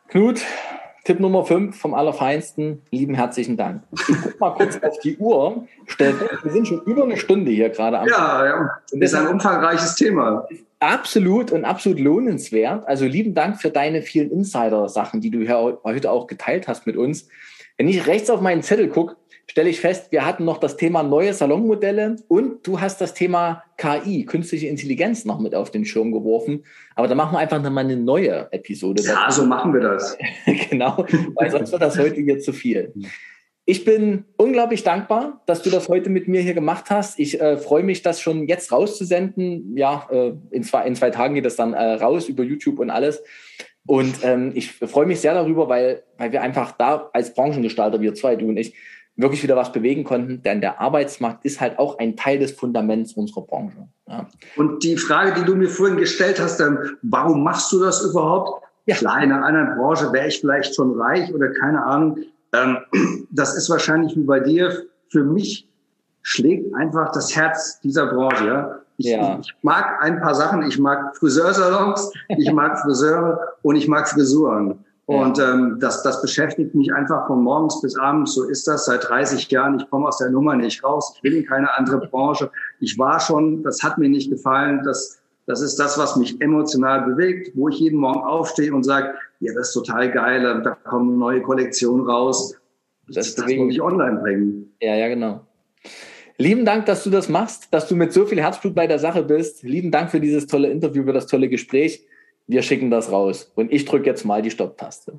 Knut, 0.09 0.41
Tipp 1.05 1.21
Nummer 1.21 1.45
5 1.45 1.79
vom 1.79 1.95
Allerfeinsten, 1.95 2.83
lieben 2.91 3.15
herzlichen 3.15 3.57
Dank. 3.57 3.83
Ich 3.93 4.17
guck 4.23 4.41
mal 4.41 4.55
kurz 4.55 4.83
auf 4.83 4.99
die 5.01 5.17
Uhr. 5.19 5.67
Wir 5.99 6.53
sind 6.53 6.67
schon 6.67 6.83
über 6.83 7.05
eine 7.05 7.17
Stunde 7.17 7.51
hier 7.51 7.69
gerade 7.69 8.01
am 8.01 8.09
Ja, 8.09 8.45
ja. 8.45 8.71
Das 8.93 9.13
ist 9.13 9.15
ein 9.15 9.29
umfangreiches 9.29 9.95
Thema. 9.95 10.49
Absolut 10.81 11.53
und 11.53 11.65
absolut 11.65 12.01
lohnenswert. 12.01 12.87
Also 12.89 13.07
lieben 13.07 13.35
Dank 13.35 13.61
für 13.61 13.71
deine 13.71 14.03
vielen 14.03 14.31
Insider-Sachen, 14.31 15.21
die 15.21 15.31
du 15.31 15.47
heute 15.85 16.11
auch 16.11 16.27
geteilt 16.27 16.67
hast 16.67 16.87
mit 16.87 16.97
uns. 16.97 17.29
Wenn 17.77 17.89
ich 17.89 18.07
rechts 18.07 18.31
auf 18.31 18.41
meinen 18.41 18.63
Zettel 18.63 18.89
gucke, 18.89 19.17
stelle 19.47 19.71
ich 19.71 19.81
fest, 19.81 20.11
wir 20.11 20.27
hatten 20.27 20.45
noch 20.45 20.59
das 20.59 20.77
Thema 20.77 21.03
neue 21.03 21.33
Salonmodelle 21.33 22.17
und 22.29 22.67
du 22.67 22.81
hast 22.81 23.01
das 23.01 23.15
Thema 23.15 23.63
KI, 23.77 24.25
künstliche 24.25 24.67
Intelligenz, 24.67 25.25
noch 25.25 25.39
mit 25.39 25.55
auf 25.55 25.71
den 25.71 25.85
Schirm 25.85 26.13
geworfen. 26.13 26.65
Aber 26.95 27.09
da 27.09 27.15
machen 27.15 27.35
wir 27.35 27.39
einfach 27.39 27.63
nochmal 27.63 27.85
eine 27.85 27.97
neue 27.97 28.49
Episode. 28.53 29.03
Ja, 29.03 29.31
so 29.31 29.47
machen 29.47 29.73
wir 29.73 29.81
das. 29.81 30.17
genau, 30.71 31.07
weil 31.35 31.51
sonst 31.51 31.73
wird 31.73 31.83
das 31.83 31.99
heute 31.99 32.21
hier 32.21 32.39
zu 32.41 32.53
viel. 32.53 32.93
Ich 33.69 33.85
bin 33.85 34.25
unglaublich 34.37 34.85
dankbar, 34.85 35.43
dass 35.47 35.63
du 35.63 35.71
das 35.71 35.89
heute 35.89 36.09
mit 36.09 36.29
mir 36.29 36.41
hier 36.41 36.55
gemacht 36.55 36.85
hast. 36.89 37.19
Ich 37.19 37.41
äh, 37.41 37.57
freue 37.57 37.83
mich, 37.83 38.03
das 38.03 38.21
schon 38.21 38.47
jetzt 38.47 38.71
rauszusenden. 38.71 39.77
Ja, 39.77 40.07
äh, 40.11 40.35
in, 40.51 40.63
zwei, 40.63 40.87
in 40.87 40.95
zwei 40.95 41.11
Tagen 41.11 41.35
geht 41.35 41.45
das 41.45 41.57
dann 41.57 41.73
äh, 41.73 41.95
raus 41.95 42.29
über 42.29 42.45
YouTube 42.45 42.79
und 42.79 42.91
alles. 42.91 43.25
Und 43.85 44.19
ähm, 44.23 44.53
ich 44.55 44.71
freue 44.73 45.07
mich 45.07 45.21
sehr 45.21 45.35
darüber, 45.35 45.69
weil, 45.69 46.03
weil 46.17 46.33
wir 46.33 46.43
einfach 46.43 46.73
da 46.73 47.11
als 47.13 47.35
Branchengestalter, 47.35 48.01
wir 48.01 48.15
zwei, 48.15 48.37
du 48.37 48.49
und 48.49 48.57
ich, 48.57 48.75
wirklich 49.17 49.43
wieder 49.43 49.57
was 49.57 49.73
bewegen 49.73 50.05
konnten. 50.05 50.43
Denn 50.43 50.61
der 50.61 50.81
Arbeitsmarkt 50.81 51.45
ist 51.45 51.61
halt 51.61 51.79
auch 51.79 51.99
ein 51.99 52.17
Teil 52.17 52.39
des 52.39 52.53
Fundaments 52.53 53.15
unserer 53.15 53.43
Branche. 53.43 53.89
Ja. 54.09 54.27
Und 54.57 54.83
die 54.83 54.97
Frage, 54.97 55.41
die 55.41 55.45
du 55.45 55.57
mir 55.57 55.69
vorhin 55.69 55.97
gestellt 55.97 56.41
hast, 56.41 56.61
dann, 56.61 56.79
warum 57.03 57.43
machst 57.43 57.73
du 57.73 57.81
das 57.81 58.03
überhaupt? 58.05 58.63
Ja. 58.87 58.95
Klar, 58.95 59.23
in 59.23 59.33
einer 59.33 59.45
anderen 59.45 59.77
Branche 59.77 60.13
wäre 60.13 60.29
ich 60.29 60.41
vielleicht 60.41 60.75
schon 60.75 60.99
reich 61.01 61.33
oder 61.35 61.49
keine 61.51 61.85
Ahnung. 61.85 62.19
Ähm, 62.53 62.79
das 63.31 63.57
ist 63.57 63.69
wahrscheinlich 63.69 64.17
wie 64.17 64.25
bei 64.25 64.41
dir. 64.41 64.85
Für 65.11 65.25
mich 65.25 65.69
schlägt 66.23 66.75
einfach 66.75 67.13
das 67.13 67.35
Herz 67.35 67.81
dieser 67.81 68.07
Branche. 68.07 68.47
Ja? 68.47 68.79
Ich, 68.99 69.07
ja. 69.07 69.39
ich 69.41 69.55
mag 69.63 70.03
ein 70.03 70.21
paar 70.21 70.35
Sachen. 70.35 70.63
Ich 70.63 70.79
mag 70.79 71.17
Friseursalons, 71.17 72.13
ich 72.29 72.53
mag 72.53 72.79
Friseure 72.81 73.39
und 73.63 73.77
ich 73.77 73.89
mag 73.89 74.09
Frisuren. 74.09 74.85
Und 75.07 75.39
ähm, 75.39 75.79
das, 75.81 76.03
das 76.03 76.21
beschäftigt 76.21 76.75
mich 76.75 76.93
einfach 76.93 77.29
von 77.29 77.43
morgens 77.43 77.81
bis 77.81 77.97
abends. 77.97 78.35
So 78.35 78.43
ist 78.43 78.67
das 78.67 78.87
seit 78.87 79.09
30 79.09 79.49
Jahren. 79.51 79.79
Ich 79.79 79.89
komme 79.89 80.09
aus 80.09 80.19
der 80.19 80.31
Nummer 80.31 80.57
nicht 80.57 80.83
raus. 80.83 81.15
Ich 81.17 81.23
will 81.23 81.37
in 81.37 81.47
keine 81.47 81.73
andere 81.77 82.09
Branche. 82.09 82.51
Ich 82.81 82.99
war 82.99 83.21
schon, 83.21 83.63
das 83.63 83.85
hat 83.85 83.99
mir 83.99 84.09
nicht 84.09 84.31
gefallen. 84.31 84.83
Das, 84.85 85.21
das 85.47 85.63
ist 85.63 85.77
das, 85.77 85.97
was 85.97 86.17
mich 86.17 86.41
emotional 86.41 87.03
bewegt, 87.03 87.53
wo 87.55 87.69
ich 87.69 87.79
jeden 87.79 88.01
Morgen 88.01 88.21
aufstehe 88.21 88.75
und 88.75 88.83
sage, 88.83 89.15
ja, 89.39 89.55
das 89.55 89.69
ist 89.69 89.75
total 89.75 90.11
geil, 90.11 90.43
da 90.65 90.71
kommen 90.71 91.19
neue 91.19 91.41
Kollektionen 91.41 92.05
raus. 92.05 92.57
Das, 93.09 93.37
das 93.37 93.47
muss 93.55 93.73
ich 93.73 93.81
online 93.81 94.19
bringen. 94.21 94.75
Ja, 94.81 94.97
ja, 94.97 95.07
genau. 95.07 95.47
Lieben 96.39 96.65
Dank, 96.65 96.87
dass 96.87 97.05
du 97.05 97.11
das 97.11 97.29
machst, 97.29 97.69
dass 97.73 97.87
du 97.87 97.95
mit 97.95 98.13
so 98.13 98.27
viel 98.27 98.41
Herzblut 98.41 98.75
bei 98.75 98.89
der 98.89 98.99
Sache 98.99 99.23
bist. 99.23 99.63
Lieben 99.63 99.93
Dank 99.93 100.11
für 100.11 100.21
dieses 100.21 100.47
tolle 100.47 100.69
Interview, 100.69 101.05
für 101.05 101.13
das 101.13 101.29
tolle 101.29 101.49
Gespräch. 101.49 102.05
Wir 102.47 102.63
schicken 102.63 102.91
das 102.91 103.11
raus. 103.11 103.51
Und 103.55 103.73
ich 103.73 103.85
drücke 103.85 104.07
jetzt 104.07 104.25
mal 104.25 104.41
die 104.43 104.51
Stopptaste. 104.51 105.15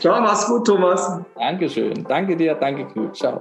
Ciao, 0.00 0.20
mach's 0.20 0.46
gut, 0.46 0.66
Thomas. 0.66 1.20
Dankeschön. 1.36 2.04
Danke 2.06 2.36
dir, 2.36 2.54
danke 2.54 2.86
Knut. 2.86 3.16
Ciao. 3.16 3.40